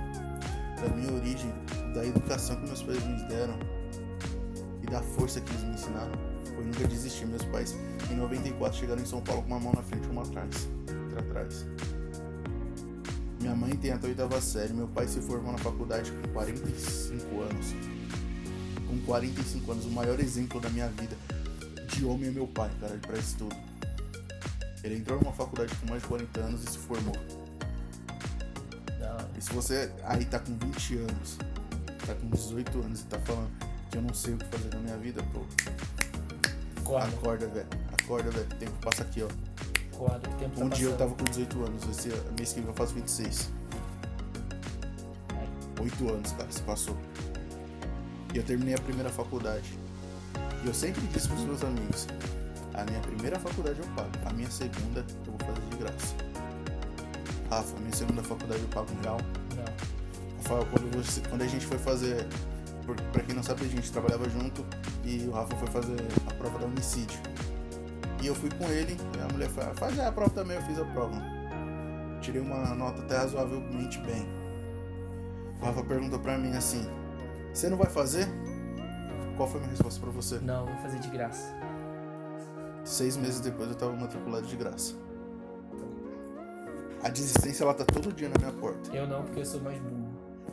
da 0.81 0.89
minha 0.95 1.13
origem, 1.13 1.53
da 1.95 2.07
educação 2.07 2.57
que 2.57 2.67
meus 2.67 2.83
pais 2.83 3.05
me 3.05 3.23
deram 3.29 3.59
e 4.83 4.87
da 4.87 5.03
força 5.03 5.41
que 5.41 5.51
eles 5.53 5.65
me 5.65 5.75
ensinaram, 5.75 6.13
foi 6.59 6.65
nunca 6.65 6.89
desistir. 6.89 7.25
Meus 7.27 7.45
pais, 7.45 7.77
em 8.11 8.17
94, 8.17 8.77
chegaram 8.77 9.01
em 9.01 9.07
São 9.07 9.21
Paulo 9.21 9.43
com 9.43 9.49
uma 9.49 9.61
mão 9.61 9.73
na 9.73 9.83
frente 9.83 10.07
e 10.07 10.11
uma 10.11 10.23
atrás. 10.23 10.69
Atrás. 11.17 11.65
Minha 13.41 13.55
mãe 13.55 13.77
tem 13.77 13.93
até 13.93 14.09
oitava 14.09 14.41
série, 14.41 14.73
meu 14.73 14.89
pai 14.89 15.07
se 15.07 15.21
formou 15.21 15.53
na 15.53 15.59
faculdade 15.59 16.11
com 16.11 16.29
45 16.33 17.41
anos. 17.43 17.75
Com 18.89 18.99
45 19.07 19.71
anos, 19.71 19.85
o 19.85 19.91
maior 19.91 20.19
exemplo 20.19 20.61
da 20.61 20.69
minha 20.71 20.89
vida 20.89 21.17
de 21.95 22.05
homem 22.05 22.29
é 22.29 22.33
meu 22.33 22.49
pai, 22.49 22.71
cara, 22.81 22.99
pra 22.99 23.17
isso 23.17 23.37
tudo. 23.39 23.57
Ele 24.83 24.97
entrou 24.97 25.21
numa 25.21 25.33
faculdade 25.33 25.73
com 25.77 25.87
mais 25.89 26.03
de 26.03 26.09
40 26.09 26.41
anos 26.41 26.65
e 26.65 26.73
se 26.73 26.79
formou. 26.79 27.15
E 29.37 29.41
se 29.41 29.53
você 29.53 29.93
aí 30.03 30.25
tá 30.25 30.41
com 30.41 30.53
20 30.59 30.97
anos, 30.97 31.39
tá 32.05 32.13
com 32.17 32.29
18 32.29 32.81
anos 32.81 33.03
e 33.03 33.05
tá 33.05 33.19
falando 33.21 33.51
que 33.89 33.97
eu 33.97 34.03
não 34.03 34.13
sei 34.13 34.35
o 34.35 34.37
que 34.37 34.45
fazer 34.47 34.75
na 34.75 34.81
minha 34.81 34.97
vida, 34.97 35.23
pô, 35.33 35.45
Acorda. 36.89 37.07
acorda, 37.17 37.47
velho. 37.49 37.67
Acorda, 38.03 38.31
velho. 38.31 38.47
O 38.47 38.55
tempo 38.57 38.73
passa 38.83 39.03
aqui, 39.03 39.23
ó. 39.23 39.29
Acorda. 39.95 40.29
O 40.31 40.33
tempo 40.35 40.57
tá 40.59 40.65
Um 40.65 40.69
dia 40.69 40.87
eu 40.87 40.93
passando. 40.93 40.99
tava 40.99 41.15
com 41.15 41.25
18 41.25 41.65
anos, 41.65 41.89
esse 41.89 42.09
mês 42.39 42.53
que 42.53 42.61
vem 42.61 42.69
eu 42.69 42.75
faço 42.75 42.95
26. 42.95 43.51
Ai, 45.35 45.49
8 45.81 46.09
anos, 46.09 46.33
cara, 46.33 46.51
se 46.51 46.63
passou. 46.63 46.97
E 48.35 48.39
eu 48.39 48.43
terminei 48.45 48.75
a 48.75 48.79
primeira 48.79 49.11
faculdade. 49.11 49.79
E 50.65 50.67
eu 50.67 50.75
sempre 50.75 51.01
disse 51.09 51.29
pros 51.29 51.43
meus 51.45 51.63
amigos: 51.65 52.07
a 52.75 52.85
minha 52.85 53.01
primeira 53.01 53.39
faculdade 53.39 53.79
eu 53.81 53.87
pago, 53.95 54.11
a 54.27 54.33
minha 54.33 54.51
segunda 54.51 55.05
eu 55.27 55.33
vou 55.33 55.39
fazer 55.47 55.61
de 55.71 55.77
graça. 55.77 56.15
Rafa, 57.51 57.77
a 57.77 57.81
minha 57.81 57.95
segunda 57.95 58.23
faculdade 58.23 58.61
eu 58.61 58.69
pago 58.69 58.87
um 58.93 59.01
real. 59.03 59.19
Não. 59.57 59.65
Rafael, 60.43 60.67
quando, 60.71 60.97
você- 60.97 61.23
quando 61.29 61.43
a 61.43 61.47
gente 61.47 61.65
foi 61.67 61.79
fazer. 61.79 62.27
Por- 62.89 62.97
Pra 63.13 63.23
quem 63.23 63.35
não 63.35 63.43
sabe, 63.43 63.65
a 63.65 63.69
gente 63.69 63.93
trabalhava 63.93 64.29
junto 64.31 64.65
e 65.05 65.27
o 65.29 65.31
Rafa 65.31 65.55
foi 65.57 65.69
fazer 65.69 65.97
a 66.27 66.35
prova 66.35 66.59
da 66.59 66.65
homicídio. 66.65 67.21
E 68.23 68.27
eu 68.27 68.35
fui 68.35 68.51
com 68.51 68.65
ele, 68.65 68.97
e 69.17 69.21
a 69.21 69.33
mulher 69.33 69.49
falou: 69.51 69.75
faz 69.75 69.99
aí 69.99 70.07
a 70.07 70.11
prova 70.13 70.31
também, 70.31 70.57
eu 70.57 70.63
fiz 70.63 70.79
a 70.79 70.85
prova. 70.87 71.15
Tirei 72.21 72.41
uma 72.41 72.75
nota 72.75 73.03
até 73.03 73.17
razoavelmente 73.19 73.99
bem. 74.01 74.27
O 75.61 75.65
Rafa 75.67 75.85
perguntou 75.85 76.19
pra 76.19 76.37
mim 76.39 76.53
assim: 76.57 76.85
Você 77.53 77.69
não 77.69 77.77
vai 77.77 77.89
fazer? 77.91 78.27
Qual 79.37 79.49
foi 79.49 79.59
a 79.59 79.61
minha 79.61 79.71
resposta 79.71 80.01
pra 80.01 80.11
você? 80.11 80.39
Não, 80.41 80.67
vou 80.67 80.77
fazer 80.79 80.99
de 80.99 81.09
graça. 81.11 81.55
Seis 82.85 83.17
meses 83.17 83.39
depois 83.41 83.69
eu 83.69 83.75
tava 83.77 83.93
matriculado 83.93 84.47
de 84.47 84.57
graça. 84.57 84.95
A 87.05 87.09
desistência 87.09 87.63
ela 87.63 87.75
tá 87.75 87.85
todo 87.85 88.13
dia 88.13 88.29
na 88.29 88.35
minha 88.39 88.53
porta. 88.61 88.91
Eu 88.97 89.07
não, 89.07 89.23
porque 89.23 89.39
eu 89.41 89.47
sou 89.47 89.61
mais 89.61 89.79
burro. 89.79 89.98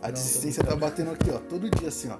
A 0.05 0.09
tô 0.09 0.13
desistência 0.13 0.63
tá 0.63 0.75
batendo 0.75 1.09
aqui, 1.11 1.31
ó, 1.31 1.39
todo 1.39 1.67
dia 1.67 1.87
assim, 1.87 2.09
ó. 2.09 2.17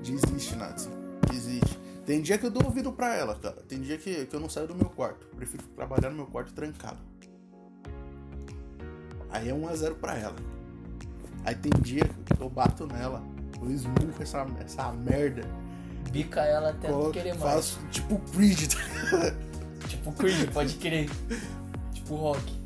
Desiste, 0.00 0.54
Nazi. 0.54 0.88
Desiste. 1.28 1.76
Tem 2.06 2.22
dia 2.22 2.38
que 2.38 2.46
eu 2.46 2.50
dou 2.50 2.64
ouvido 2.64 2.92
pra 2.92 3.16
ela, 3.16 3.34
cara. 3.34 3.56
Tem 3.68 3.80
dia 3.80 3.98
que, 3.98 4.26
que 4.26 4.34
eu 4.34 4.38
não 4.38 4.48
saio 4.48 4.68
do 4.68 4.76
meu 4.76 4.88
quarto. 4.88 5.26
Prefiro 5.34 5.64
trabalhar 5.74 6.10
no 6.10 6.16
meu 6.16 6.26
quarto 6.26 6.52
trancado. 6.52 6.98
Aí 9.28 9.48
é 9.48 9.52
1x0 9.52 9.94
pra 9.96 10.16
ela. 10.16 10.36
Aí 11.44 11.54
tem 11.56 11.72
dia 11.82 12.04
que 12.04 12.40
eu 12.40 12.48
bato 12.48 12.86
nela. 12.86 13.20
Eu 13.60 13.70
esmurro 13.72 14.14
essa, 14.20 14.46
essa 14.64 14.92
merda. 14.92 15.42
Bica 16.12 16.42
ela 16.42 16.70
até 16.70 16.90
não 16.90 17.10
querer 17.10 17.36
mais. 17.36 17.42
faço 17.42 17.80
tipo 17.90 18.18
Creed. 18.32 18.72
Tipo 19.88 20.12
Creed, 20.12 20.52
pode 20.52 20.74
crer. 20.76 21.10
tipo 21.92 22.14
Rock. 22.14 22.59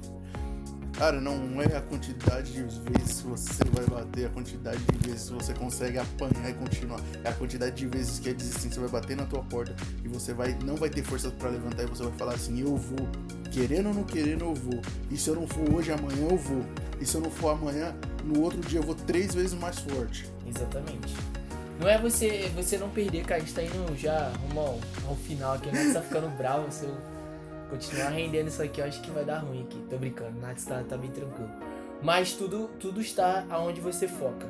Cara, 0.97 1.21
não 1.21 1.61
é 1.61 1.77
a 1.77 1.81
quantidade 1.81 2.53
de 2.53 2.63
vezes 2.63 3.21
que 3.21 3.27
você 3.27 3.65
vai 3.73 3.85
bater, 3.87 4.27
a 4.27 4.31
quantidade 4.31 4.79
de 4.79 5.09
vezes 5.09 5.29
que 5.29 5.35
você 5.35 5.53
consegue 5.53 5.99
apanhar 5.99 6.49
e 6.49 6.55
continuar. 6.55 7.01
É 7.25 7.29
a 7.29 7.33
quantidade 7.33 7.75
de 7.75 7.87
vezes 7.87 8.21
que 8.21 8.31
a 8.31 8.33
desistência 8.33 8.81
vai 8.81 8.89
bater 8.89 9.17
na 9.17 9.25
tua 9.25 9.43
porta 9.43 9.75
e 10.05 10.09
você 10.09 10.33
vai 10.33 10.57
não 10.65 10.77
vai 10.77 10.89
ter 10.89 11.03
força 11.03 11.31
pra 11.33 11.49
levantar 11.49 11.83
e 11.83 11.87
você 11.87 12.05
vai 12.05 12.13
falar 12.13 12.35
assim: 12.35 12.61
eu 12.61 12.77
vou. 12.77 13.09
Querendo 13.51 13.89
ou 13.89 13.95
não 13.95 14.05
querendo, 14.05 14.45
eu 14.45 14.55
vou. 14.55 14.81
E 15.11 15.17
se 15.17 15.29
eu 15.29 15.35
não 15.35 15.47
for 15.47 15.69
hoje, 15.75 15.91
amanhã 15.93 16.29
eu 16.31 16.37
vou. 16.37 16.65
E 17.01 17.07
se 17.07 17.17
eu 17.17 17.21
não 17.21 17.31
for 17.31 17.51
amanhã, 17.51 17.95
no 18.25 18.41
outro 18.41 18.61
dia 18.61 18.79
eu 18.79 18.83
vou 18.83 18.95
três 18.95 19.35
vezes 19.35 19.55
mais 19.55 19.79
forte. 19.81 20.29
Exatamente. 20.47 21.15
Não 21.81 21.89
é 21.89 21.99
você, 21.99 22.51
você 22.55 22.79
não 22.79 22.89
perder, 22.89 23.25
cara. 23.25 23.41
A 23.41 23.45
gente 23.45 23.55
tá 23.55 23.63
indo 23.63 23.97
já 23.97 24.29
rumo 24.29 24.61
ao, 24.61 24.81
ao 25.09 25.17
final 25.17 25.55
aqui. 25.55 25.69
O 25.69 25.73
Nats 25.73 25.93
tá 25.93 26.03
ficando 26.03 26.29
bravo. 26.37 26.71
Se 26.71 26.85
eu 26.85 26.97
continuar 27.75 28.11
rendendo 28.11 28.49
isso 28.49 28.63
aqui, 28.63 28.81
eu 28.81 28.87
acho 28.87 29.01
que 29.01 29.11
vai 29.11 29.25
dar 29.25 29.39
ruim 29.39 29.63
aqui. 29.63 29.85
Tô 29.91 29.99
brincando. 29.99 30.41
Nats 30.41 30.65
tá, 30.65 30.83
tá 30.89 30.97
bem 30.97 31.11
tranquilo. 31.11 31.51
Mas 32.03 32.33
tudo, 32.33 32.69
tudo 32.79 33.01
está 33.01 33.45
aonde 33.51 33.81
você 33.81 34.07
foca. 34.07 34.49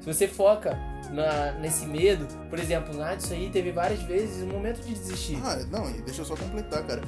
Se 0.00 0.12
você 0.12 0.26
foca 0.26 0.76
na, 1.10 1.52
nesse 1.60 1.86
medo, 1.86 2.26
por 2.50 2.58
exemplo, 2.58 2.94
o 2.94 2.98
Nats 2.98 3.30
aí 3.30 3.48
teve 3.50 3.70
várias 3.70 4.02
vezes 4.02 4.42
um 4.42 4.48
momento 4.48 4.82
de 4.82 4.92
desistir. 4.92 5.38
Ah, 5.42 5.64
não, 5.70 5.88
e 5.88 6.02
deixa 6.02 6.22
eu 6.22 6.24
só 6.24 6.36
completar, 6.36 6.84
cara. 6.84 7.02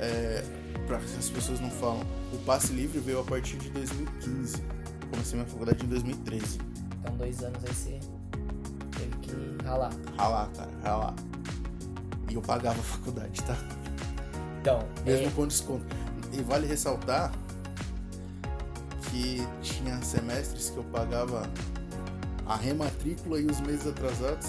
É, 0.00 0.42
pra 0.86 0.98
que 0.98 1.04
as 1.18 1.28
pessoas 1.28 1.60
não 1.60 1.70
falam, 1.70 2.02
o 2.32 2.38
passe 2.38 2.72
livre 2.72 2.98
veio 2.98 3.20
a 3.20 3.24
partir 3.24 3.56
de 3.56 3.68
2015. 3.70 4.62
Comecei 5.10 5.38
minha 5.38 5.48
faculdade 5.48 5.84
em 5.84 5.88
2013. 5.88 6.58
Então, 7.00 7.16
dois 7.16 7.42
anos 7.42 7.62
aí 7.64 7.74
você 7.74 8.00
teve 8.96 9.16
que 9.18 9.64
ralar. 9.64 9.92
Ralar, 10.16 10.48
cara, 10.56 10.70
ralar. 10.82 11.14
E 12.30 12.34
eu 12.34 12.42
pagava 12.42 12.80
a 12.80 12.82
faculdade, 12.82 13.42
tá? 13.42 13.56
Então, 14.60 14.86
Mesmo 15.04 15.28
é, 15.28 15.30
com 15.30 15.46
desconto. 15.46 15.84
E 16.32 16.42
vale 16.42 16.66
ressaltar 16.66 17.32
que 19.10 19.46
tinha 19.62 20.00
semestres 20.02 20.70
que 20.70 20.76
eu 20.76 20.84
pagava 20.84 21.42
a 22.46 22.56
rematrícula 22.56 23.40
e 23.40 23.46
os 23.46 23.60
meses 23.60 23.86
atrasados 23.86 24.48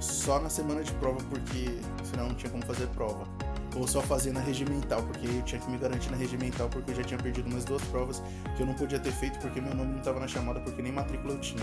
só 0.00 0.40
na 0.40 0.50
semana 0.50 0.82
de 0.82 0.92
prova, 0.94 1.18
porque 1.30 1.78
senão 2.04 2.28
não 2.28 2.34
tinha 2.34 2.50
como 2.50 2.64
fazer 2.64 2.86
prova. 2.88 3.26
ou 3.74 3.86
só 3.86 4.00
fazer 4.00 4.32
na 4.32 4.40
regimental, 4.40 5.02
porque 5.02 5.26
eu 5.26 5.42
tinha 5.42 5.60
que 5.60 5.70
me 5.70 5.76
garantir 5.76 6.10
na 6.10 6.16
regimental, 6.16 6.68
porque 6.68 6.90
eu 6.92 6.96
já 6.96 7.02
tinha 7.02 7.18
perdido 7.18 7.48
umas 7.48 7.64
duas 7.64 7.82
provas 7.84 8.22
que 8.56 8.62
eu 8.62 8.66
não 8.66 8.74
podia 8.74 8.98
ter 8.98 9.12
feito 9.12 9.38
porque 9.38 9.60
meu 9.60 9.74
nome 9.74 9.94
não 9.94 10.00
tava 10.00 10.18
na 10.18 10.26
chamada, 10.26 10.60
porque 10.60 10.80
nem 10.80 10.92
matrícula 10.92 11.34
eu 11.34 11.40
tinha. 11.40 11.62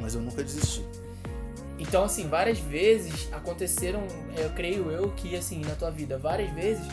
Mas 0.00 0.14
eu 0.14 0.20
nunca 0.20 0.42
desisti. 0.42 0.84
Então, 1.78 2.04
assim, 2.04 2.28
várias 2.28 2.58
vezes 2.58 3.28
aconteceram, 3.32 4.02
eu 4.36 4.50
creio 4.50 4.90
eu, 4.90 5.10
que 5.12 5.34
assim, 5.34 5.60
na 5.60 5.74
tua 5.74 5.90
vida, 5.90 6.18
várias 6.18 6.52
vezes 6.52 6.86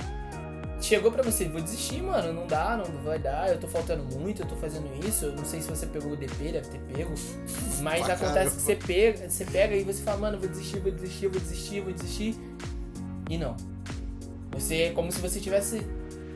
chegou 0.87 1.11
pra 1.11 1.21
você, 1.21 1.49
vou 1.49 1.61
desistir, 1.61 2.01
mano, 2.01 2.31
não 2.31 2.47
dá, 2.47 2.77
não 2.77 2.85
vai 3.03 3.19
dar, 3.19 3.49
eu 3.49 3.59
tô 3.59 3.67
faltando 3.67 4.03
muito, 4.17 4.41
eu 4.41 4.47
tô 4.47 4.55
fazendo 4.55 4.87
isso, 5.05 5.25
eu 5.25 5.33
não 5.33 5.43
sei 5.43 5.61
se 5.61 5.69
você 5.69 5.85
pegou 5.85 6.13
o 6.13 6.15
DP, 6.15 6.53
deve 6.53 6.69
ter 6.69 6.79
pego, 6.79 7.13
mas 7.81 8.05
Pra 8.05 8.13
acontece 8.13 8.55
que 8.55 8.61
você 8.61 8.75
pega, 8.75 9.29
você 9.29 9.43
pega 9.43 9.75
e 9.75 9.83
você 9.83 10.01
fala, 10.01 10.17
mano, 10.17 10.39
vou 10.39 10.47
desistir, 10.47 10.79
vou 10.79 10.91
desistir, 10.91 11.27
vou 11.27 11.41
desistir, 11.41 11.81
vou 11.81 11.91
desistir, 11.93 12.35
e 13.29 13.37
não. 13.37 13.57
Você 14.51 14.83
é 14.83 14.91
como 14.91 15.11
se 15.11 15.19
você 15.19 15.39
estivesse 15.39 15.85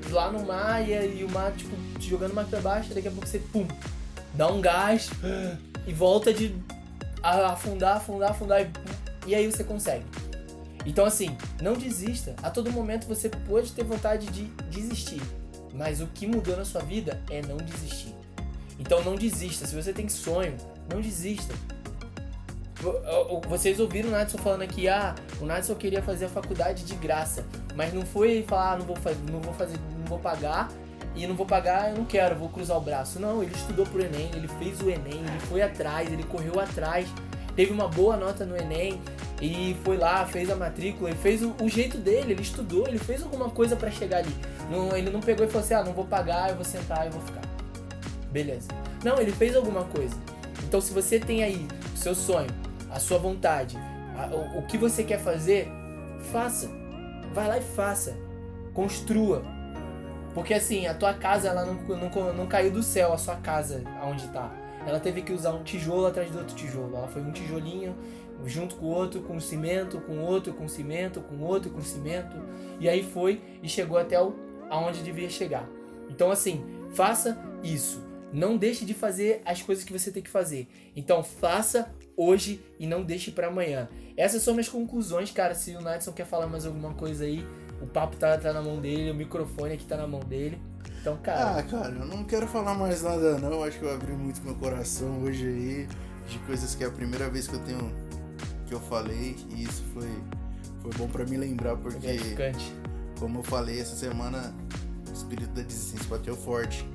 lá 0.10 0.30
no 0.30 0.46
mar 0.46 0.88
e, 0.88 1.24
o 1.24 1.30
mar, 1.30 1.54
tipo, 1.54 1.74
te 1.98 2.10
jogando 2.10 2.34
mais 2.34 2.50
pra 2.50 2.60
baixo, 2.60 2.94
daqui 2.94 3.08
a 3.08 3.12
pouco 3.12 3.26
você, 3.26 3.40
pum, 3.40 3.66
dá 4.34 4.52
um 4.52 4.60
gás 4.60 5.10
e 5.88 5.94
volta 5.94 6.34
de 6.34 6.54
afundar, 7.24 7.98
afundar, 7.98 8.32
afundar, 8.32 8.62
e, 8.62 8.70
e 9.28 9.34
aí 9.34 9.50
você 9.50 9.64
consegue. 9.64 10.04
Então, 10.86 11.06
assim, 11.06 11.36
não 11.62 11.74
desista. 11.74 12.36
A 12.42 12.50
todo 12.50 12.72
momento 12.72 13.08
você 13.08 13.30
pode 13.30 13.72
ter 13.72 13.84
vontade 13.84 14.28
de 14.28 14.46
desistir. 14.70 15.22
Mas 15.74 16.02
o 16.02 16.08
que 16.08 16.26
mudou 16.28 16.58
na 16.58 16.66
sua 16.66 16.82
vida 16.82 17.22
é 17.30 17.42
não 17.42 17.58
desistir. 17.58 18.14
Então, 18.80 19.04
não 19.04 19.16
desista. 19.16 19.66
Se 19.66 19.76
você 19.76 19.94
tem 19.94 20.10
sonho, 20.10 20.56
não 20.92 21.00
desista. 21.00 21.54
Vocês 23.48 23.80
ouviram 23.80 24.10
o 24.10 24.12
Nadson 24.12 24.40
falando 24.40 24.64
aqui, 24.64 24.88
ah, 24.88 25.14
o 25.40 25.46
Nadson 25.46 25.76
queria 25.76 26.02
fazer 26.02 26.26
a 26.26 26.30
faculdade 26.30 26.84
de 26.84 26.96
graça. 26.96 27.46
Mas 27.76 27.94
não 27.94 28.02
foi 28.02 28.44
falar, 28.48 28.74
ah, 28.74 28.78
não 28.78 28.86
vou, 28.86 28.96
fa- 28.96 29.14
não 29.32 29.40
vou 29.40 29.54
fazer, 29.54 29.78
não 30.00 30.06
vou 30.06 30.20
pagar. 30.20 30.70
E 31.16 31.28
não 31.28 31.36
vou 31.36 31.46
pagar, 31.46 31.92
eu 31.92 31.98
não 31.98 32.06
quero, 32.06 32.36
vou 32.36 32.50
cruzar 32.50 32.78
o 32.78 32.82
braço. 32.82 33.20
Não, 33.20 33.44
ele 33.44 33.54
estudou 33.54 33.86
pro 33.86 34.02
Enem, 34.02 34.32
ele 34.34 34.48
fez 34.48 34.80
o 34.82 34.90
Enem, 34.90 35.20
ele 35.20 35.40
foi 35.42 35.62
atrás, 35.62 36.12
ele 36.12 36.24
correu 36.24 36.58
atrás, 36.60 37.06
teve 37.62 37.72
uma 37.74 37.88
boa 37.88 38.18
nota 38.18 38.44
no 38.44 38.58
Enem, 38.58 39.00
e 39.40 39.78
foi 39.84 39.96
lá, 39.96 40.26
fez 40.26 40.50
a 40.50 40.56
matrícula, 40.56 41.12
ele 41.12 41.20
fez 41.20 41.44
o, 41.44 41.54
o 41.62 41.70
jeito 41.70 41.96
dele, 42.00 42.32
ele 42.32 42.42
estudou, 42.42 42.88
ele 42.88 42.98
fez 42.98 43.22
alguma 43.22 43.52
coisa 43.52 43.76
pra 43.76 43.92
chegar 43.92 44.18
ali. 44.18 44.36
Não, 44.72 44.98
ele 44.98 45.12
não 45.12 45.20
pegou 45.20 45.46
e 45.46 45.48
falou 45.48 45.64
assim: 45.64 45.76
ah, 45.76 45.84
não 45.84 45.94
vou 45.94 46.06
pagar, 46.06 46.50
eu 46.50 46.56
vou 46.56 46.66
sentar 46.66 47.06
e 47.06 47.12
vou 47.12 47.22
ficar. 47.22 47.42
Beleza. 48.32 48.68
Não, 49.04 49.20
ele 49.20 49.32
fez 49.32 49.56
alguma 49.56 49.84
coisa. 49.84 50.16
Então, 50.64 50.82
se 50.82 50.92
você 50.92 51.20
tem 51.20 51.44
aí 51.44 51.68
o 51.94 51.98
seu 51.98 52.16
sonho, 52.16 52.50
a 52.90 53.00
sua 53.00 53.20
vontade, 53.20 53.78
a- 54.18 54.28
o, 54.36 54.60
o 54.60 54.62
que 54.64 54.76
você 54.78 55.04
quer 55.04 55.20
fazer, 55.20 55.68
faça. 56.32 56.68
Vai 57.32 57.48
lá 57.48 57.58
e 57.60 57.62
faça. 57.62 58.16
Construa. 58.74 59.44
Porque 60.34 60.54
assim, 60.56 60.88
a 60.88 60.96
tua 60.96 61.14
casa 61.14 61.50
ela 61.50 61.64
não, 61.66 61.76
não, 61.76 62.34
não 62.34 62.48
caiu 62.48 62.72
do 62.72 62.82
céu, 62.82 63.14
a 63.14 63.18
sua 63.20 63.36
casa, 63.36 63.84
aonde 64.02 64.28
tá. 64.30 64.50
Ela 64.86 65.00
teve 65.00 65.22
que 65.22 65.32
usar 65.32 65.54
um 65.54 65.64
tijolo 65.64 66.06
atrás 66.06 66.32
do 66.32 66.40
outro 66.40 66.56
tijolo. 66.56 66.96
Ela 66.96 67.08
foi 67.08 67.22
um 67.22 67.32
tijolinho 67.32 67.96
junto 68.46 68.76
com 68.76 68.88
outro, 68.88 69.22
com 69.22 69.40
cimento, 69.40 70.00
com 70.02 70.20
outro, 70.20 70.54
com 70.54 70.68
cimento, 70.68 71.22
com 71.22 71.40
outro, 71.42 71.70
com 71.70 71.82
cimento. 71.82 72.36
E 72.80 72.90
aí 72.90 73.04
foi 73.04 73.42
e 73.62 73.70
chegou 73.70 73.98
até 73.98 74.20
o, 74.22 74.34
aonde 74.70 75.04
devia 75.04 75.30
chegar. 75.30 75.68
Então 76.10 76.32
assim, 76.32 76.64
faça 76.94 77.38
isso. 77.64 78.04
Não 78.34 78.56
deixe 78.56 78.86
de 78.86 78.94
fazer 78.94 79.42
as 79.46 79.62
coisas 79.62 79.84
que 79.84 79.92
você 79.92 80.12
tem 80.12 80.24
que 80.24 80.30
fazer. 80.30 80.68
Então 80.96 81.24
faça 81.24 81.94
hoje 82.16 82.62
e 82.80 82.88
não 82.88 83.04
deixe 83.04 83.32
pra 83.32 83.48
amanhã. 83.48 83.90
Essas 84.16 84.42
são 84.42 84.54
minhas 84.54 84.70
conclusões, 84.70 85.32
cara. 85.32 85.54
Se 85.54 85.76
o 85.76 85.82
Nadson 85.82 86.14
quer 86.14 86.26
falar 86.26 86.48
mais 86.48 86.66
alguma 86.66 86.94
coisa 86.94 87.26
aí, 87.26 87.46
o 87.82 87.88
papo 87.88 88.16
tá, 88.18 88.38
tá 88.38 88.54
na 88.54 88.62
mão 88.62 88.80
dele, 88.80 89.12
o 89.12 89.16
microfone 89.16 89.74
aqui 89.74 89.86
tá 89.86 89.98
na 89.98 90.08
mão 90.08 90.20
dele. 90.22 90.62
Então, 91.02 91.18
cara, 91.18 91.58
Ah, 91.60 91.64
cara, 91.64 91.90
eu 91.96 92.06
não 92.06 92.24
quero 92.24 92.48
falar 92.48 92.76
mais 92.76 93.02
nada 93.02 93.38
não. 93.40 93.64
Acho 93.64 93.80
que 93.80 93.86
eu 93.86 93.94
abri 93.94 94.12
muito 94.14 94.42
meu 94.44 94.56
coração 94.56 95.22
hoje 95.24 95.46
aí 95.48 95.88
de 96.30 96.38
coisas 96.40 96.76
que 96.76 96.84
é 96.84 96.88
a 96.88 96.92
primeira 96.92 97.30
vez 97.30 97.48
que 97.48 97.56
eu 97.56 97.60
tenho 97.60 97.92
que 98.68 98.74
eu 98.74 98.80
falei 98.80 99.36
e 99.50 99.64
isso 99.64 99.84
foi 99.94 100.08
foi 100.82 100.92
bom 100.98 101.08
pra 101.08 101.26
me 101.26 101.36
lembrar 101.38 101.72
é 101.74 101.76
porque 101.76 102.00
gratificante. 102.08 102.74
como 103.20 103.40
eu 103.40 103.44
falei 103.44 103.80
essa 103.82 103.96
semana 103.96 104.54
o 105.10 105.14
espírito 105.14 105.50
da 105.54 105.62
desistência 105.64 106.08
bateu 106.08 106.36
forte. 106.38 106.88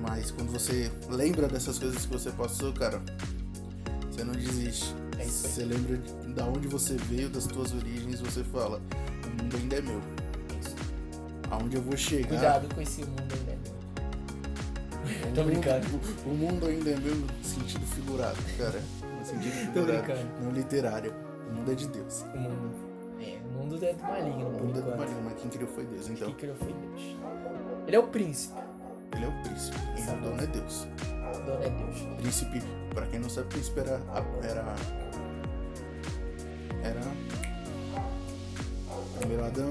Mas 0.00 0.30
quando 0.30 0.52
você 0.52 0.90
lembra 1.10 1.48
dessas 1.48 1.76
coisas 1.78 2.06
que 2.06 2.12
você 2.12 2.30
passou, 2.30 2.72
cara, 2.72 3.02
você 4.10 4.22
não 4.24 4.32
desiste. 4.32 4.94
É. 5.18 5.24
Você 5.24 5.64
lembra 5.64 5.96
de, 5.98 6.12
da 6.34 6.44
onde 6.46 6.68
você 6.68 6.94
veio, 6.94 7.28
das 7.28 7.46
tuas 7.46 7.72
origens, 7.74 8.20
você 8.20 8.44
fala, 8.44 8.80
mundo 9.42 9.56
ainda 9.56 9.76
é 9.76 9.80
meu. 9.82 9.98
É 9.98 10.58
isso. 10.60 10.76
Aonde 11.50 11.76
eu 11.76 11.82
vou 11.82 11.96
chegar. 11.96 12.28
Cuidado 12.28 12.74
com 12.74 12.80
esse 12.80 13.00
mundo 13.04 13.22
aí, 13.32 13.40
né? 13.46 13.56
O 15.30 15.34
Tô 15.34 15.44
brincando. 15.44 15.86
O, 16.26 16.28
o 16.30 16.34
mundo 16.34 16.66
ainda 16.66 16.90
é 16.90 16.96
meu 16.96 17.14
no 17.14 17.44
sentido 17.44 17.86
figurado, 17.86 18.36
cara. 18.58 18.80
No 19.18 19.24
sentido 19.24 19.52
Tô 19.72 19.80
figurado, 19.80 20.02
brincando. 20.04 20.28
não 20.42 20.50
literário. 20.52 21.14
O 21.50 21.54
mundo 21.54 21.72
é 21.72 21.74
de 21.74 21.86
Deus. 21.88 22.24
O 22.34 22.38
mundo. 22.38 22.88
É, 23.20 23.38
o 23.44 23.58
mundo 23.58 23.84
é 23.84 23.92
do 23.94 24.02
maligno, 24.02 24.46
O 24.48 24.64
mundo 24.64 24.78
é 24.78 24.82
do 24.82 24.96
maligno, 24.96 25.22
mas 25.24 25.34
quem 25.40 25.50
criou 25.50 25.68
foi 25.70 25.84
Deus. 25.86 26.08
Então, 26.08 26.26
Quem 26.28 26.36
criou 26.36 26.56
foi 26.56 26.72
Deus. 26.72 27.16
Ele 27.86 27.96
é 27.96 27.98
o 27.98 28.06
príncipe. 28.08 28.60
ele 29.16 29.24
é 29.24 29.28
o 29.28 29.42
príncipe. 29.42 29.76
E 29.96 30.02
o 30.02 30.20
dono 30.22 30.42
é 30.42 30.46
Deus. 30.46 30.82
O 30.84 31.40
dono 31.46 31.62
é 31.64 31.70
Deus. 31.70 32.16
Príncipe, 32.20 32.62
pra 32.94 33.06
quem 33.06 33.18
não 33.18 33.28
sabe, 33.30 33.48
príncipe 33.48 33.80
era. 33.80 34.00
Era. 34.42 34.64
Era. 36.82 37.00
Primeiro 39.18 39.44
Adão. 39.44 39.68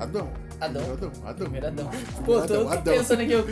Adão. 0.00 0.28
Adão. 0.60 0.82
Primeiro 0.82 0.92
Adão. 0.92 1.12
Adão. 1.24 1.44
Primeiro 1.44 1.66
Adão. 1.68 1.90
Pô, 2.24 2.40
tô, 2.42 2.68
Adão, 2.68 2.82
tô 2.82 2.90
pensando 2.90 3.20
aqui, 3.22 3.32
eu. 3.32 3.46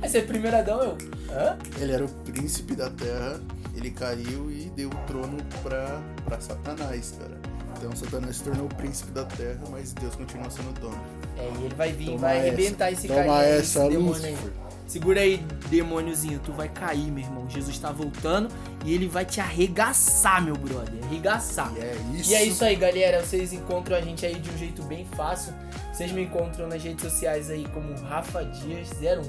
Vai 0.00 0.08
ser 0.08 0.26
primeiro 0.26 0.56
Adão, 0.56 0.82
eu. 0.82 0.98
Hã? 1.30 1.58
Ele 1.80 1.92
era 1.92 2.04
o 2.04 2.08
príncipe 2.08 2.74
da 2.76 2.90
terra, 2.90 3.40
ele 3.74 3.90
caiu 3.90 4.50
e 4.50 4.70
deu 4.76 4.88
o 4.88 4.94
trono 5.06 5.38
pra, 5.62 6.00
pra 6.24 6.40
Satanás, 6.40 7.14
cara. 7.18 7.36
Então 7.78 7.94
Satanás 7.94 8.36
se 8.36 8.44
tornou 8.44 8.66
o 8.66 8.74
príncipe 8.74 9.10
da 9.12 9.24
terra, 9.24 9.60
mas 9.70 9.92
Deus 9.92 10.14
continua 10.14 10.48
sendo 10.50 10.70
o 10.70 10.72
dono. 10.80 11.00
É, 11.36 11.50
e 11.60 11.64
ele 11.64 11.74
vai 11.74 11.92
vir, 11.92 12.06
Toma 12.06 12.18
vai 12.18 12.38
essa. 12.38 12.46
arrebentar 12.46 12.92
esse 12.92 13.06
Toma 13.08 13.18
carinha 13.20 13.38
aí, 13.38 13.58
essa, 13.58 13.86
esse. 13.86 13.96
Lúcifer. 13.96 14.52
Segura 14.86 15.20
aí, 15.20 15.44
demôniozinho, 15.68 16.40
tu 16.44 16.52
vai 16.52 16.68
cair, 16.68 17.10
meu 17.10 17.24
irmão. 17.24 17.50
Jesus 17.50 17.76
tá 17.78 17.90
voltando 17.90 18.48
e 18.84 18.94
ele 18.94 19.08
vai 19.08 19.24
te 19.24 19.40
arregaçar, 19.40 20.42
meu 20.42 20.54
brother. 20.54 21.02
Arregaçar. 21.04 21.72
E 21.74 21.80
é 21.80 21.96
isso. 22.14 22.30
E 22.30 22.34
é 22.34 22.44
isso 22.44 22.64
aí, 22.64 22.76
galera. 22.76 23.24
Vocês 23.24 23.52
encontram 23.52 23.96
a 23.96 24.00
gente 24.00 24.24
aí 24.24 24.36
de 24.38 24.48
um 24.48 24.56
jeito 24.56 24.82
bem 24.84 25.04
fácil. 25.16 25.52
Vocês 25.92 26.12
me 26.12 26.22
encontram 26.24 26.68
nas 26.68 26.82
redes 26.82 27.02
sociais 27.02 27.50
aí 27.50 27.66
como 27.74 27.94
Rafa 28.02 28.44
Dias01 28.44 29.24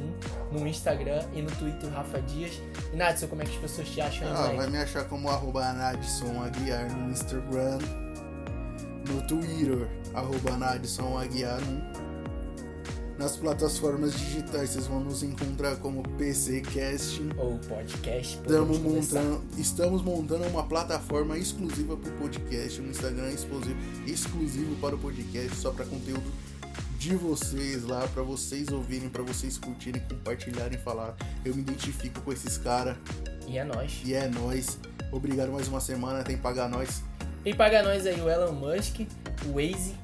no 0.52 0.68
Instagram 0.68 1.24
e 1.34 1.42
no 1.42 1.50
Twitter 1.52 1.90
Rafa 1.92 2.22
Dias. 2.22 2.62
E 2.94 2.96
Natson, 2.96 3.28
como 3.28 3.42
é 3.42 3.46
que 3.46 3.52
as 3.56 3.62
pessoas 3.62 3.88
te 3.90 4.00
acham 4.02 4.28
aí, 4.28 4.34
Ah, 4.36 4.54
vai 4.56 4.70
me 4.70 4.78
achar 4.78 5.06
como 5.06 5.30
arroba 5.30 5.74
Nadson 5.74 6.44
Aguiar 6.44 6.92
no 6.96 7.10
Instagram, 7.12 7.80
no 9.08 9.22
Twitter, 9.28 9.88
arroba 10.14 10.58
Nadson 10.58 11.18
Aguiar. 11.18 11.62
Nas 13.18 13.36
plataformas 13.36 14.14
digitais 14.14 14.70
vocês 14.72 14.86
vão 14.86 15.00
nos 15.00 15.24
encontrar 15.24 15.76
como 15.78 16.04
PC 16.18 16.62
Casting. 16.62 17.30
Ou 17.38 17.58
podcast. 17.58 18.36
Estamos 18.38 18.78
montando, 18.80 19.44
estamos 19.58 20.02
montando 20.04 20.44
uma 20.46 20.64
plataforma 20.64 21.36
exclusiva 21.38 21.98
para 21.98 22.12
o 22.12 22.14
podcast, 22.18 22.80
um 22.80 22.90
Instagram 22.90 23.32
exclusivo, 23.32 23.76
exclusivo 24.06 24.76
para 24.76 24.96
o 24.96 25.00
podcast, 25.00 25.56
só 25.56 25.72
para 25.72 25.86
conteúdo 25.86 26.32
de 27.00 27.16
vocês 27.16 27.84
lá, 27.84 28.08
para 28.08 28.22
vocês 28.22 28.68
ouvirem, 28.70 29.10
para 29.10 29.24
vocês 29.24 29.58
curtirem, 29.58 30.02
compartilharem, 30.08 30.78
falar. 30.78 31.16
Eu 31.44 31.56
me 31.56 31.62
identifico 31.62 32.22
com 32.22 32.32
esses 32.32 32.58
caras 32.60 32.98
E 33.48 33.58
é 33.58 33.64
nóis. 33.64 34.00
e 34.06 34.14
é 34.14 34.28
nóis. 34.28 34.78
Obrigado 35.12 35.52
mais 35.52 35.68
uma 35.68 35.80
semana, 35.82 36.24
tem 36.24 36.36
que 36.36 36.42
pagar 36.44 36.70
nós. 36.70 37.02
Quem 37.44 37.56
paga 37.56 37.82
nós 37.82 38.06
aí, 38.06 38.20
o 38.22 38.30
Elon 38.30 38.52
Musk, 38.52 39.00
o 39.48 39.54
Waze, 39.54 39.96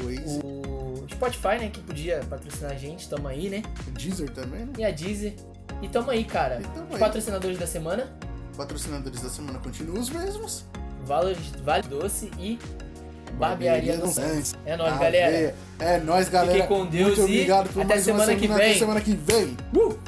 O 0.00 0.06
Waze, 0.06 0.40
o 0.42 0.79
Spotify, 1.10 1.58
né, 1.58 1.70
que 1.70 1.80
podia 1.80 2.20
patrocinar 2.28 2.72
a 2.72 2.76
gente, 2.76 3.08
tamo 3.08 3.28
aí, 3.28 3.48
né? 3.48 3.62
o 3.86 3.90
Deezer 3.90 4.30
também, 4.30 4.60
né? 4.60 4.72
E 4.78 4.84
a 4.84 4.90
Deezer. 4.90 5.34
E 5.82 5.88
tamo 5.88 6.10
aí, 6.10 6.24
cara. 6.24 6.60
E 6.60 6.64
tamo 6.64 6.86
aí. 6.92 6.98
patrocinadores 6.98 7.58
da 7.58 7.66
semana, 7.66 8.10
Patrocinadores 8.56 9.22
da 9.22 9.30
semana 9.30 9.58
continuam 9.58 10.00
os 10.00 10.10
mesmos. 10.10 10.66
Vale, 11.02 11.34
vale 11.64 11.88
Doce 11.88 12.30
e 12.38 12.58
Barbearia 13.38 13.96
do 13.96 14.08
Santos. 14.08 14.54
É 14.66 14.76
nóis, 14.76 14.98
galera. 14.98 15.54
É 15.78 15.98
nóis, 15.98 16.28
galera. 16.28 16.52
Fiquem 16.52 16.68
com 16.68 16.86
Deus 16.86 17.18
Muito 17.18 17.30
e 17.30 17.36
obrigado 17.36 17.72
por 17.72 17.82
até 17.82 17.94
mais 17.94 18.06
uma 18.06 18.18
semana 18.18 18.34
que 18.34 18.42
semana. 18.42 18.60
vem. 18.60 18.70
Até 18.70 18.78
semana 18.78 19.00
que 19.00 19.14
vem. 19.14 19.56
Uh! 19.74 19.98